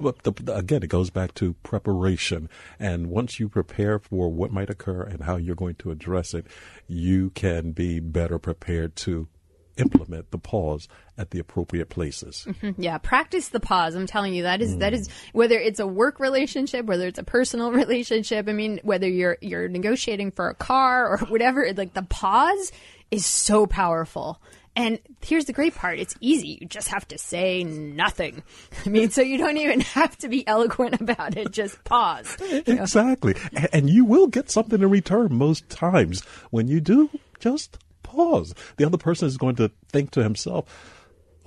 but 0.00 0.22
the, 0.22 0.54
again, 0.54 0.82
it 0.82 0.88
goes 0.88 1.10
back 1.10 1.34
to 1.34 1.52
preparation. 1.62 2.48
And 2.80 3.10
once 3.10 3.38
you 3.38 3.50
prepare 3.50 3.98
for 3.98 4.32
what 4.32 4.52
might 4.52 4.70
occur 4.70 5.02
and 5.02 5.24
how 5.24 5.36
you're 5.36 5.54
going 5.54 5.74
to 5.76 5.90
address 5.90 6.32
it, 6.32 6.46
you 6.88 7.28
can 7.30 7.72
be 7.72 8.00
better 8.00 8.38
prepared 8.38 8.96
to 8.96 9.28
implement 9.76 10.30
the 10.30 10.38
pause 10.38 10.88
at 11.18 11.30
the 11.30 11.38
appropriate 11.38 11.88
places. 11.88 12.46
Mm-hmm. 12.48 12.80
Yeah, 12.80 12.98
practice 12.98 13.48
the 13.48 13.60
pause. 13.60 13.94
I'm 13.94 14.06
telling 14.06 14.34
you 14.34 14.44
that 14.44 14.60
is 14.60 14.76
mm. 14.76 14.80
that 14.80 14.92
is 14.92 15.08
whether 15.32 15.58
it's 15.58 15.80
a 15.80 15.86
work 15.86 16.20
relationship, 16.20 16.86
whether 16.86 17.06
it's 17.06 17.18
a 17.18 17.24
personal 17.24 17.72
relationship. 17.72 18.48
I 18.48 18.52
mean, 18.52 18.80
whether 18.82 19.08
you're 19.08 19.38
you're 19.40 19.68
negotiating 19.68 20.32
for 20.32 20.48
a 20.48 20.54
car 20.54 21.08
or 21.08 21.18
whatever, 21.28 21.66
like 21.74 21.94
the 21.94 22.02
pause 22.02 22.72
is 23.10 23.26
so 23.26 23.66
powerful. 23.66 24.40
And 24.76 24.98
here's 25.22 25.46
the 25.46 25.54
great 25.54 25.74
part 25.74 25.98
it's 25.98 26.14
easy. 26.20 26.58
You 26.60 26.66
just 26.66 26.88
have 26.88 27.08
to 27.08 27.18
say 27.18 27.64
nothing. 27.64 28.42
I 28.86 28.90
mean, 28.90 29.10
so 29.10 29.22
you 29.22 29.38
don't 29.38 29.56
even 29.56 29.80
have 29.80 30.16
to 30.18 30.28
be 30.28 30.46
eloquent 30.46 31.00
about 31.00 31.36
it. 31.36 31.50
Just 31.50 31.82
pause. 31.84 32.36
Exactly. 32.40 33.34
And 33.72 33.88
you 33.88 34.04
will 34.04 34.26
get 34.26 34.50
something 34.50 34.82
in 34.82 34.90
return 34.90 35.34
most 35.34 35.68
times 35.70 36.22
when 36.50 36.68
you 36.68 36.80
do 36.80 37.08
just 37.40 37.78
pause. 38.06 38.54
The 38.76 38.84
other 38.84 38.98
person 38.98 39.26
is 39.28 39.36
going 39.36 39.56
to 39.56 39.70
think 39.90 40.10
to 40.12 40.22
himself, 40.22 40.64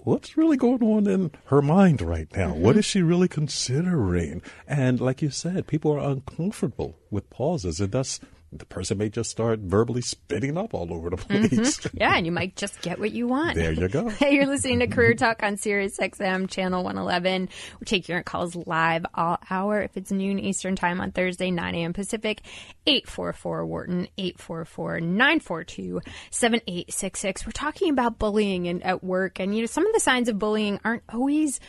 what's 0.04 0.38
really 0.38 0.58
going 0.58 0.84
on 0.84 1.08
in 1.08 1.32
her 1.46 1.62
mind 1.62 2.02
right 2.02 2.28
now? 2.36 2.52
Mm-hmm. 2.52 2.62
What 2.62 2.78
is 2.78 2.86
she 2.86 3.02
really 3.02 3.28
considering? 3.28 4.42
And 4.68 5.00
like 5.00 5.22
you 5.22 5.30
said, 5.30 5.68
people 5.68 5.92
are 5.92 6.12
uncomfortable 6.12 6.98
with 7.10 7.30
pauses, 7.30 7.80
and 7.80 7.92
thus 7.92 8.20
the 8.52 8.66
person 8.66 8.97
may 8.97 9.10
just 9.10 9.30
start 9.30 9.60
verbally 9.60 10.02
spitting 10.02 10.58
up 10.58 10.74
all 10.74 10.91
over 10.91 11.10
the 11.10 11.18
mm-hmm. 11.18 11.56
place. 11.56 11.80
Yeah, 11.93 12.16
and 12.16 12.26
you 12.26 12.32
might 12.32 12.56
just 12.56 12.82
get 12.82 13.00
what 13.00 13.12
you 13.12 13.28
want. 13.28 13.56
There 13.56 13.72
you 13.72 13.88
go. 13.88 14.10
Hey, 14.20 14.36
you're 14.36 14.47
listening 14.47 14.80
to 14.80 14.88
Career 14.88 15.14
Talk 15.14 15.43
on 15.43 15.58
Sirius 15.58 15.97
XM 15.97 16.50
Channel 16.50 16.84
111. 16.84 17.50
We 17.80 17.86
take 17.86 18.08
your 18.08 18.24
calls 18.24 18.56
live 18.56 19.06
all 19.14 19.38
hour. 19.50 19.82
If 19.82 19.97
it's 19.97 20.12
noon 20.12 20.39
Eastern 20.39 20.76
Time 20.76 21.00
on 21.02 21.12
Thursday, 21.12 21.52
9 21.52 21.76
a.m. 21.76 21.93
Pacific, 21.93 22.41
844 22.88 23.66
Wharton, 23.66 24.08
844 24.18 25.02
942 25.02 26.02
7866. 26.32 27.45
We're 27.45 27.52
talking 27.52 27.89
about 27.89 28.20
bullying 28.20 28.68
and, 28.68 28.84
at 28.84 29.04
work, 29.04 29.39
and 29.39 29.56
you 29.56 29.62
know, 29.62 29.68
some 29.68 29.86
of 29.86 29.93
the 29.93 30.00
signs 30.00 30.30
of 30.30 30.39
bullying 30.39 30.80
aren't 30.84 31.04
always 31.10 31.60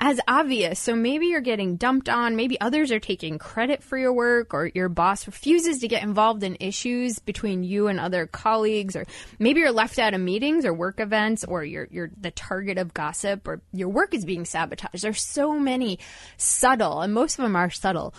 as 0.00 0.18
obvious. 0.26 0.80
So 0.80 0.96
maybe 0.96 1.26
you're 1.26 1.42
getting 1.42 1.76
dumped 1.76 2.08
on, 2.08 2.34
maybe 2.34 2.58
others 2.58 2.90
are 2.90 2.98
taking 2.98 3.38
credit 3.38 3.82
for 3.82 3.98
your 3.98 4.14
work, 4.14 4.54
or 4.54 4.70
your 4.74 4.88
boss 4.88 5.26
refuses 5.26 5.80
to 5.80 5.88
get 5.88 6.02
involved 6.02 6.42
in 6.42 6.56
issues 6.58 7.18
between 7.18 7.62
you 7.62 7.86
and 7.86 8.00
other 8.00 8.26
colleagues, 8.26 8.96
or 8.96 9.06
maybe 9.38 9.60
you're 9.60 9.70
left 9.70 9.98
out 9.98 10.14
of 10.14 10.20
meetings 10.20 10.64
or 10.64 10.72
work 10.72 10.98
events, 11.00 11.44
or 11.44 11.62
you're 11.62 11.86
you're 11.90 12.10
the 12.18 12.30
target 12.30 12.78
of 12.78 12.94
gossip, 12.94 13.46
or 13.46 13.60
your 13.72 13.90
work 13.90 14.14
is 14.14 14.24
being 14.24 14.46
sabotaged. 14.46 15.02
There's 15.02 15.22
so 15.22 15.58
many 15.58 15.98
subtle, 16.38 17.02
and 17.02 17.12
most 17.12 17.38
of 17.38 17.42
them 17.42 17.54
are 17.54 17.70
subtle 17.70 18.14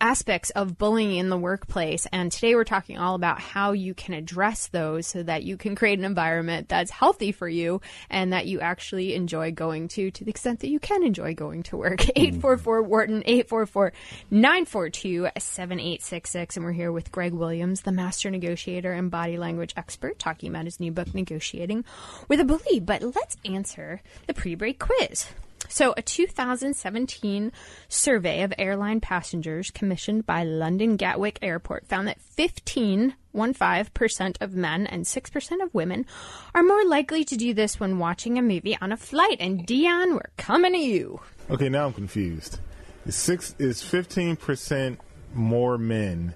aspects 0.00 0.50
of 0.50 0.78
bullying 0.78 1.16
in 1.16 1.28
the 1.28 1.36
workplace. 1.36 2.06
And 2.12 2.30
today 2.30 2.54
we're 2.54 2.64
talking 2.64 2.98
all 2.98 3.14
about 3.14 3.40
how 3.40 3.72
you 3.72 3.94
can 3.94 4.14
address 4.14 4.68
those 4.68 5.06
so 5.06 5.22
that 5.22 5.42
you 5.42 5.56
can 5.56 5.74
create 5.74 5.98
an 5.98 6.04
environment 6.04 6.68
that's 6.68 6.90
healthy 6.90 7.32
for 7.32 7.48
you 7.48 7.80
and 8.10 8.32
that 8.32 8.46
you 8.46 8.60
actually 8.60 9.14
enjoy 9.14 9.52
going 9.52 9.88
to 9.88 10.10
to 10.10 10.24
the 10.24 10.30
extent 10.30 10.60
that 10.60 10.70
you 10.70 10.78
can 10.78 11.02
enjoy 11.02 11.34
going 11.34 11.62
to 11.64 11.76
work. 11.76 12.00
Mm-hmm. 12.16 12.36
844 12.38 12.82
Wharton, 12.82 13.22
844 13.26 13.92
942 14.30 15.28
7866. 15.38 16.56
And 16.56 16.64
we're 16.64 16.72
here 16.72 16.90
with 16.90 17.12
Greg 17.12 17.34
Williams, 17.34 17.82
the 17.82 17.92
master 17.92 18.30
negotiator 18.30 18.92
and 18.92 19.10
body 19.10 19.36
language 19.36 19.74
expert, 19.76 20.18
talking 20.18 20.50
about 20.50 20.64
his 20.64 20.80
new 20.80 20.92
book, 20.92 21.14
Negotiating 21.14 21.84
with 22.28 22.40
a 22.40 22.44
Bully. 22.44 22.80
But 22.80 23.02
let's 23.02 23.36
answer 23.44 24.00
the 24.26 24.34
pre 24.34 24.54
break 24.54 24.78
quiz. 24.78 25.26
So, 25.68 25.94
a 25.96 26.02
2017 26.02 27.50
survey 27.88 28.42
of 28.42 28.52
airline 28.56 29.00
passengers 29.00 29.70
commissioned 29.70 30.24
by 30.26 30.44
London 30.44 30.96
Gatwick 30.96 31.38
Airport 31.42 31.86
found 31.86 32.06
that 32.08 32.18
15.15% 32.36 34.36
of 34.40 34.54
men 34.54 34.86
and 34.86 35.04
6% 35.04 35.62
of 35.62 35.74
women 35.74 36.06
are 36.54 36.62
more 36.62 36.84
likely 36.84 37.24
to 37.24 37.36
do 37.36 37.52
this 37.52 37.80
when 37.80 37.98
watching 37.98 38.38
a 38.38 38.42
movie 38.42 38.78
on 38.80 38.92
a 38.92 38.96
flight. 38.96 39.36
And 39.40 39.66
Dion, 39.66 40.14
we're 40.14 40.30
coming 40.36 40.72
to 40.72 40.78
you. 40.78 41.20
Okay, 41.50 41.68
now 41.68 41.86
I'm 41.86 41.92
confused. 41.92 42.60
Is 43.04 43.16
six 43.16 43.54
is 43.58 43.82
fifteen 43.82 44.34
percent 44.34 44.98
more 45.32 45.78
men 45.78 46.34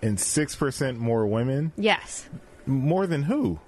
and 0.00 0.20
six 0.20 0.54
percent 0.54 0.96
more 0.98 1.26
women? 1.26 1.72
Yes. 1.76 2.28
More 2.66 3.08
than 3.08 3.24
who? 3.24 3.58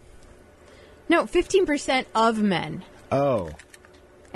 No, 1.09 1.25
15% 1.25 2.07
of 2.15 2.39
men 2.39 2.85
Oh. 3.13 3.51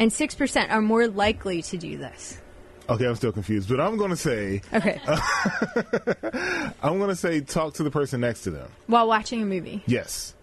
And 0.00 0.10
6% 0.10 0.70
are 0.70 0.80
more 0.80 1.06
likely 1.06 1.62
to 1.62 1.76
do 1.76 1.98
this. 1.98 2.40
Okay, 2.88 3.06
I'm 3.06 3.14
still 3.14 3.30
confused, 3.30 3.68
but 3.68 3.78
I'm 3.78 3.96
going 3.96 4.10
to 4.10 4.16
say 4.16 4.62
Okay. 4.74 5.00
I'm 6.82 6.98
going 6.98 7.10
to 7.10 7.14
say 7.16 7.40
talk 7.40 7.74
to 7.74 7.84
the 7.84 7.90
person 7.90 8.20
next 8.22 8.42
to 8.42 8.50
them. 8.50 8.68
While 8.88 9.06
watching 9.06 9.42
a 9.42 9.46
movie. 9.46 9.82
Yes. 9.86 10.34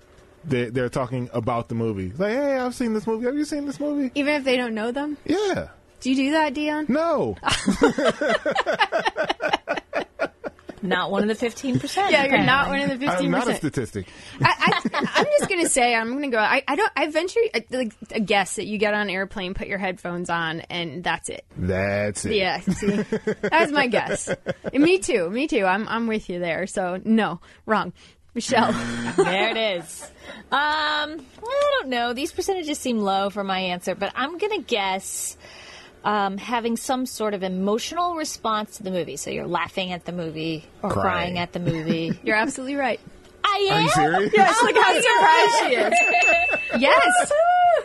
They 0.46 0.70
they're 0.70 0.88
talking 0.88 1.30
about 1.34 1.68
the 1.68 1.76
movie. 1.76 2.14
Like, 2.18 2.32
"Hey, 2.32 2.58
I've 2.58 2.74
seen 2.74 2.94
this 2.94 3.06
movie. 3.06 3.26
Have 3.26 3.36
you 3.36 3.44
seen 3.44 3.66
this 3.66 3.82
movie?" 3.82 4.12
Even 4.16 4.34
if 4.36 4.46
they 4.46 4.56
don't 4.56 4.74
know 4.74 4.94
them? 4.94 5.18
Yeah. 5.26 5.68
Do 6.00 6.10
you 6.10 6.16
do 6.16 6.32
that, 6.32 6.54
Dion? 6.54 6.86
No. 6.88 7.36
Not 10.82 11.12
one 11.12 11.24
of 11.24 11.28
the 11.28 11.36
fifteen 11.36 11.80
percent. 11.80 12.12
Yeah, 12.18 12.26
you're 12.26 12.44
not 12.44 12.70
one 12.70 12.80
of 12.80 13.00
the 13.00 13.06
15%. 13.06 13.18
I'm 13.20 13.32
not 13.32 13.48
a 13.50 13.56
statistic. 13.56 14.08
I, 14.42 14.82
I, 14.94 15.08
I'm 15.16 15.26
just 15.26 15.50
gonna 15.50 15.68
say 15.70 15.96
I'm 15.96 16.14
gonna 16.14 16.30
go. 16.30 16.38
I, 16.38 16.64
I 16.68 16.76
don't. 16.76 16.92
I 16.96 17.08
venture 17.10 17.40
I, 17.54 17.66
like 17.72 17.94
a 18.12 18.20
guess 18.20 18.56
that 18.56 18.66
you 18.66 18.78
get 18.78 18.94
on 18.94 19.02
an 19.02 19.10
airplane, 19.10 19.54
put 19.54 19.68
your 19.68 19.78
headphones 19.78 20.30
on, 20.30 20.62
and 20.62 21.04
that's 21.04 21.30
it. 21.30 21.46
That's 21.58 22.26
it. 22.26 22.36
Yeah, 22.36 22.60
see, 22.60 23.04
that's 23.42 23.72
my 23.72 23.88
guess. 23.88 24.30
And 24.74 24.84
me 24.84 25.00
too. 25.00 25.30
Me 25.30 25.48
too. 25.48 25.66
I'm 25.66 25.88
I'm 25.88 26.08
with 26.08 26.30
you 26.30 26.40
there. 26.40 26.68
So 26.68 27.02
no, 27.04 27.40
wrong. 27.66 27.94
Michelle. 28.38 28.72
there 29.18 29.50
it 29.50 29.80
is. 29.80 30.04
Um, 30.52 30.52
I 30.52 31.80
don't 31.80 31.90
know. 31.90 32.14
These 32.14 32.32
percentages 32.32 32.78
seem 32.78 33.00
low 33.00 33.32
for 33.32 33.44
my 33.44 33.60
answer, 33.60 33.96
but 33.96 34.14
I'm 34.16 34.38
gonna 34.38 34.62
guess 34.62 35.36
um, 36.04 36.38
having 36.38 36.78
some 36.78 37.06
sort 37.06 37.34
of 37.34 37.44
emotional 37.44 38.16
response 38.16 38.78
to 38.78 38.84
the 38.84 38.92
movie. 38.92 39.18
So 39.18 39.30
you're 39.30 39.48
laughing 39.48 39.92
at 39.92 40.06
the 40.06 40.12
movie 40.12 40.66
or 40.82 40.90
Crying. 40.92 41.02
crying 41.04 41.38
at 41.40 41.54
the 41.54 41.60
movie. 41.60 42.18
You're 42.24 42.36
absolutely 42.38 42.76
right. 42.76 43.00
I 43.44 43.68
Are 43.72 43.78
am. 43.78 43.84
you 43.84 43.90
serious? 43.90 44.34
Yes, 44.34 44.62
look 44.62 44.76
how 44.76 44.94
surprised 45.02 45.54
she 45.64 45.76
is. 46.76 46.82
Yes. 46.82 47.32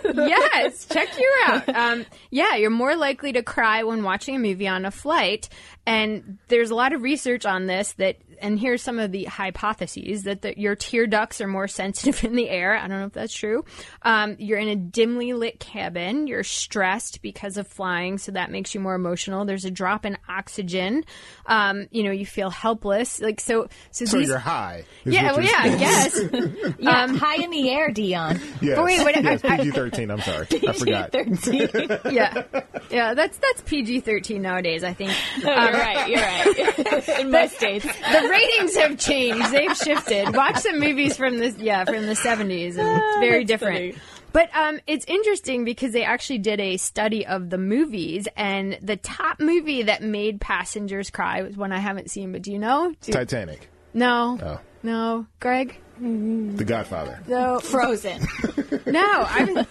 yes, 0.04 0.86
check 0.86 1.08
you 1.18 1.32
out. 1.46 1.68
Um, 1.82 2.06
yeah, 2.30 2.56
you're 2.56 2.70
more 2.70 2.94
likely 2.96 3.32
to 3.32 3.42
cry 3.42 3.82
when 3.84 4.02
watching 4.02 4.34
a 4.36 4.38
movie 4.38 4.68
on 4.68 4.84
a 4.84 4.90
flight. 4.90 5.48
And 5.86 6.38
there's 6.48 6.70
a 6.70 6.74
lot 6.74 6.92
of 6.92 7.02
research 7.02 7.46
on 7.46 7.66
this 7.66 7.92
that, 7.94 8.16
and 8.42 8.58
here's 8.58 8.82
some 8.82 8.98
of 8.98 9.12
the 9.12 9.24
hypotheses 9.24 10.24
that 10.24 10.42
the, 10.42 10.58
your 10.58 10.74
tear 10.76 11.06
ducts 11.06 11.40
are 11.40 11.46
more 11.46 11.68
sensitive 11.68 12.22
in 12.24 12.34
the 12.34 12.48
air. 12.50 12.76
I 12.76 12.88
don't 12.88 13.00
know 13.00 13.06
if 13.06 13.12
that's 13.12 13.32
true. 13.34 13.64
Um, 14.02 14.36
you're 14.38 14.58
in 14.58 14.68
a 14.68 14.76
dimly 14.76 15.32
lit 15.32 15.60
cabin. 15.60 16.26
You're 16.26 16.44
stressed 16.44 17.22
because 17.22 17.56
of 17.56 17.66
flying, 17.66 18.18
so 18.18 18.32
that 18.32 18.50
makes 18.50 18.74
you 18.74 18.80
more 18.80 18.94
emotional. 18.94 19.44
There's 19.44 19.64
a 19.64 19.70
drop 19.70 20.04
in 20.04 20.18
oxygen. 20.28 21.04
Um, 21.46 21.86
you 21.90 22.02
know, 22.02 22.10
you 22.10 22.26
feel 22.26 22.50
helpless. 22.50 23.20
Like 23.20 23.40
so. 23.40 23.68
So, 23.92 24.04
So 24.04 24.18
these, 24.18 24.28
you're 24.28 24.38
high. 24.38 24.84
yeah, 25.04 25.32
well, 25.32 25.40
you're 25.42 25.50
yeah, 25.50 25.58
I 25.60 25.68
saying. 25.68 25.78
guess. 25.78 26.72
Yeah, 26.82 27.06
high 27.16 27.36
in 27.36 27.50
the 27.50 27.70
air, 27.70 27.90
Dion. 27.90 28.40
Yes. 28.60 28.76
But 28.76 28.84
wait, 28.84 29.04
wait, 29.04 29.22
yes, 29.22 29.40
PG-13. 29.42 30.10
I'm 30.10 30.20
sorry. 30.20 30.46
I 30.68 30.72
forgot. 30.72 31.12
Thirteen. 31.12 31.68
yeah, 32.12 32.42
yeah. 32.90 33.14
That's 33.14 33.38
that's 33.38 33.60
PG 33.62 34.00
thirteen 34.00 34.42
nowadays. 34.42 34.82
I 34.82 34.92
think 34.94 35.12
you're 35.38 35.54
right. 35.54 36.08
You're 36.08 36.20
right. 36.20 37.08
in 37.20 37.30
most 37.30 37.56
states. 37.56 37.84
the 37.84 38.28
ratings 38.32 38.76
have 38.76 38.98
changed. 38.98 39.50
They've 39.52 39.76
shifted. 39.76 40.34
Watch 40.34 40.58
some 40.58 40.80
movies 40.80 41.16
from 41.16 41.38
the 41.38 41.50
yeah 41.58 41.84
from 41.84 42.06
the 42.06 42.16
seventies, 42.16 42.76
and 42.76 42.88
it's 42.88 43.18
very 43.20 43.44
that's 43.44 43.48
different. 43.60 43.94
funny. 43.94 44.02
But 44.32 44.48
um, 44.56 44.80
it's 44.86 45.04
interesting 45.06 45.64
because 45.66 45.92
they 45.92 46.04
actually 46.04 46.38
did 46.38 46.58
a 46.58 46.78
study 46.78 47.26
of 47.26 47.50
the 47.50 47.58
movies, 47.58 48.26
and 48.36 48.78
the 48.80 48.96
top 48.96 49.40
movie 49.40 49.82
that 49.84 50.02
made 50.02 50.40
passengers 50.40 51.10
cry 51.10 51.42
was 51.42 51.54
one 51.56 51.70
I 51.70 51.78
haven't 51.78 52.10
seen. 52.10 52.32
But 52.32 52.40
do 52.42 52.50
you 52.50 52.58
know? 52.58 52.94
Do- 53.02 53.12
Titanic. 53.12 53.68
no, 53.92 54.38
Oh. 54.42 54.60
no, 54.82 55.26
Greg. 55.38 55.76
The 56.00 56.64
Godfather. 56.66 57.20
No, 57.28 57.60
Frozen. 57.60 58.26
no. 58.86 59.04
I've 59.28 59.66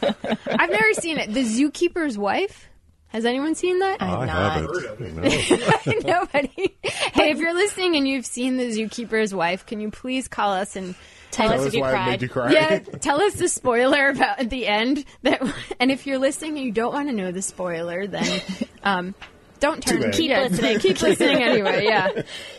I've 0.48 0.70
never 0.70 0.94
seen 0.94 1.18
it. 1.18 1.34
The 1.34 1.44
Zookeeper's 1.44 2.18
Wife. 2.18 2.70
Has 3.12 3.26
anyone 3.26 3.56
seen 3.56 3.80
that? 3.80 4.02
I 4.02 4.26
not. 4.26 4.30
haven't. 4.30 5.02
No. 6.06 6.20
Nobody. 6.24 6.76
Hey, 6.84 7.32
if 7.32 7.40
you're 7.40 7.54
listening 7.54 7.96
and 7.98 8.08
you've 8.08 8.26
seen 8.26 8.58
The 8.58 8.70
Zookeeper's 8.72 9.34
Wife, 9.34 9.66
can 9.66 9.82
you 9.82 9.92
please 9.92 10.28
call 10.28 10.54
us 10.54 10.76
and 10.76 10.96
Tell, 11.32 11.48
Tell 11.48 11.56
us 11.56 11.62
us 11.62 11.68
if 11.68 11.74
you 11.76 11.82
why 11.82 11.90
it 11.90 11.92
cried. 11.94 12.10
made 12.10 12.22
you 12.24 12.30
cry. 12.30 12.52
yeah, 12.52 12.80
tell 12.80 13.22
us 13.22 13.36
the 13.36 13.48
spoiler 13.48 14.10
about 14.10 14.50
the 14.50 14.68
end. 14.68 15.06
That 15.24 15.42
and 15.80 15.90
if 15.90 16.06
you're 16.06 16.18
listening 16.20 16.58
and 16.58 16.66
you 16.66 16.74
don't 16.74 16.94
want 16.94 17.08
to 17.08 17.16
know 17.16 17.32
the 17.32 17.42
spoiler, 17.42 18.06
then 18.06 18.42
um, 18.84 19.16
don't 19.62 19.82
turn. 19.82 20.02
bad. 20.02 20.14
Keep 20.14 20.30
yeah, 20.30 20.44
listening. 20.44 20.80
Keep 20.80 21.02
listening 21.02 21.42
anyway. 21.42 21.86
Yeah. 21.86 22.10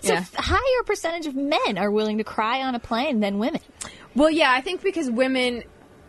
So 0.01 0.15
yeah. 0.15 0.25
higher 0.35 0.83
percentage 0.87 1.27
of 1.27 1.35
men 1.35 1.77
are 1.77 1.91
willing 1.91 2.17
to 2.17 2.25
cry 2.25 2.63
on 2.63 2.75
a 2.75 2.79
plane 2.79 3.21
than 3.21 3.39
women. 3.39 3.61
Well, 4.15 4.31
yeah, 4.31 4.51
I 4.51 4.63
think 4.63 4.83
because 4.83 5.11
women 5.11 5.65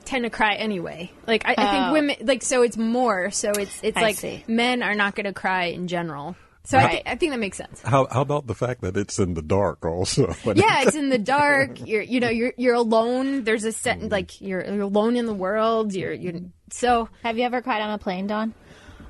tend 0.06 0.24
to 0.24 0.30
cry 0.30 0.56
anyway. 0.56 1.12
Like 1.28 1.45
I, 1.45 1.51
I 1.51 1.56
think 1.72 1.86
Oh. 1.88 1.93
women 1.93 2.16
like 2.22 2.43
so 2.43 2.62
it's 2.64 2.78
more. 2.78 3.32
So 3.32 3.51
it's 3.51 3.80
it's 3.84 3.97
I 3.97 4.01
like 4.01 4.16
see. 4.18 4.43
men 4.47 4.84
are 4.84 4.95
not 4.95 5.16
going 5.16 5.26
to 5.26 5.34
cry 5.34 5.66
in 5.66 5.88
general. 5.88 6.36
So 6.66 6.78
I, 6.78 6.84
Right. 6.84 7.04
thi- 7.04 7.10
I 7.12 7.16
think 7.16 7.32
that 7.34 7.39
makes 7.39 7.58
sense. 7.58 7.82
How, 7.82 8.08
how 8.10 8.22
about 8.22 8.47
the 8.47 8.56
fact 8.56 8.80
that 8.84 8.95
it's 8.95 9.20
in 9.20 9.34
the 9.34 9.41
dark 9.41 9.84
also? 9.86 10.28
Yeah, 10.56 10.84
it's 10.84 10.95
in 11.04 11.10
the 11.10 11.18
dark. 11.18 11.86
You're, 11.86 12.01
you 12.04 12.22
know, 12.22 12.30
you're 12.30 12.54
you're 12.58 12.76
alone. 12.76 13.43
There's 13.43 13.66
a 13.66 13.74
set 13.74 14.01
like 14.10 14.39
you're, 14.39 14.64
you're 14.64 14.82
alone 14.84 15.18
in 15.18 15.26
the 15.26 15.34
world. 15.34 15.93
You're 15.93 16.14
you 16.14 16.51
so 16.72 17.10
Have 17.24 17.38
you 17.38 17.43
ever 17.43 17.62
cried 17.62 17.82
on 17.82 17.89
a 17.91 17.97
plane, 17.97 18.28
Dawn? 18.28 18.54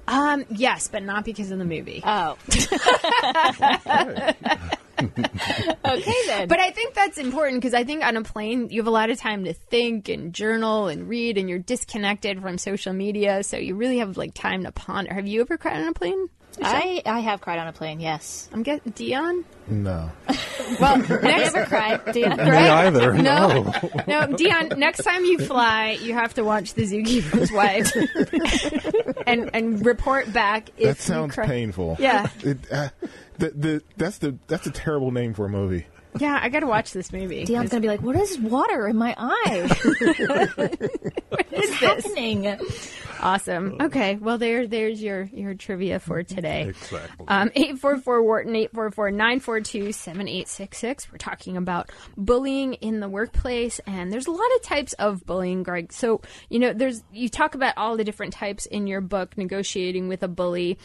um 0.08 0.44
yes, 0.50 0.88
but 0.90 1.04
not 1.04 1.24
because 1.26 1.52
of 1.52 1.60
the 1.60 1.66
movie. 1.66 2.02
Oh. 2.04 2.38
okay 5.00 6.14
then. 6.28 6.48
But 6.48 6.60
I 6.60 6.72
think 6.72 6.94
that's 6.94 7.18
important 7.18 7.62
because 7.62 7.74
I 7.74 7.84
think 7.84 8.04
on 8.04 8.18
a 8.18 8.24
plane 8.24 8.70
you 8.70 8.82
have 8.82 8.88
a 8.88 8.92
lot 8.92 9.10
of 9.10 9.18
time 9.18 9.46
to 9.46 9.54
think 9.54 10.10
and 10.10 10.34
journal 10.34 10.88
and 10.88 11.08
read, 11.08 11.38
and 11.38 11.50
you're 11.50 11.60
disconnected 11.60 12.42
from 12.42 12.58
social 12.58 12.94
media, 12.94 13.44
so 13.44 13.58
you 13.58 13.76
really 13.76 13.98
have 13.98 14.18
like 14.18 14.34
time 14.34 14.64
to 14.64 14.72
ponder. 14.72 15.14
Have 15.14 15.28
you 15.28 15.42
ever 15.42 15.58
cried 15.58 15.82
on 15.82 15.88
a 15.88 15.94
plane? 15.94 16.30
I 16.62 17.02
I 17.06 17.20
have 17.22 17.42
cried 17.42 17.60
on 17.60 17.68
a 17.68 17.74
plane. 17.74 18.00
Yes. 18.00 18.50
I'm 18.54 18.64
getting 18.64 18.92
Dion. 18.92 19.46
No. 19.68 20.12
Well, 20.80 20.96
Have 21.02 21.10
you 21.10 21.20
next 21.20 21.56
ever 21.56 21.66
cried, 21.66 22.06
Dion? 22.14 22.38
Me 22.38 22.44
either. 22.46 23.14
No, 23.14 23.64
No. 23.64 23.74
no, 24.28 24.38
Dion. 24.38 24.70
Next 24.78 25.04
time 25.04 25.26
you 25.26 25.38
fly, 25.40 25.98
you 26.02 26.14
have 26.14 26.34
to 26.36 26.44
watch 26.44 26.74
The 26.74 26.84
Zookeeper's 26.84 27.52
Wife, 27.52 27.92
and 29.28 29.50
and 29.54 29.86
report 29.86 30.32
back 30.32 30.70
if 30.78 30.98
That 30.98 31.04
sounds 31.04 31.32
you 31.32 31.34
cry. 31.44 31.48
painful. 31.48 31.98
Yeah. 32.00 32.30
It, 32.44 32.60
uh, 32.72 32.90
the, 33.40 33.50
the, 33.50 33.84
that's 33.98 34.20
the 34.20 34.38
that's 34.48 34.66
a 34.68 34.72
terrible 34.72 35.12
name 35.12 35.34
for 35.34 35.46
a 35.46 35.50
movie. 35.50 35.86
Yeah, 36.18 36.40
I 36.42 36.50
got 36.50 36.62
to 36.62 36.68
watch 36.68 36.94
this 36.94 37.12
movie. 37.12 37.46
Dion's 37.46 37.70
gonna 37.70 37.82
be 37.82 37.88
like, 37.88 38.02
"What 38.02 38.16
is 38.16 38.40
water 38.40 38.88
in 38.88 38.98
my 38.98 39.16
eye? 39.18 39.70
what 41.30 41.54
is 41.54 41.74
happening?" 41.74 42.58
Awesome. 43.24 43.78
Okay. 43.80 44.16
Well, 44.18 44.38
there, 44.38 44.68
there's 44.68 45.02
your 45.02 45.24
your 45.34 45.54
trivia 45.54 46.00
for 46.00 46.24
today. 46.24 46.70
Exactly. 46.70 47.26
Um, 47.28 47.52
844 47.56 48.22
Wharton, 48.22 48.54
844 48.56 49.12
942 49.12 49.92
7866. 49.94 51.12
We're 51.12 51.18
talking 51.18 51.56
about 51.56 51.90
bullying 52.18 52.74
in 52.76 53.00
the 53.00 53.08
workplace, 53.08 53.80
and 53.88 54.12
there's 54.12 54.28
a 54.28 54.32
lot 54.32 54.56
of 54.58 54.62
types 54.64 54.92
of 54.94 55.26
bullying, 55.26 55.64
Greg. 55.64 55.94
So, 55.94 56.22
you 56.50 56.60
know, 56.60 56.74
there's, 56.74 57.02
you 57.14 57.30
talk 57.30 57.56
about 57.56 57.76
all 57.78 57.96
the 57.96 58.04
different 58.04 58.34
types 58.34 58.66
in 58.66 58.88
your 58.88 59.00
book, 59.00 59.38
Negotiating 59.38 60.10
with 60.10 60.22
a 60.24 60.28
Bully. 60.28 60.78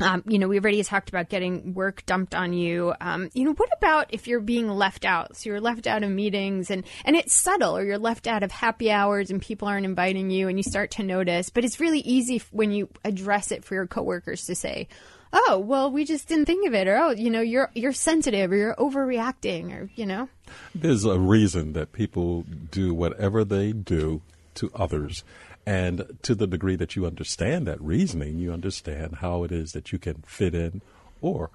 Um, 0.00 0.22
you 0.26 0.38
know, 0.38 0.48
we 0.48 0.58
already 0.58 0.82
talked 0.82 1.08
about 1.08 1.28
getting 1.28 1.74
work 1.74 2.04
dumped 2.06 2.34
on 2.34 2.52
you. 2.52 2.94
Um, 3.00 3.30
you 3.34 3.44
know, 3.44 3.52
what 3.52 3.68
about 3.76 4.06
if 4.10 4.26
you're 4.26 4.40
being 4.40 4.68
left 4.68 5.04
out? 5.04 5.36
So 5.36 5.50
you're 5.50 5.60
left 5.60 5.86
out 5.86 6.02
of 6.02 6.10
meetings 6.10 6.70
and, 6.70 6.84
and 7.04 7.16
it's 7.16 7.34
subtle 7.34 7.76
or 7.76 7.84
you're 7.84 7.98
left 7.98 8.26
out 8.26 8.42
of 8.42 8.50
happy 8.50 8.90
hours 8.90 9.30
and 9.30 9.40
people 9.40 9.68
aren't 9.68 9.84
inviting 9.84 10.30
you 10.30 10.48
and 10.48 10.58
you 10.58 10.62
start 10.62 10.92
to 10.92 11.02
notice, 11.02 11.50
but 11.50 11.64
it's 11.64 11.80
really 11.80 12.00
easy 12.00 12.42
when 12.50 12.72
you 12.72 12.88
address 13.04 13.52
it 13.52 13.64
for 13.64 13.74
your 13.74 13.86
coworkers 13.86 14.46
to 14.46 14.54
say, 14.54 14.88
Oh, 15.32 15.62
well, 15.64 15.92
we 15.92 16.04
just 16.04 16.26
didn't 16.26 16.46
think 16.46 16.66
of 16.66 16.74
it. 16.74 16.88
Or, 16.88 16.96
oh, 16.96 17.10
you 17.10 17.30
know, 17.30 17.40
you're, 17.40 17.70
you're 17.72 17.92
sensitive 17.92 18.50
or 18.50 18.56
you're 18.56 18.74
overreacting 18.74 19.72
or, 19.72 19.88
you 19.94 20.04
know, 20.04 20.28
There's 20.74 21.04
a 21.04 21.20
reason 21.20 21.72
that 21.74 21.92
people 21.92 22.44
do 22.72 22.92
whatever 22.92 23.44
they 23.44 23.72
do 23.72 24.22
to 24.56 24.72
others. 24.74 25.22
And 25.66 26.18
to 26.22 26.34
the 26.34 26.46
degree 26.46 26.76
that 26.76 26.96
you 26.96 27.06
understand 27.06 27.66
that 27.66 27.80
reasoning, 27.80 28.38
you 28.38 28.52
understand 28.52 29.16
how 29.16 29.44
it 29.44 29.52
is 29.52 29.72
that 29.72 29.92
you 29.92 29.98
can 29.98 30.22
fit 30.26 30.54
in 30.54 30.80
or 31.20 31.50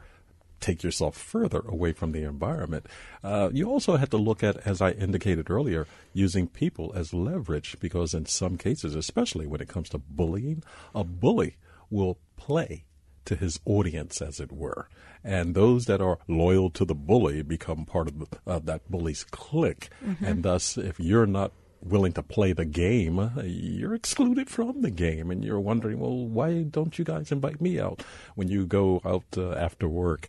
take 0.61 0.83
yourself 0.83 1.17
further 1.17 1.59
away 1.67 1.91
from 1.91 2.11
the 2.11 2.23
environment. 2.23 2.85
Uh, 3.23 3.49
you 3.51 3.69
also 3.69 3.97
have 3.97 4.09
to 4.09 4.17
look 4.17 4.43
at, 4.43 4.57
as 4.65 4.81
I 4.81 4.91
indicated 4.91 5.49
earlier, 5.49 5.85
using 6.13 6.47
people 6.47 6.93
as 6.95 7.13
leverage 7.13 7.77
because 7.79 8.13
in 8.13 8.25
some 8.25 8.57
cases, 8.57 8.95
especially 8.95 9.47
when 9.47 9.61
it 9.61 9.67
comes 9.67 9.89
to 9.89 9.97
bullying, 9.97 10.63
a 10.93 11.03
bully 11.03 11.57
will 11.89 12.17
play 12.37 12.85
to 13.25 13.35
his 13.35 13.59
audience, 13.65 14.21
as 14.21 14.39
it 14.39 14.51
were. 14.51 14.87
And 15.23 15.55
those 15.55 15.85
that 15.85 16.01
are 16.01 16.19
loyal 16.27 16.69
to 16.71 16.85
the 16.85 16.93
bully 16.93 17.41
become 17.41 17.85
part 17.85 18.07
of 18.07 18.19
the, 18.19 18.27
uh, 18.45 18.59
that 18.59 18.89
bully's 18.89 19.23
clique. 19.23 19.89
And 20.21 20.43
thus, 20.43 20.77
if 20.77 20.99
you're 20.99 21.25
not 21.25 21.51
willing 21.85 22.13
to 22.13 22.23
play 22.23 22.51
the 22.51 22.65
game, 22.65 23.31
you're 23.43 23.93
excluded 23.93 24.49
from 24.49 24.81
the 24.81 24.91
game. 24.91 25.31
And 25.31 25.43
you're 25.45 25.59
wondering, 25.59 25.99
well, 25.99 26.27
why 26.27 26.63
don't 26.63 26.97
you 26.97 27.05
guys 27.05 27.31
invite 27.31 27.61
me 27.61 27.79
out 27.79 28.03
when 28.35 28.47
you 28.47 28.65
go 28.65 29.01
out 29.05 29.23
uh, 29.37 29.51
after 29.51 29.87
work? 29.87 30.27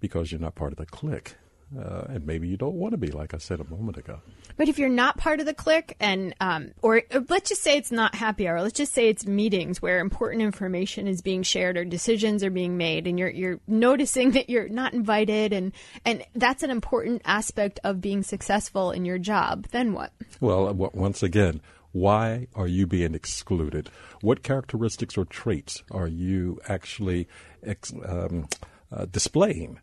Because 0.00 0.30
you're 0.30 0.40
not 0.40 0.54
part 0.54 0.72
of 0.72 0.78
the 0.78 0.86
clique. 0.86 1.34
Uh, 1.76 2.04
and 2.08 2.26
maybe 2.26 2.46
you 2.46 2.56
don't 2.56 2.74
want 2.74 2.92
to 2.92 2.98
be, 2.98 3.08
like 3.08 3.34
I 3.34 3.38
said 3.38 3.58
a 3.58 3.64
moment 3.64 3.96
ago. 3.96 4.20
But 4.56 4.68
if 4.68 4.78
you're 4.78 4.88
not 4.88 5.16
part 5.16 5.40
of 5.40 5.46
the 5.46 5.54
clique, 5.54 5.96
and 5.98 6.34
um, 6.40 6.70
or, 6.82 7.02
or 7.12 7.24
let's 7.28 7.48
just 7.48 7.62
say 7.62 7.76
it's 7.76 7.90
not 7.90 8.14
happy 8.14 8.46
hour, 8.46 8.62
let's 8.62 8.76
just 8.76 8.92
say 8.92 9.08
it's 9.08 9.26
meetings 9.26 9.82
where 9.82 9.98
important 9.98 10.42
information 10.42 11.08
is 11.08 11.20
being 11.20 11.42
shared 11.42 11.76
or 11.76 11.84
decisions 11.84 12.44
are 12.44 12.50
being 12.50 12.76
made, 12.76 13.06
and 13.06 13.18
you're 13.18 13.30
you're 13.30 13.60
noticing 13.66 14.32
that 14.32 14.48
you're 14.48 14.68
not 14.68 14.92
invited, 14.92 15.52
and 15.52 15.72
and 16.04 16.22
that's 16.34 16.62
an 16.62 16.70
important 16.70 17.22
aspect 17.24 17.80
of 17.82 18.00
being 18.00 18.22
successful 18.22 18.92
in 18.92 19.04
your 19.04 19.18
job. 19.18 19.66
Then 19.72 19.92
what? 19.92 20.12
Well, 20.40 20.66
w- 20.66 20.90
once 20.94 21.22
again, 21.24 21.60
why 21.90 22.46
are 22.54 22.68
you 22.68 22.86
being 22.86 23.14
excluded? 23.14 23.90
What 24.20 24.42
characteristics 24.42 25.16
or 25.16 25.24
traits 25.24 25.82
are 25.90 26.08
you 26.08 26.60
actually 26.68 27.26
ex- 27.64 27.92
um, 28.04 28.48
uh, 28.92 29.06
displaying 29.06 29.80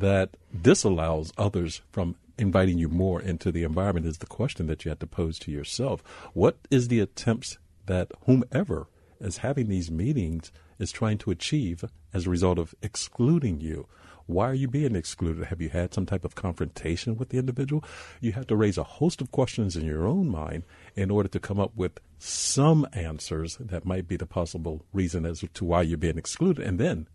that 0.00 0.36
disallows 0.60 1.32
others 1.38 1.82
from 1.92 2.16
inviting 2.36 2.78
you 2.78 2.88
more 2.88 3.20
into 3.20 3.52
the 3.52 3.62
environment? 3.62 4.06
Is 4.06 4.18
the 4.18 4.26
question 4.26 4.66
that 4.66 4.84
you 4.84 4.88
have 4.88 4.98
to 5.00 5.06
pose 5.06 5.38
to 5.40 5.52
yourself. 5.52 6.02
What 6.32 6.58
is 6.70 6.88
the 6.88 7.00
attempts 7.00 7.58
that 7.86 8.10
whomever 8.26 8.88
is 9.20 9.38
having 9.38 9.68
these 9.68 9.90
meetings 9.90 10.50
is 10.78 10.90
trying 10.90 11.18
to 11.18 11.30
achieve 11.30 11.84
as 12.12 12.26
a 12.26 12.30
result 12.30 12.58
of 12.58 12.74
excluding 12.82 13.60
you? 13.60 13.86
Why 14.26 14.48
are 14.48 14.54
you 14.54 14.68
being 14.68 14.96
excluded? 14.96 15.46
Have 15.46 15.60
you 15.60 15.68
had 15.68 15.92
some 15.92 16.06
type 16.06 16.24
of 16.24 16.34
confrontation 16.34 17.16
with 17.16 17.28
the 17.28 17.38
individual? 17.38 17.84
You 18.22 18.32
have 18.32 18.46
to 18.46 18.56
raise 18.56 18.78
a 18.78 18.82
host 18.82 19.20
of 19.20 19.30
questions 19.30 19.76
in 19.76 19.84
your 19.84 20.06
own 20.06 20.30
mind 20.30 20.64
in 20.96 21.10
order 21.10 21.28
to 21.28 21.38
come 21.38 21.60
up 21.60 21.72
with 21.76 22.00
some 22.18 22.86
answers 22.94 23.58
that 23.60 23.84
might 23.84 24.08
be 24.08 24.16
the 24.16 24.26
possible 24.26 24.86
reason 24.94 25.26
as 25.26 25.44
to 25.52 25.64
why 25.64 25.82
you're 25.82 25.98
being 25.98 26.16
excluded. 26.16 26.66
And 26.66 26.80
then 26.80 27.06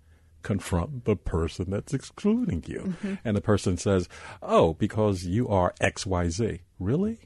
confront 0.43 1.05
the 1.05 1.15
person 1.15 1.69
that's 1.69 1.93
excluding 1.93 2.63
you. 2.67 2.79
Mm-hmm. 2.79 3.15
And 3.25 3.35
the 3.35 3.41
person 3.41 3.77
says, 3.77 4.07
Oh, 4.41 4.73
because 4.73 5.25
you 5.25 5.47
are 5.47 5.73
XYZ. 5.81 6.61
Really? 6.79 7.19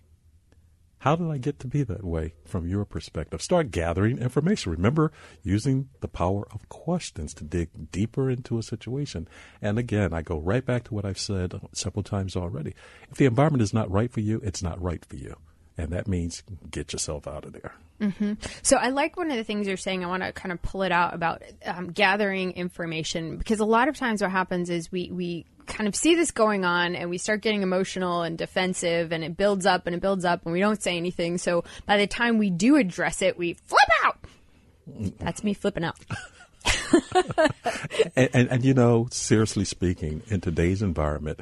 How 1.03 1.17
did 1.17 1.29
I 1.29 1.37
get 1.37 1.59
to 1.59 1.67
be 1.67 1.83
that 1.83 2.05
way 2.05 2.33
from 2.45 2.65
your 2.65 2.85
perspective? 2.85 3.41
Start 3.41 3.71
gathering 3.71 4.19
information. 4.19 4.71
Remember, 4.71 5.11
using 5.41 5.89
the 5.99 6.07
power 6.07 6.47
of 6.49 6.69
questions 6.69 7.33
to 7.33 7.43
dig 7.43 7.91
deeper 7.91 8.29
into 8.29 8.57
a 8.57 8.63
situation. 8.63 9.27
And 9.61 9.77
again, 9.77 10.13
I 10.13 10.21
go 10.21 10.37
right 10.37 10.65
back 10.65 10.85
to 10.85 10.93
what 10.93 11.03
I've 11.03 11.19
said 11.19 11.59
several 11.73 12.03
times 12.03 12.37
already. 12.37 12.73
If 13.11 13.17
the 13.17 13.25
environment 13.25 13.63
is 13.63 13.73
not 13.73 13.91
right 13.91 14.13
for 14.13 14.21
you, 14.21 14.39
it's 14.45 14.63
not 14.63 14.81
right 14.81 15.03
for 15.03 15.17
you. 15.17 15.35
And 15.77 15.89
that 15.89 16.07
means 16.07 16.43
get 16.69 16.93
yourself 16.93 17.27
out 17.27 17.45
of 17.45 17.53
there. 17.53 17.73
So 18.63 18.77
I 18.77 18.89
like 18.89 19.15
one 19.15 19.31
of 19.31 19.37
the 19.37 19.43
things 19.43 19.67
you're 19.67 19.77
saying. 19.77 20.03
I 20.03 20.07
want 20.07 20.23
to 20.23 20.33
kind 20.33 20.51
of 20.51 20.61
pull 20.61 20.83
it 20.83 20.91
out 20.91 21.13
about 21.13 21.41
um, 21.65 21.91
gathering 21.91 22.51
information 22.51 23.37
because 23.37 23.59
a 23.59 23.65
lot 23.65 23.87
of 23.87 23.95
times 23.95 24.21
what 24.21 24.31
happens 24.31 24.69
is 24.69 24.91
we 24.91 25.09
we 25.11 25.45
kind 25.67 25.87
of 25.87 25.95
see 25.95 26.15
this 26.15 26.31
going 26.31 26.65
on 26.65 26.95
and 26.95 27.09
we 27.09 27.17
start 27.17 27.41
getting 27.41 27.61
emotional 27.61 28.23
and 28.23 28.37
defensive 28.37 29.13
and 29.13 29.23
it 29.23 29.37
builds 29.37 29.65
up 29.65 29.87
and 29.87 29.95
it 29.95 30.01
builds 30.01 30.25
up 30.25 30.41
and 30.43 30.51
we 30.51 30.59
don't 30.59 30.81
say 30.81 30.97
anything. 30.97 31.37
So 31.37 31.63
by 31.85 31.97
the 31.97 32.07
time 32.07 32.37
we 32.37 32.49
do 32.49 32.75
address 32.75 33.21
it, 33.21 33.37
we 33.37 33.53
flip 33.53 33.89
out. 34.03 34.17
That's 35.19 35.43
me 35.43 35.53
flipping 35.53 35.85
out. 35.85 35.97
and, 38.15 38.29
and, 38.33 38.49
and 38.49 38.65
you 38.65 38.73
know, 38.73 39.07
seriously 39.11 39.65
speaking, 39.65 40.23
in 40.27 40.41
today's 40.41 40.81
environment, 40.81 41.39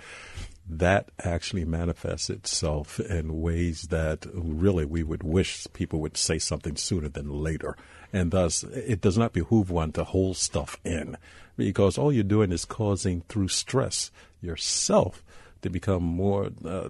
that 0.71 1.09
actually 1.19 1.65
manifests 1.65 2.29
itself 2.29 2.97
in 2.99 3.41
ways 3.41 3.83
that 3.89 4.25
really 4.33 4.85
we 4.85 5.03
would 5.03 5.21
wish 5.21 5.67
people 5.73 5.99
would 5.99 6.15
say 6.15 6.39
something 6.39 6.77
sooner 6.77 7.09
than 7.09 7.29
later. 7.29 7.75
And 8.13 8.31
thus, 8.31 8.63
it 8.63 9.01
does 9.01 9.17
not 9.17 9.33
behoove 9.33 9.69
one 9.69 9.91
to 9.93 10.05
hold 10.05 10.37
stuff 10.37 10.77
in 10.85 11.17
because 11.57 11.97
all 11.97 12.13
you're 12.13 12.23
doing 12.23 12.53
is 12.53 12.63
causing 12.63 13.21
through 13.27 13.49
stress 13.49 14.11
yourself 14.41 15.21
to 15.61 15.69
become 15.69 16.03
more 16.03 16.49
uh, 16.65 16.87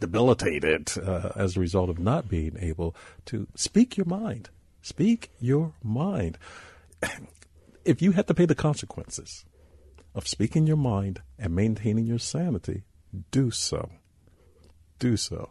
debilitated 0.00 0.90
uh, 0.98 1.32
as 1.36 1.56
a 1.56 1.60
result 1.60 1.90
of 1.90 1.98
not 1.98 2.28
being 2.28 2.56
able 2.58 2.96
to 3.26 3.46
speak 3.54 3.98
your 3.98 4.06
mind. 4.06 4.48
Speak 4.80 5.30
your 5.40 5.72
mind. 5.82 6.38
If 7.84 8.02
you 8.02 8.12
had 8.12 8.26
to 8.26 8.34
pay 8.34 8.44
the 8.44 8.54
consequences 8.54 9.46
of 10.18 10.26
speaking 10.26 10.66
your 10.66 10.76
mind 10.76 11.22
and 11.38 11.54
maintaining 11.54 12.04
your 12.04 12.18
sanity, 12.18 12.82
do 13.30 13.50
so. 13.50 13.88
Do 14.98 15.16
so. 15.16 15.50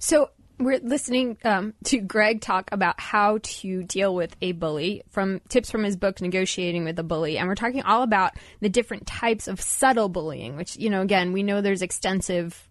So 0.00 0.30
we're 0.58 0.80
listening 0.80 1.38
um, 1.44 1.72
to 1.84 1.98
Greg 1.98 2.40
talk 2.40 2.68
about 2.72 3.00
how 3.00 3.38
to 3.42 3.84
deal 3.84 4.14
with 4.14 4.34
a 4.42 4.52
bully 4.52 5.02
from 5.10 5.40
tips 5.48 5.70
from 5.70 5.84
his 5.84 5.96
book 5.96 6.20
negotiating 6.20 6.84
with 6.84 6.98
a 6.98 7.02
bully 7.04 7.38
and 7.38 7.46
we're 7.46 7.54
talking 7.54 7.82
all 7.82 8.02
about 8.02 8.32
the 8.60 8.68
different 8.68 9.06
types 9.06 9.48
of 9.48 9.60
subtle 9.60 10.08
bullying 10.08 10.56
which 10.56 10.76
you 10.76 10.88
know 10.88 11.02
again 11.02 11.32
we 11.32 11.42
know 11.42 11.60
there's 11.60 11.82
extensive 11.82 12.68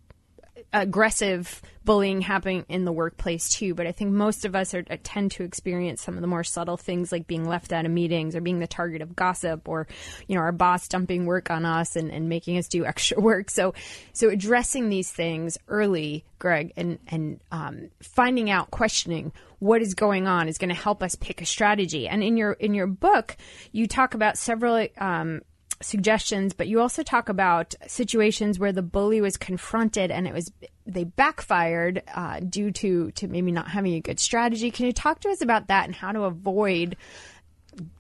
aggressive 0.73 1.61
bullying 1.83 2.21
happening 2.21 2.65
in 2.67 2.83
the 2.83 2.91
workplace 2.91 3.49
too 3.49 3.73
but 3.73 3.85
i 3.85 3.91
think 3.91 4.11
most 4.11 4.45
of 4.45 4.55
us 4.55 4.73
are, 4.73 4.83
tend 5.03 5.31
to 5.31 5.43
experience 5.43 6.01
some 6.01 6.15
of 6.15 6.21
the 6.21 6.27
more 6.27 6.43
subtle 6.43 6.77
things 6.77 7.11
like 7.11 7.27
being 7.27 7.47
left 7.47 7.71
out 7.71 7.85
of 7.85 7.91
meetings 7.91 8.35
or 8.35 8.41
being 8.41 8.59
the 8.59 8.67
target 8.67 9.01
of 9.01 9.15
gossip 9.15 9.67
or 9.67 9.87
you 10.27 10.35
know 10.35 10.41
our 10.41 10.51
boss 10.51 10.87
dumping 10.87 11.25
work 11.25 11.49
on 11.49 11.65
us 11.65 11.95
and, 11.95 12.11
and 12.11 12.29
making 12.29 12.57
us 12.57 12.67
do 12.67 12.85
extra 12.85 13.19
work. 13.19 13.49
So 13.49 13.73
so 14.13 14.29
addressing 14.29 14.89
these 14.89 15.11
things 15.11 15.57
early 15.67 16.25
greg 16.39 16.73
and 16.75 16.99
and 17.07 17.39
um, 17.51 17.89
finding 18.01 18.49
out 18.49 18.71
questioning 18.71 19.31
what 19.59 19.81
is 19.81 19.93
going 19.93 20.27
on 20.27 20.47
is 20.47 20.57
going 20.57 20.69
to 20.69 20.75
help 20.75 21.01
us 21.01 21.15
pick 21.15 21.41
a 21.41 21.45
strategy. 21.45 22.07
And 22.07 22.23
in 22.23 22.37
your 22.37 22.53
in 22.53 22.73
your 22.73 22.87
book 22.87 23.37
you 23.71 23.87
talk 23.87 24.13
about 24.13 24.37
several 24.37 24.87
um, 24.97 25.41
suggestions, 25.81 26.53
but 26.53 26.67
you 26.67 26.81
also 26.81 27.03
talk 27.03 27.29
about 27.29 27.75
situations 27.87 28.59
where 28.59 28.71
the 28.71 28.81
bully 28.81 29.21
was 29.21 29.37
confronted 29.37 30.11
and 30.11 30.27
it 30.27 30.33
was 30.33 30.51
they 30.87 31.03
backfired 31.03 32.03
uh, 32.13 32.39
due 32.39 32.71
to 32.71 33.11
to 33.11 33.27
maybe 33.27 33.51
not 33.51 33.67
having 33.67 33.93
a 33.93 34.01
good 34.01 34.19
strategy. 34.19 34.71
Can 34.71 34.85
you 34.85 34.93
talk 34.93 35.19
to 35.21 35.29
us 35.29 35.41
about 35.41 35.67
that 35.67 35.85
and 35.85 35.95
how 35.95 36.11
to 36.11 36.23
avoid 36.23 36.95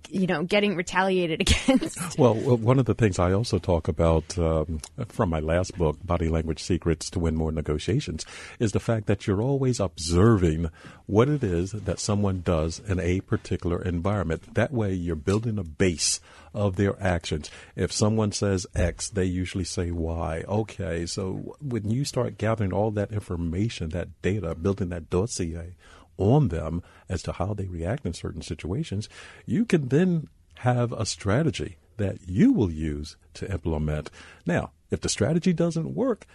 you 0.09 0.27
know, 0.27 0.43
getting 0.43 0.75
retaliated 0.75 1.41
against. 1.69 2.17
Well, 2.17 2.33
one 2.35 2.79
of 2.79 2.85
the 2.85 2.93
things 2.93 3.19
I 3.19 3.33
also 3.33 3.59
talk 3.59 3.87
about 3.87 4.37
um, 4.37 4.79
from 5.07 5.29
my 5.29 5.39
last 5.39 5.77
book, 5.77 5.97
Body 6.03 6.29
Language 6.29 6.61
Secrets 6.61 7.09
to 7.11 7.19
Win 7.19 7.35
More 7.35 7.51
Negotiations, 7.51 8.25
is 8.59 8.71
the 8.71 8.79
fact 8.79 9.07
that 9.07 9.27
you're 9.27 9.41
always 9.41 9.79
observing 9.79 10.69
what 11.05 11.29
it 11.29 11.43
is 11.43 11.71
that 11.71 11.99
someone 11.99 12.41
does 12.41 12.79
in 12.79 12.99
a 12.99 13.21
particular 13.21 13.81
environment. 13.81 14.55
That 14.55 14.71
way, 14.71 14.93
you're 14.93 15.15
building 15.15 15.57
a 15.57 15.63
base 15.63 16.19
of 16.53 16.77
their 16.77 17.01
actions. 17.03 17.51
If 17.75 17.91
someone 17.91 18.31
says 18.31 18.65
X, 18.73 19.09
they 19.09 19.25
usually 19.25 19.65
say 19.65 19.91
Y. 19.91 20.43
Okay, 20.47 21.05
so 21.05 21.57
when 21.61 21.89
you 21.91 22.05
start 22.05 22.37
gathering 22.37 22.73
all 22.73 22.91
that 22.91 23.11
information, 23.11 23.89
that 23.89 24.21
data, 24.21 24.55
building 24.55 24.89
that 24.89 25.09
dossier 25.09 25.75
on 26.17 26.49
them 26.49 26.81
as 27.09 27.21
to 27.23 27.33
how 27.33 27.53
they 27.53 27.67
react 27.67 28.05
in 28.05 28.13
certain 28.13 28.41
situations, 28.41 29.09
you 29.45 29.65
can 29.65 29.89
then 29.89 30.27
have 30.59 30.91
a 30.91 31.05
strategy 31.05 31.77
that 31.97 32.27
you 32.27 32.51
will 32.51 32.71
use 32.71 33.15
to 33.33 33.49
implement. 33.51 34.09
Now, 34.45 34.71
if 34.91 35.01
the 35.01 35.09
strategy 35.09 35.53
doesn't 35.53 35.95
work, 35.95 36.25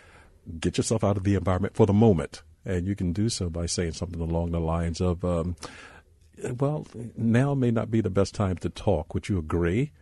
get 0.59 0.77
yourself 0.79 1.05
out 1.05 1.17
of 1.17 1.25
the 1.25 1.35
environment 1.35 1.75
for 1.75 1.87
the 1.87 1.93
moment. 1.93 2.43
And 2.65 2.87
you 2.87 2.95
can 2.95 3.13
do 3.13 3.29
so 3.29 3.49
by 3.49 3.67
saying 3.67 3.93
something 3.93 4.21
along 4.21 4.51
the 4.51 4.61
lines 4.61 5.01
of, 5.01 5.25
um, 5.25 5.57
well, 6.59 6.87
now 7.17 7.55
may 7.55 7.71
not 7.71 7.91
be 7.91 8.01
the 8.01 8.11
best 8.11 8.35
time 8.35 8.57
to 8.59 8.69
talk. 8.69 9.15
Would 9.15 9.29
you 9.29 9.39
agree? 9.39 9.93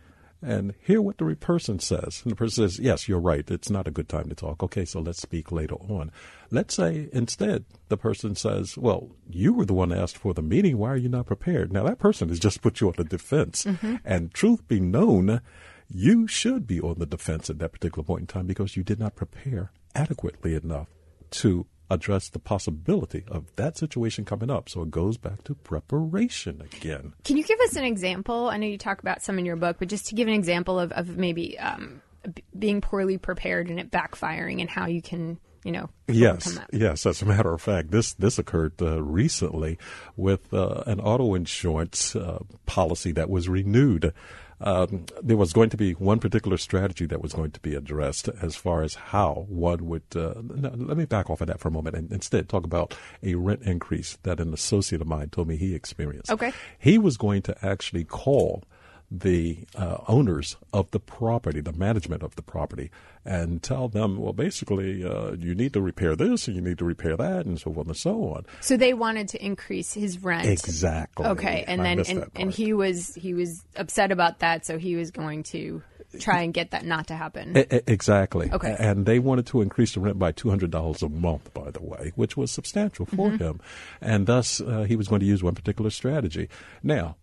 And 0.40 0.74
hear 0.80 1.02
what 1.02 1.18
the 1.18 1.36
person 1.36 1.78
says. 1.78 2.20
And 2.22 2.32
the 2.32 2.36
person 2.36 2.68
says, 2.68 2.78
Yes, 2.78 3.08
you're 3.08 3.20
right. 3.20 3.48
It's 3.50 3.70
not 3.70 3.88
a 3.88 3.92
good 3.92 4.08
time 4.08 4.28
to 4.28 4.34
talk. 4.34 4.62
Okay, 4.62 4.84
so 4.84 5.00
let's 5.00 5.20
speak 5.20 5.50
later 5.50 5.74
on. 5.74 6.10
Let's 6.50 6.74
say 6.74 7.08
instead 7.12 7.64
the 7.88 7.96
person 7.96 8.34
says, 8.34 8.76
Well, 8.76 9.10
you 9.28 9.52
were 9.52 9.64
the 9.64 9.74
one 9.74 9.92
asked 9.92 10.16
for 10.16 10.34
the 10.34 10.42
meeting. 10.42 10.78
Why 10.78 10.90
are 10.90 10.96
you 10.96 11.08
not 11.08 11.26
prepared? 11.26 11.72
Now, 11.72 11.84
that 11.84 11.98
person 11.98 12.28
has 12.28 12.38
just 12.38 12.62
put 12.62 12.80
you 12.80 12.88
on 12.88 12.94
the 12.96 13.04
defense. 13.04 13.64
Mm-hmm. 13.64 13.96
And 14.04 14.32
truth 14.32 14.66
be 14.68 14.80
known, 14.80 15.40
you 15.88 16.26
should 16.26 16.66
be 16.66 16.80
on 16.80 16.98
the 16.98 17.06
defense 17.06 17.50
at 17.50 17.58
that 17.58 17.72
particular 17.72 18.04
point 18.04 18.20
in 18.22 18.26
time 18.26 18.46
because 18.46 18.76
you 18.76 18.82
did 18.82 18.98
not 18.98 19.16
prepare 19.16 19.72
adequately 19.94 20.54
enough 20.54 20.88
to 21.30 21.66
address 21.90 22.28
the 22.28 22.38
possibility 22.38 23.24
of 23.28 23.54
that 23.56 23.76
situation 23.76 24.24
coming 24.24 24.50
up. 24.50 24.68
So 24.68 24.82
it 24.82 24.90
goes 24.90 25.16
back 25.16 25.44
to 25.44 25.54
preparation 25.54 26.60
again. 26.60 27.14
Can 27.24 27.36
you 27.36 27.44
give 27.44 27.60
us 27.60 27.76
an 27.76 27.84
example? 27.84 28.48
I 28.48 28.56
know 28.56 28.66
you 28.66 28.78
talk 28.78 29.00
about 29.00 29.22
some 29.22 29.38
in 29.38 29.46
your 29.46 29.56
book, 29.56 29.76
but 29.78 29.88
just 29.88 30.06
to 30.08 30.14
give 30.14 30.28
an 30.28 30.34
example 30.34 30.78
of, 30.78 30.92
of 30.92 31.16
maybe 31.16 31.58
um, 31.58 32.02
b- 32.34 32.44
being 32.58 32.80
poorly 32.80 33.18
prepared 33.18 33.70
and 33.70 33.80
it 33.80 33.90
backfiring 33.90 34.60
and 34.60 34.70
how 34.70 34.86
you 34.86 35.02
can 35.02 35.38
you 35.64 35.72
know 35.72 35.90
yes 36.06 36.56
yes 36.72 37.04
as 37.04 37.20
a 37.20 37.26
matter 37.26 37.52
of 37.52 37.60
fact 37.60 37.90
this 37.90 38.12
this 38.14 38.38
occurred 38.38 38.80
uh, 38.80 39.02
recently 39.02 39.76
with 40.16 40.54
uh, 40.54 40.84
an 40.86 41.00
auto 41.00 41.34
insurance 41.34 42.14
uh, 42.14 42.38
policy 42.64 43.10
that 43.10 43.28
was 43.28 43.48
renewed 43.48 44.12
um, 44.60 45.06
there 45.22 45.36
was 45.36 45.52
going 45.52 45.70
to 45.70 45.76
be 45.76 45.92
one 45.92 46.18
particular 46.18 46.56
strategy 46.56 47.06
that 47.06 47.22
was 47.22 47.32
going 47.32 47.50
to 47.52 47.60
be 47.60 47.74
addressed 47.74 48.28
as 48.42 48.56
far 48.56 48.82
as 48.82 48.94
how 48.94 49.46
one 49.48 49.86
would. 49.86 50.02
Uh, 50.14 50.34
no, 50.42 50.70
let 50.74 50.96
me 50.96 51.04
back 51.04 51.30
off 51.30 51.40
of 51.40 51.46
that 51.46 51.60
for 51.60 51.68
a 51.68 51.72
moment 51.72 51.96
and 51.96 52.12
instead 52.12 52.48
talk 52.48 52.64
about 52.64 52.96
a 53.22 53.34
rent 53.34 53.62
increase 53.62 54.18
that 54.22 54.40
an 54.40 54.52
associate 54.52 55.00
of 55.00 55.06
mine 55.06 55.28
told 55.30 55.48
me 55.48 55.56
he 55.56 55.74
experienced. 55.74 56.30
Okay. 56.30 56.52
He 56.78 56.98
was 56.98 57.16
going 57.16 57.42
to 57.42 57.56
actually 57.64 58.04
call 58.04 58.64
the 59.10 59.66
uh, 59.74 59.98
owners 60.06 60.56
of 60.72 60.90
the 60.90 61.00
property, 61.00 61.60
the 61.60 61.72
management 61.72 62.22
of 62.22 62.36
the 62.36 62.42
property, 62.42 62.90
and 63.24 63.62
tell 63.62 63.88
them, 63.88 64.18
well, 64.18 64.32
basically, 64.32 65.04
uh, 65.04 65.32
you 65.32 65.54
need 65.54 65.72
to 65.72 65.80
repair 65.80 66.14
this 66.14 66.46
and 66.46 66.56
you 66.56 66.62
need 66.62 66.78
to 66.78 66.84
repair 66.84 67.16
that, 67.16 67.46
and 67.46 67.58
so 67.58 67.70
on 67.70 67.86
and 67.86 67.96
so 67.96 68.24
on. 68.30 68.44
So 68.60 68.76
they 68.76 68.92
wanted 68.92 69.28
to 69.28 69.44
increase 69.44 69.92
his 69.92 70.22
rent. 70.22 70.46
Exactly. 70.46 71.26
Okay, 71.26 71.64
and 71.66 71.80
I 71.80 71.94
then 71.94 72.04
and, 72.06 72.30
and 72.34 72.50
he 72.52 72.72
was 72.72 73.14
he 73.14 73.34
was 73.34 73.64
upset 73.76 74.12
about 74.12 74.40
that, 74.40 74.66
so 74.66 74.78
he 74.78 74.96
was 74.96 75.10
going 75.10 75.42
to 75.44 75.82
try 76.20 76.42
and 76.42 76.54
get 76.54 76.70
that 76.70 76.84
not 76.84 77.06
to 77.08 77.14
happen. 77.14 77.52
exactly. 77.86 78.50
Okay. 78.50 78.74
And 78.78 79.04
they 79.04 79.18
wanted 79.18 79.46
to 79.48 79.60
increase 79.60 79.94
the 79.94 80.00
rent 80.00 80.18
by 80.18 80.32
two 80.32 80.50
hundred 80.50 80.70
dollars 80.70 81.02
a 81.02 81.08
month, 81.08 81.52
by 81.54 81.70
the 81.70 81.82
way, 81.82 82.12
which 82.14 82.36
was 82.36 82.50
substantial 82.50 83.06
for 83.06 83.30
mm-hmm. 83.30 83.42
him, 83.42 83.60
and 84.02 84.26
thus 84.26 84.60
uh, 84.60 84.82
he 84.82 84.96
was 84.96 85.08
going 85.08 85.20
to 85.20 85.26
use 85.26 85.42
one 85.42 85.54
particular 85.54 85.90
strategy. 85.90 86.48
Now 86.82 87.16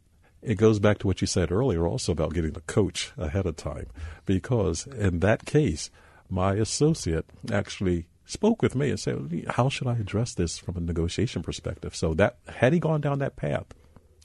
it 0.45 0.55
goes 0.55 0.79
back 0.79 0.99
to 0.99 1.07
what 1.07 1.21
you 1.21 1.27
said 1.27 1.51
earlier 1.51 1.87
also 1.87 2.11
about 2.11 2.33
getting 2.33 2.53
the 2.53 2.61
coach 2.61 3.11
ahead 3.17 3.45
of 3.45 3.55
time. 3.55 3.87
Because 4.25 4.87
in 4.87 5.19
that 5.19 5.45
case, 5.45 5.89
my 6.29 6.53
associate 6.53 7.25
actually 7.51 8.07
spoke 8.25 8.61
with 8.61 8.75
me 8.75 8.91
and 8.91 8.99
said, 8.99 9.45
How 9.49 9.69
should 9.69 9.87
I 9.87 9.93
address 9.93 10.33
this 10.33 10.57
from 10.57 10.77
a 10.77 10.81
negotiation 10.81 11.41
perspective? 11.41 11.95
So 11.95 12.13
that 12.15 12.37
had 12.47 12.73
he 12.73 12.79
gone 12.79 13.01
down 13.01 13.19
that 13.19 13.35
path, 13.35 13.65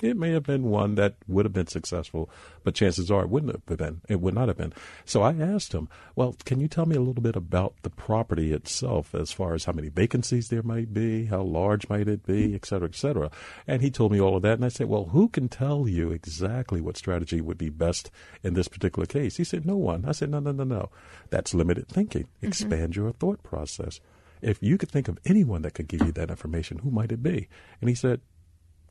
it 0.03 0.17
may 0.17 0.33
have 0.33 0.45
been 0.45 0.65
one 0.65 0.95
that 0.97 1.17
would 1.29 1.45
have 1.45 1.53
been 1.53 1.67
successful, 1.67 2.31
but 2.65 2.75
chances 2.75 3.11
are 3.11 3.23
it 3.23 3.31
wouldn't 3.31 3.53
have 3.53 3.79
been. 3.79 4.01
It 4.09 4.21
would 4.21 4.35
not 4.35 4.49
have 4.49 4.57
been. 4.57 4.73
So 5.05 5.23
I 5.23 5.33
asked 5.35 5.73
him, 5.73 5.89
well, 6.17 6.35
can 6.45 6.61
you 6.61 6.69
tell 6.69 6.87
me 6.87 6.97
a 6.97 7.01
little 7.01 7.23
bit 7.23 7.37
about 7.37 7.75
the 7.83 7.91
property 7.91 8.53
itself 8.53 9.15
as 9.15 9.33
far 9.33 9.55
as 9.55 9.65
how 9.65 9.73
many 9.73 9.89
vacancies 9.89 10.49
there 10.49 10.63
might 10.63 10.93
be, 10.93 11.27
how 11.27 11.43
large 11.43 11.89
might 11.89 12.09
it 12.09 12.27
be, 12.27 12.55
et 12.55 12.65
cetera, 12.65 12.89
et 12.89 12.95
cetera. 12.95 13.31
And 13.67 13.83
he 13.83 13.91
told 13.91 14.13
me 14.13 14.21
all 14.21 14.37
of 14.37 14.43
that. 14.43 14.55
And 14.55 14.65
I 14.65 14.69
said, 14.69 14.89
well, 14.89 15.07
who 15.07 15.29
can 15.29 15.49
tell 15.49 15.89
you 15.89 16.11
exactly 16.11 16.81
what 16.81 16.97
strategy 16.97 17.41
would 17.41 17.59
be 17.59 17.69
best 17.71 18.11
in 18.43 18.55
this 18.55 18.69
particular 18.69 19.07
case? 19.07 19.37
He 19.37 19.45
said, 19.45 19.67
no 19.67 19.77
one. 19.77 20.05
I 20.07 20.13
said, 20.13 20.31
no, 20.31 20.41
no, 20.41 20.53
no, 20.53 20.65
no. 20.65 20.91
That's 21.31 21.55
limited 21.55 21.89
thinking. 21.89 22.25
Mm-hmm. 22.25 22.47
Expand 22.47 22.97
your 22.97 23.13
thought 23.13 23.43
process. 23.43 24.01
If 24.43 24.63
you 24.63 24.79
could 24.79 24.91
think 24.91 25.09
of 25.09 25.19
anyone 25.27 25.63
that 25.63 25.75
could 25.75 25.89
give 25.89 26.03
you 26.03 26.13
that 26.13 26.31
information, 26.31 26.79
who 26.79 26.91
might 26.91 27.13
it 27.13 27.23
be? 27.23 27.49
And 27.81 27.91
he 27.91 27.95
said, 27.95 28.23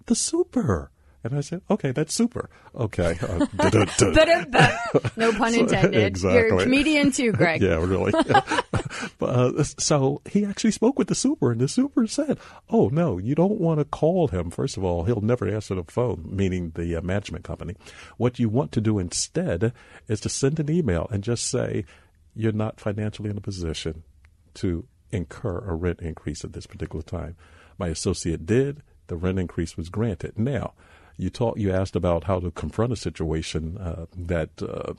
the 0.05 0.16
super. 0.16 0.91
And 1.24 1.36
I 1.36 1.41
said, 1.41 1.61
okay, 1.70 1.91
that's 1.91 2.13
super. 2.13 2.49
Okay. 2.74 3.17
Uh, 3.22 3.45
no 5.17 5.32
pun 5.38 5.53
intended. 5.53 6.01
exactly. 6.01 6.39
You're 6.39 6.59
a 6.59 6.63
comedian 6.63 7.11
too, 7.11 7.34
Greg. 7.34 7.61
yeah, 7.61 7.76
really. 7.76 8.11
but, 9.17 9.30
uh, 9.30 9.63
so 9.63 10.22
he 10.26 10.45
actually 10.45 10.72
spoke 10.72 10.97
with 10.97 11.09
the 11.09 11.15
super, 11.15 11.51
and 11.51 11.59
the 11.59 11.67
super 11.67 12.07
said, 12.07 12.38
oh, 12.70 12.88
no, 12.88 13.17
you 13.17 13.36
don't 13.36 13.59
want 13.59 13.80
to 13.80 13.86
call 13.86 14.30
him. 14.30 14.49
First 14.49 14.78
of 14.78 14.86
all, 14.86 15.03
he'll 15.03 15.20
never 15.20 15.47
answer 15.47 15.76
the 15.76 15.84
phone, 15.84 16.24
meaning 16.26 16.72
the 16.76 16.95
uh, 16.95 17.01
management 17.01 17.43
company. 17.43 17.76
What 18.15 18.39
you 18.39 18.47
want 18.47 18.72
to 18.74 18.82
do 18.82 18.97
instead 18.97 19.74
is 20.07 20.22
to 20.22 20.30
send 20.30 20.59
an 20.59 20.72
email 20.72 21.07
and 21.11 21.22
just 21.22 21.49
say, 21.49 21.84
you're 22.34 22.53
not 22.53 22.80
financially 22.80 23.30
in 23.30 23.38
a 23.38 23.41
position 23.41 24.03
to 24.53 24.86
incur 25.11 25.59
a 25.59 25.76
rent 25.76 25.99
increase 26.01 26.45
at 26.45 26.53
this 26.53 26.65
particular 26.65 27.03
time. 27.03 27.36
My 27.78 27.88
associate 27.88 28.45
did. 28.45 28.82
The 29.07 29.17
rent 29.17 29.39
increase 29.39 29.76
was 29.76 29.89
granted. 29.89 30.38
Now, 30.38 30.74
you 31.20 31.30
talk, 31.30 31.57
you 31.57 31.72
asked 31.72 31.97
about 31.97 32.24
how 32.24 32.39
to 32.39 32.49
confront 32.49 32.93
a 32.93 32.95
situation 32.95 33.78
uh, 33.78 34.05
that 34.15 34.49
uh, 34.61 34.93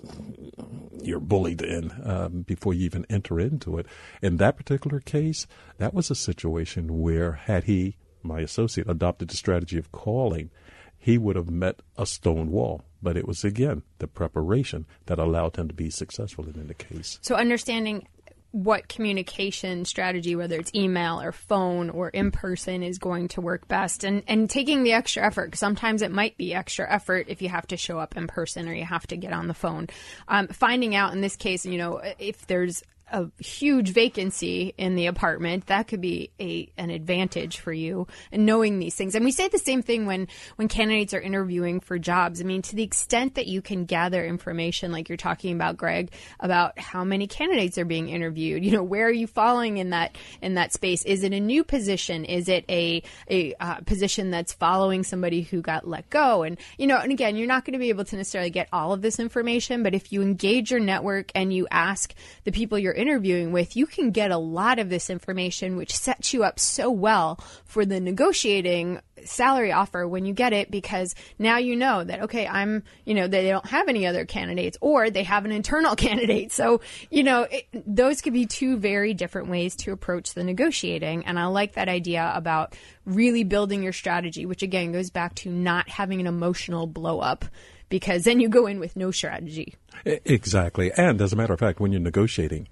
you're 1.02 1.18
bullied 1.18 1.62
in 1.62 1.92
um, 2.04 2.42
before 2.42 2.74
you 2.74 2.84
even 2.84 3.06
enter 3.08 3.40
into 3.40 3.78
it. 3.78 3.86
In 4.20 4.36
that 4.36 4.58
particular 4.58 5.00
case, 5.00 5.46
that 5.78 5.94
was 5.94 6.10
a 6.10 6.14
situation 6.14 7.00
where 7.00 7.32
had 7.32 7.64
he, 7.64 7.96
my 8.22 8.40
associate, 8.40 8.88
adopted 8.88 9.30
the 9.30 9.36
strategy 9.36 9.78
of 9.78 9.92
calling, 9.92 10.50
he 10.98 11.16
would 11.16 11.36
have 11.36 11.50
met 11.50 11.80
a 11.96 12.04
stone 12.04 12.50
wall. 12.50 12.82
But 13.02 13.16
it 13.16 13.26
was 13.26 13.42
again 13.42 13.82
the 13.98 14.06
preparation 14.06 14.84
that 15.06 15.18
allowed 15.18 15.56
him 15.56 15.68
to 15.68 15.74
be 15.74 15.88
successful 15.88 16.44
in 16.44 16.66
the 16.66 16.74
case. 16.74 17.18
So 17.22 17.34
understanding 17.34 18.06
what 18.53 18.88
communication 18.88 19.84
strategy, 19.84 20.34
whether 20.34 20.57
it's 20.57 20.74
email 20.74 21.20
or 21.20 21.32
phone 21.32 21.90
or 21.90 22.09
in 22.09 22.30
person, 22.30 22.82
is 22.82 22.98
going 22.98 23.28
to 23.28 23.40
work 23.40 23.68
best, 23.68 24.05
and 24.05 24.22
and 24.26 24.51
taking 24.51 24.82
the 24.82 24.92
extra 24.92 25.24
effort. 25.24 25.57
Sometimes 25.57 26.03
it 26.03 26.11
might 26.11 26.36
be 26.36 26.55
extra 26.55 26.90
effort 26.90 27.26
if 27.28 27.42
you 27.42 27.48
have 27.48 27.66
to 27.68 27.76
show 27.76 27.98
up 27.98 28.16
in 28.16 28.26
person 28.26 28.68
or 28.68 28.74
you 28.74 28.84
have 28.84 29.07
to 29.09 29.16
get 29.16 29.32
on 29.32 29.46
the 29.46 29.55
phone. 29.55 29.88
Um, 30.28 30.48
finding 30.48 30.94
out 30.94 31.12
in 31.12 31.20
this 31.20 31.36
case, 31.36 31.64
you 31.64 31.78
know, 31.78 32.01
if 32.18 32.46
there's 32.46 32.82
a 33.11 33.30
huge 33.42 33.92
vacancy 33.92 34.74
in 34.76 34.94
the 34.94 35.06
apartment, 35.06 35.66
that 35.66 35.88
could 35.88 36.00
be 36.00 36.30
a 36.40 36.70
an 36.76 36.90
advantage 36.90 37.58
for 37.58 37.72
you 37.72 38.06
and 38.32 38.46
knowing 38.46 38.78
these 38.78 38.94
things. 38.94 39.14
And 39.14 39.24
we 39.24 39.32
say 39.32 39.48
the 39.48 39.58
same 39.58 39.82
thing 39.82 40.06
when 40.06 40.28
when 40.56 40.68
candidates 40.68 41.14
are 41.14 41.20
interviewing 41.20 41.80
for 41.80 41.98
jobs. 41.98 42.40
I 42.40 42.44
mean, 42.44 42.62
to 42.62 42.76
the 42.76 42.82
extent 42.82 43.34
that 43.34 43.46
you 43.46 43.62
can 43.62 43.84
gather 43.84 44.24
information 44.24 44.92
like 44.92 45.08
you're 45.08 45.16
talking 45.16 45.54
about 45.54 45.76
Greg 45.76 46.12
about 46.38 46.78
how 46.78 47.04
many 47.04 47.26
candidates 47.26 47.78
are 47.78 47.84
being 47.84 48.08
interviewed, 48.08 48.64
you 48.64 48.72
know, 48.72 48.82
where 48.82 49.06
are 49.06 49.12
you 49.12 49.26
falling 49.26 49.78
in 49.78 49.90
that 49.90 50.16
in 50.40 50.54
that 50.54 50.72
space? 50.72 51.04
Is 51.04 51.24
it 51.24 51.32
a 51.32 51.40
new 51.40 51.64
position? 51.64 52.24
Is 52.24 52.48
it 52.48 52.64
a 52.68 53.02
a 53.30 53.54
uh, 53.61 53.80
position 53.80 54.30
that's 54.30 54.52
following 54.52 55.02
somebody 55.02 55.42
who 55.42 55.61
got 55.61 55.86
let 55.86 56.08
go? 56.11 56.42
And 56.42 56.58
you 56.78 56.86
know, 56.86 56.98
and 56.98 57.12
again, 57.12 57.36
you're 57.36 57.46
not 57.46 57.64
going 57.64 57.72
to 57.72 57.78
be 57.78 57.88
able 57.88 58.04
to 58.04 58.16
necessarily 58.16 58.50
get 58.50 58.68
all 58.72 58.92
of 58.92 59.02
this 59.02 59.18
information, 59.18 59.82
but 59.82 59.94
if 59.94 60.12
you 60.12 60.22
engage 60.22 60.70
your 60.70 60.80
network 60.80 61.30
and 61.34 61.52
you 61.52 61.66
ask 61.70 62.14
the 62.44 62.52
people 62.52 62.78
you're 62.78 62.92
interviewing 63.01 63.53
with, 63.53 63.76
you 63.76 63.86
can 63.86 64.11
get 64.11 64.30
a 64.30 64.38
lot 64.38 64.78
of 64.78 64.88
this 64.88 65.11
information, 65.11 65.76
which 65.76 65.96
sets 65.96 66.32
you 66.32 66.44
up 66.44 66.61
so 66.61 66.90
well 66.90 67.40
for 67.64 67.84
the 67.84 68.01
negotiating 68.01 69.01
salary 69.24 69.72
offer 69.72 70.09
when 70.09 70.24
you 70.24 70.32
get 70.32 70.53
it 70.53 70.70
because 70.70 71.14
now 71.38 71.59
you 71.59 71.76
know 71.76 72.03
that 72.03 72.22
okay 72.22 72.46
i'm 72.46 72.82
you 73.05 73.12
know 73.12 73.28
they 73.28 73.51
don't 73.51 73.66
have 73.66 73.86
any 73.86 74.07
other 74.07 74.24
candidates 74.24 74.78
or 74.80 75.11
they 75.11 75.24
have 75.24 75.44
an 75.44 75.53
internal 75.53 75.94
candidate 76.07 76.51
so 76.51 76.80
you 77.11 77.22
know 77.22 77.42
it, 77.42 77.66
those 77.74 78.22
could 78.22 78.32
be 78.32 78.46
two 78.46 78.78
very 78.78 79.12
different 79.12 79.48
ways 79.48 79.76
to 79.76 79.92
approach 79.92 80.32
the 80.32 80.42
negotiating 80.42 81.26
and 81.26 81.38
i 81.38 81.44
like 81.44 81.74
that 81.74 81.86
idea 81.86 82.32
about 82.34 82.74
really 83.05 83.44
building 83.44 83.82
your 83.82 83.92
strategy 83.92 84.46
which 84.46 84.62
again 84.62 84.90
goes 84.90 85.11
back 85.11 85.34
to 85.34 85.51
not 85.51 85.86
having 85.86 86.18
an 86.18 86.26
emotional 86.26 86.86
blow 86.86 87.20
up 87.20 87.44
because 87.90 88.24
then 88.24 88.40
you 88.40 88.48
go 88.48 88.66
in 88.66 88.80
with 88.80 88.96
no 88.96 89.11
strategy. 89.11 89.74
Exactly. 90.07 90.90
And 90.96 91.20
as 91.20 91.34
a 91.34 91.36
matter 91.36 91.53
of 91.53 91.59
fact, 91.59 91.80
when 91.80 91.92
you're 91.92 92.01
negotiating, 92.01 92.68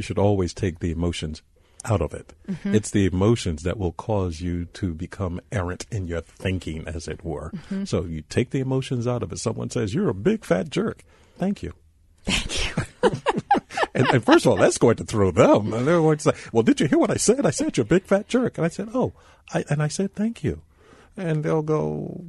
you 0.00 0.02
should 0.02 0.18
always 0.18 0.54
take 0.54 0.78
the 0.78 0.90
emotions 0.90 1.42
out 1.84 2.00
of 2.00 2.14
it. 2.14 2.32
Mm-hmm. 2.48 2.74
It's 2.74 2.90
the 2.90 3.04
emotions 3.04 3.64
that 3.64 3.76
will 3.76 3.92
cause 3.92 4.40
you 4.40 4.64
to 4.64 4.94
become 4.94 5.42
errant 5.52 5.84
in 5.90 6.06
your 6.06 6.22
thinking, 6.22 6.88
as 6.88 7.06
it 7.06 7.22
were. 7.22 7.50
Mm-hmm. 7.50 7.84
So 7.84 8.06
you 8.06 8.22
take 8.22 8.48
the 8.48 8.60
emotions 8.60 9.06
out 9.06 9.22
of 9.22 9.30
it. 9.30 9.38
Someone 9.38 9.68
says, 9.68 9.92
You're 9.92 10.08
a 10.08 10.14
big 10.14 10.46
fat 10.46 10.70
jerk. 10.70 11.04
Thank 11.36 11.62
you. 11.62 11.74
Thank 12.24 12.76
you. 12.76 12.84
And, 13.92 14.08
and 14.10 14.24
first 14.24 14.46
of 14.46 14.52
all, 14.52 14.56
that's 14.56 14.78
going 14.78 14.96
to 14.96 15.04
throw 15.04 15.32
them. 15.32 15.72
And 15.74 15.84
they're 15.84 15.98
going 15.98 16.18
to 16.18 16.22
say, 16.22 16.50
"Well, 16.52 16.62
did 16.62 16.78
you 16.78 16.86
hear 16.86 16.98
what 16.98 17.10
I 17.10 17.16
said? 17.16 17.44
I 17.44 17.50
said 17.50 17.76
you're 17.76 17.82
a 17.82 17.88
big 17.88 18.04
fat 18.04 18.28
jerk." 18.28 18.56
And 18.56 18.64
I 18.64 18.68
said, 18.68 18.88
"Oh," 18.94 19.12
I, 19.52 19.64
and 19.68 19.82
I 19.82 19.88
said, 19.88 20.14
"Thank 20.14 20.44
you." 20.44 20.62
And 21.16 21.42
they'll 21.42 21.62
go, 21.62 22.24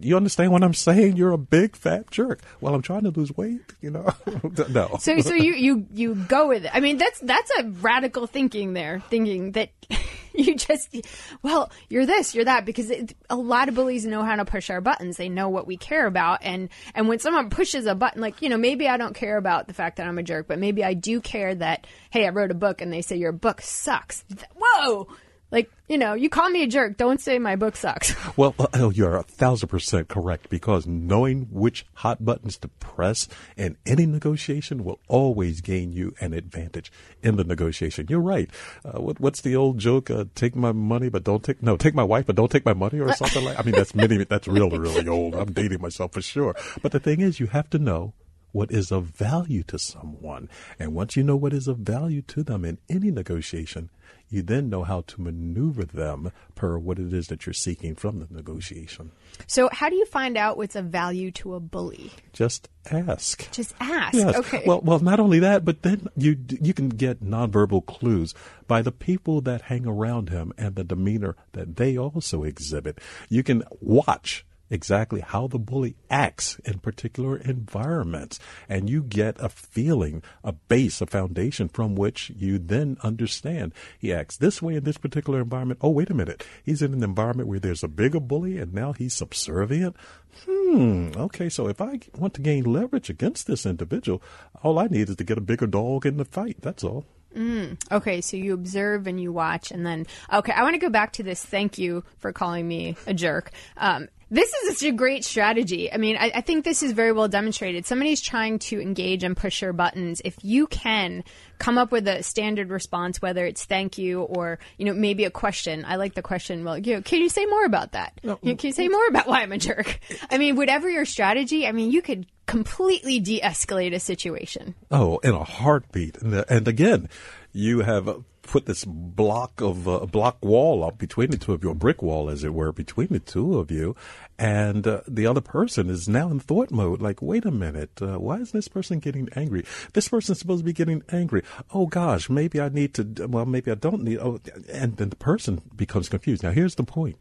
"You 0.00 0.16
understand 0.16 0.52
what 0.52 0.62
I'm 0.62 0.74
saying? 0.74 1.16
You're 1.16 1.32
a 1.32 1.38
big 1.38 1.76
fat 1.76 2.10
jerk." 2.10 2.40
Well, 2.60 2.74
I'm 2.74 2.82
trying 2.82 3.04
to 3.04 3.10
lose 3.10 3.36
weight. 3.36 3.74
You 3.80 3.90
know, 3.90 4.14
no. 4.68 4.96
So, 5.00 5.18
so 5.20 5.34
you, 5.34 5.54
you, 5.54 5.86
you 5.92 6.14
go 6.14 6.48
with 6.48 6.64
it. 6.64 6.70
I 6.74 6.80
mean, 6.80 6.98
that's, 6.98 7.20
that's 7.20 7.50
a 7.58 7.64
radical 7.64 8.26
thinking 8.26 8.72
there, 8.72 9.00
thinking 9.08 9.52
that 9.52 9.70
you 10.34 10.56
just, 10.56 10.94
well, 11.42 11.70
you're 11.88 12.06
this, 12.06 12.34
you're 12.34 12.44
that, 12.44 12.64
because 12.64 12.90
it, 12.90 13.16
a 13.30 13.36
lot 13.36 13.68
of 13.68 13.74
bullies 13.74 14.06
know 14.06 14.22
how 14.22 14.36
to 14.36 14.44
push 14.44 14.70
our 14.70 14.80
buttons. 14.80 15.16
They 15.16 15.28
know 15.28 15.48
what 15.48 15.66
we 15.66 15.76
care 15.76 16.06
about. 16.06 16.40
And, 16.42 16.68
and 16.94 17.08
when 17.08 17.18
someone 17.18 17.50
pushes 17.50 17.86
a 17.86 17.94
button, 17.94 18.20
like, 18.20 18.42
you 18.42 18.48
know, 18.48 18.58
maybe 18.58 18.88
I 18.88 18.96
don't 18.96 19.14
care 19.14 19.36
about 19.36 19.68
the 19.68 19.74
fact 19.74 19.96
that 19.96 20.06
I'm 20.06 20.18
a 20.18 20.22
jerk, 20.22 20.48
but 20.48 20.58
maybe 20.58 20.84
I 20.84 20.94
do 20.94 21.20
care 21.20 21.54
that, 21.54 21.86
hey, 22.10 22.26
I 22.26 22.30
wrote 22.30 22.50
a 22.50 22.54
book 22.54 22.80
and 22.80 22.92
they 22.92 23.02
say 23.02 23.16
your 23.16 23.32
book 23.32 23.60
sucks. 23.60 24.24
Whoa! 24.56 25.08
Like, 25.50 25.70
you 25.88 25.96
know, 25.96 26.12
you 26.12 26.28
call 26.28 26.50
me 26.50 26.62
a 26.62 26.66
jerk. 26.66 26.98
Don't 26.98 27.20
say 27.20 27.38
my 27.38 27.56
book 27.56 27.76
sucks. 27.76 28.14
Well, 28.36 28.54
uh, 28.58 28.66
oh, 28.74 28.90
you're 28.90 29.16
a 29.16 29.24
thousand 29.24 29.68
percent 29.68 30.06
correct 30.06 30.48
because 30.48 30.86
knowing 30.86 31.48
which 31.50 31.84
hot 31.94 32.24
buttons 32.24 32.56
to 32.58 32.68
press 32.68 33.26
in 33.56 33.76
any 33.84 34.06
negotiation 34.06 34.84
will 34.84 35.00
always 35.08 35.60
gain 35.60 35.92
you 35.92 36.14
an 36.20 36.32
advantage 36.34 36.92
in 37.20 37.36
the 37.36 37.42
negotiation. 37.42 38.06
You're 38.08 38.20
right. 38.20 38.48
Uh, 38.84 39.00
what, 39.00 39.18
what's 39.18 39.40
the 39.40 39.56
old 39.56 39.78
joke? 39.78 40.08
Uh, 40.08 40.26
take 40.36 40.54
my 40.54 40.70
money, 40.70 41.08
but 41.08 41.24
don't 41.24 41.42
take 41.42 41.62
no. 41.62 41.76
Take 41.76 41.94
my 41.94 42.04
wife, 42.04 42.26
but 42.26 42.36
don't 42.36 42.50
take 42.50 42.64
my 42.64 42.74
money, 42.74 43.00
or 43.00 43.12
something 43.14 43.44
like. 43.44 43.58
I 43.58 43.62
mean, 43.62 43.74
that's 43.74 43.94
many. 43.94 44.22
That's 44.22 44.46
really, 44.46 44.78
really 44.78 45.08
old. 45.08 45.34
I'm 45.34 45.52
dating 45.52 45.80
myself 45.80 46.12
for 46.12 46.22
sure. 46.22 46.54
But 46.80 46.92
the 46.92 47.00
thing 47.00 47.20
is, 47.20 47.40
you 47.40 47.46
have 47.46 47.68
to 47.70 47.78
know 47.78 48.12
what 48.52 48.70
is 48.70 48.90
of 48.90 49.04
value 49.04 49.62
to 49.64 49.78
someone. 49.78 50.48
And 50.78 50.94
once 50.94 51.16
you 51.16 51.22
know 51.22 51.36
what 51.36 51.52
is 51.52 51.68
of 51.68 51.78
value 51.78 52.22
to 52.22 52.42
them 52.42 52.64
in 52.64 52.78
any 52.88 53.10
negotiation, 53.10 53.90
you 54.30 54.42
then 54.42 54.68
know 54.68 54.84
how 54.84 55.02
to 55.02 55.20
maneuver 55.20 55.84
them 55.84 56.32
per 56.54 56.76
what 56.78 56.98
it 56.98 57.12
is 57.12 57.28
that 57.28 57.46
you're 57.46 57.54
seeking 57.54 57.94
from 57.94 58.18
the 58.18 58.26
negotiation. 58.30 59.10
So, 59.46 59.70
how 59.72 59.88
do 59.88 59.96
you 59.96 60.04
find 60.06 60.36
out 60.36 60.56
what's 60.56 60.76
of 60.76 60.86
value 60.86 61.30
to 61.32 61.54
a 61.54 61.60
bully? 61.60 62.10
Just 62.32 62.68
ask. 62.90 63.50
Just 63.52 63.74
ask. 63.80 64.14
Yes. 64.14 64.36
Okay. 64.36 64.64
Well, 64.66 64.80
well, 64.82 64.98
not 64.98 65.20
only 65.20 65.38
that, 65.40 65.64
but 65.64 65.82
then 65.82 66.08
you 66.16 66.36
you 66.60 66.74
can 66.74 66.90
get 66.90 67.22
nonverbal 67.22 67.86
clues 67.86 68.34
by 68.66 68.82
the 68.82 68.92
people 68.92 69.40
that 69.42 69.62
hang 69.62 69.86
around 69.86 70.28
him 70.28 70.52
and 70.58 70.74
the 70.74 70.84
demeanor 70.84 71.36
that 71.52 71.76
they 71.76 71.96
also 71.96 72.42
exhibit. 72.44 73.00
You 73.30 73.42
can 73.42 73.62
watch 73.80 74.44
exactly 74.70 75.20
how 75.20 75.46
the 75.46 75.58
bully 75.58 75.96
acts 76.10 76.58
in 76.64 76.78
particular 76.78 77.36
environments, 77.36 78.38
and 78.68 78.88
you 78.88 79.02
get 79.02 79.36
a 79.40 79.48
feeling, 79.48 80.22
a 80.44 80.52
base, 80.52 81.00
a 81.00 81.06
foundation 81.06 81.68
from 81.68 81.94
which 81.94 82.30
you 82.36 82.58
then 82.58 82.96
understand 83.02 83.72
he 83.98 84.12
acts 84.12 84.36
this 84.36 84.60
way 84.60 84.76
in 84.76 84.84
this 84.84 84.98
particular 84.98 85.40
environment. 85.40 85.80
Oh, 85.82 85.90
wait 85.90 86.10
a 86.10 86.14
minute, 86.14 86.44
he's 86.62 86.82
in 86.82 86.92
an 86.92 87.02
environment 87.02 87.48
where 87.48 87.60
there's 87.60 87.84
a 87.84 87.88
bigger 87.88 88.20
bully, 88.20 88.58
and 88.58 88.72
now 88.72 88.92
he's 88.92 89.14
subservient. 89.14 89.96
Hmm. 90.44 91.10
Okay, 91.16 91.48
so 91.48 91.68
if 91.68 91.80
I 91.80 92.00
want 92.16 92.34
to 92.34 92.40
gain 92.40 92.64
leverage 92.64 93.10
against 93.10 93.46
this 93.46 93.66
individual, 93.66 94.22
all 94.62 94.78
I 94.78 94.86
need 94.86 95.08
is 95.08 95.16
to 95.16 95.24
get 95.24 95.38
a 95.38 95.42
bigger 95.42 95.66
dog 95.66 96.06
in 96.06 96.16
the 96.16 96.24
fight. 96.24 96.58
That's 96.60 96.84
all. 96.84 97.04
Hmm. 97.34 97.74
Okay, 97.90 98.20
so 98.20 98.36
you 98.36 98.54
observe 98.54 99.06
and 99.06 99.20
you 99.20 99.32
watch, 99.32 99.70
and 99.70 99.84
then 99.84 100.06
okay, 100.32 100.52
I 100.52 100.62
want 100.62 100.74
to 100.74 100.80
go 100.80 100.88
back 100.88 101.12
to 101.14 101.22
this. 101.22 101.44
Thank 101.44 101.78
you 101.78 102.04
for 102.18 102.32
calling 102.32 102.66
me 102.66 102.96
a 103.06 103.12
jerk. 103.12 103.50
Um, 103.76 104.08
this 104.30 104.52
is 104.52 104.78
such 104.78 104.88
a 104.88 104.92
great 104.92 105.24
strategy. 105.24 105.92
I 105.92 105.96
mean, 105.96 106.16
I, 106.16 106.32
I 106.36 106.40
think 106.40 106.64
this 106.64 106.82
is 106.82 106.92
very 106.92 107.12
well 107.12 107.28
demonstrated. 107.28 107.86
Somebody's 107.86 108.20
trying 108.20 108.58
to 108.60 108.80
engage 108.80 109.24
and 109.24 109.36
push 109.36 109.62
your 109.62 109.72
buttons. 109.72 110.20
If 110.24 110.36
you 110.42 110.66
can 110.66 111.24
come 111.58 111.78
up 111.78 111.90
with 111.90 112.06
a 112.06 112.22
standard 112.22 112.70
response, 112.70 113.22
whether 113.22 113.44
it's 113.46 113.64
thank 113.64 113.98
you 113.98 114.22
or 114.22 114.58
you 114.76 114.84
know 114.84 114.94
maybe 114.94 115.24
a 115.24 115.30
question. 115.30 115.84
I 115.86 115.96
like 115.96 116.14
the 116.14 116.22
question. 116.22 116.64
Well, 116.64 116.78
you 116.78 116.96
know, 116.96 117.02
can 117.02 117.20
you 117.20 117.28
say 117.28 117.46
more 117.46 117.64
about 117.64 117.92
that? 117.92 118.18
You 118.22 118.30
know, 118.30 118.36
can 118.36 118.68
you 118.68 118.72
say 118.72 118.88
more 118.88 119.06
about 119.08 119.26
why 119.26 119.42
I'm 119.42 119.52
a 119.52 119.58
jerk? 119.58 119.98
I 120.30 120.38
mean, 120.38 120.56
whatever 120.56 120.88
your 120.88 121.04
strategy, 121.04 121.66
I 121.66 121.72
mean, 121.72 121.90
you 121.90 122.02
could 122.02 122.26
completely 122.46 123.20
de-escalate 123.20 123.94
a 123.94 124.00
situation. 124.00 124.74
Oh, 124.90 125.18
in 125.18 125.34
a 125.34 125.44
heartbeat. 125.44 126.16
And, 126.22 126.44
and 126.48 126.66
again, 126.66 127.08
you 127.52 127.80
have 127.80 128.24
put 128.48 128.66
this 128.66 128.84
block 128.84 129.60
of 129.60 129.86
uh, 129.86 130.06
block 130.06 130.42
wall 130.42 130.82
up 130.82 130.98
between 130.98 131.30
the 131.30 131.36
two 131.36 131.52
of 131.52 131.62
you, 131.62 131.70
a 131.70 131.74
brick 131.74 132.02
wall, 132.02 132.30
as 132.30 132.44
it 132.44 132.54
were, 132.54 132.72
between 132.72 133.08
the 133.08 133.20
two 133.20 133.58
of 133.58 133.70
you, 133.70 133.94
and 134.38 134.86
uh, 134.86 135.02
the 135.06 135.26
other 135.26 135.42
person 135.42 135.90
is 135.90 136.08
now 136.08 136.30
in 136.30 136.40
thought 136.40 136.70
mode. 136.70 137.02
Like, 137.02 137.20
wait 137.20 137.44
a 137.44 137.50
minute, 137.50 138.00
uh, 138.00 138.18
why 138.18 138.36
is 138.36 138.52
this 138.52 138.66
person 138.66 139.00
getting 139.00 139.28
angry? 139.36 139.64
This 139.92 140.08
person's 140.08 140.38
supposed 140.38 140.60
to 140.60 140.64
be 140.64 140.72
getting 140.72 141.02
angry. 141.10 141.42
Oh 141.72 141.86
gosh, 141.86 142.30
maybe 142.30 142.60
I 142.60 142.70
need 142.70 142.94
to. 142.94 143.26
Well, 143.26 143.46
maybe 143.46 143.70
I 143.70 143.74
don't 143.74 144.02
need. 144.02 144.18
Oh, 144.18 144.40
and 144.72 144.96
then 144.96 145.10
the 145.10 145.16
person 145.16 145.60
becomes 145.76 146.08
confused. 146.08 146.42
Now, 146.42 146.50
here's 146.50 146.76
the 146.76 146.84
point 146.84 147.16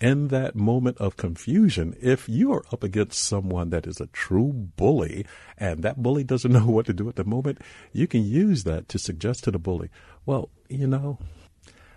in 0.00 0.28
that 0.28 0.54
moment 0.54 0.98
of 0.98 1.16
confusion, 1.16 1.96
if 2.00 2.28
you 2.28 2.52
are 2.52 2.64
up 2.72 2.82
against 2.82 3.22
someone 3.22 3.70
that 3.70 3.86
is 3.86 4.00
a 4.00 4.06
true 4.08 4.52
bully 4.52 5.26
and 5.56 5.82
that 5.82 6.02
bully 6.02 6.24
doesn't 6.24 6.52
know 6.52 6.66
what 6.66 6.86
to 6.86 6.92
do 6.92 7.08
at 7.08 7.16
the 7.16 7.24
moment, 7.24 7.60
you 7.92 8.06
can 8.06 8.24
use 8.24 8.64
that 8.64 8.88
to 8.88 8.98
suggest 8.98 9.44
to 9.44 9.50
the 9.50 9.58
bully, 9.58 9.90
well, 10.24 10.50
you 10.68 10.86
know, 10.86 11.18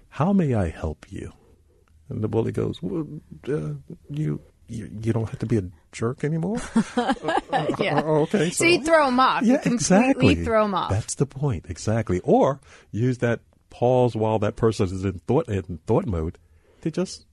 how 0.10 0.34
may 0.34 0.54
I 0.54 0.70
help 0.70 1.06
you? 1.10 1.34
And 2.08 2.24
the 2.24 2.28
bully 2.28 2.52
goes, 2.52 2.82
well, 2.82 3.06
uh, 3.48 3.74
you, 4.10 4.42
you, 4.68 4.90
you 5.02 5.14
don't 5.14 5.30
have 5.30 5.40
to 5.40 5.46
be 5.46 5.58
a 5.58 5.64
jerk 5.92 6.24
anymore. 6.24 6.58
Yeah. 7.80 8.02
Oh, 8.04 8.22
okay. 8.22 8.50
So 8.50 8.66
you 8.66 8.84
throw 8.84 9.06
them 9.08 9.20
off. 9.20 9.44
Yeah, 9.44 9.62
exactly. 9.64 10.36
throw 10.36 10.64
them 10.64 10.76
off. 10.76 10.92
That's 10.92 11.16
the 11.16 11.26
point, 11.26 11.66
exactly. 11.70 12.20
Or 12.24 12.60
use 12.92 13.20
that 13.20 13.42
pause 13.70 14.16
while 14.16 14.40
that 14.40 14.56
person 14.56 14.86
is 14.88 15.04
in 15.04 15.20
thought 15.20 15.48
in 15.48 15.80
thought 15.86 16.06
mode 16.06 16.38
to 16.82 16.92
just 16.92 17.26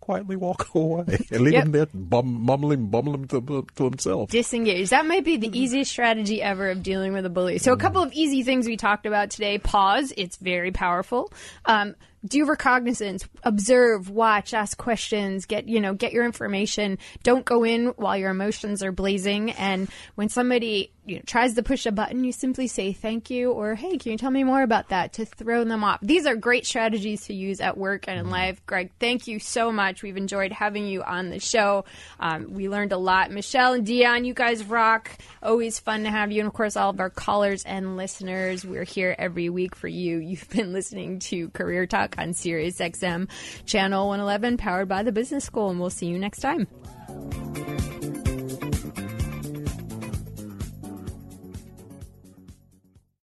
quietly 0.00 0.36
walk 0.36 0.68
away 0.74 1.04
and 1.30 1.40
leave 1.40 1.52
Yep. 1.54 1.64
him 1.66 1.72
there 1.72 1.86
bum, 1.92 2.42
mumbling, 2.42 2.86
bumbling 2.88 3.26
to, 3.28 3.66
to 3.76 3.84
himself. 3.84 4.30
disengage. 4.30 4.90
That 4.90 5.06
might 5.06 5.24
be 5.24 5.36
the 5.36 5.56
easiest 5.58 5.90
strategy 5.90 6.40
ever 6.42 6.70
of 6.70 6.82
dealing 6.82 7.12
with 7.12 7.26
a 7.26 7.30
bully. 7.30 7.58
So, 7.58 7.72
a 7.72 7.76
couple 7.76 8.02
of 8.02 8.12
easy 8.12 8.42
things 8.42 8.66
we 8.66 8.76
talked 8.76 9.06
about 9.06 9.30
today 9.30 9.58
pause, 9.58 10.12
it's 10.16 10.36
very 10.36 10.72
powerful. 10.72 11.32
Um, 11.64 11.94
do 12.24 12.44
recognizance, 12.44 13.26
observe, 13.42 14.10
watch, 14.10 14.52
ask 14.52 14.76
questions, 14.76 15.46
get, 15.46 15.68
you 15.68 15.80
know, 15.80 15.94
get 15.94 16.12
your 16.12 16.24
information. 16.24 16.98
Don't 17.22 17.44
go 17.44 17.64
in 17.64 17.88
while 17.96 18.16
your 18.16 18.30
emotions 18.30 18.82
are 18.82 18.92
blazing. 18.92 19.52
And 19.52 19.88
when 20.16 20.28
somebody, 20.28 20.92
you 21.06 21.16
know, 21.16 21.22
tries 21.26 21.54
to 21.54 21.62
push 21.62 21.86
a 21.86 21.92
button, 21.92 22.24
you 22.24 22.32
simply 22.32 22.66
say 22.66 22.92
thank 22.92 23.30
you 23.30 23.52
or, 23.52 23.74
hey, 23.74 23.96
can 23.96 24.12
you 24.12 24.18
tell 24.18 24.30
me 24.30 24.44
more 24.44 24.62
about 24.62 24.90
that 24.90 25.14
to 25.14 25.24
throw 25.24 25.64
them 25.64 25.82
off. 25.82 26.00
These 26.02 26.26
are 26.26 26.36
great 26.36 26.66
strategies 26.66 27.26
to 27.26 27.34
use 27.34 27.60
at 27.60 27.78
work 27.78 28.06
and 28.06 28.18
in 28.18 28.30
life. 28.30 28.64
Greg, 28.66 28.90
thank 29.00 29.26
you 29.26 29.38
so 29.38 29.72
much. 29.72 30.02
We've 30.02 30.16
enjoyed 30.16 30.52
having 30.52 30.86
you 30.86 31.02
on 31.02 31.30
the 31.30 31.40
show. 31.40 31.84
Um, 32.18 32.52
we 32.52 32.68
learned 32.68 32.92
a 32.92 32.98
lot. 32.98 33.30
Michelle 33.30 33.72
and 33.72 33.86
Dion, 33.86 34.24
you 34.24 34.34
guys 34.34 34.62
rock. 34.64 35.10
Always 35.42 35.78
fun 35.78 36.04
to 36.04 36.10
have 36.10 36.32
you. 36.32 36.40
And 36.40 36.46
of 36.46 36.52
course, 36.52 36.76
all 36.76 36.90
of 36.90 37.00
our 37.00 37.10
callers 37.10 37.64
and 37.64 37.96
listeners. 37.96 38.64
We're 38.64 38.84
here 38.84 39.14
every 39.18 39.48
week 39.48 39.74
for 39.74 39.88
you. 39.88 40.18
You've 40.18 40.48
been 40.50 40.72
listening 40.72 41.20
to 41.20 41.48
Career 41.50 41.86
Talk 42.10 42.22
on 42.22 42.32
Sirius 42.32 42.78
XM 42.78 43.28
Channel 43.64 44.08
111, 44.08 44.56
powered 44.56 44.88
by 44.88 45.02
the 45.02 45.12
Business 45.12 45.44
School. 45.44 45.70
And 45.70 45.80
we'll 45.80 45.90
see 45.90 46.06
you 46.06 46.18
next 46.18 46.40
time. 46.40 46.66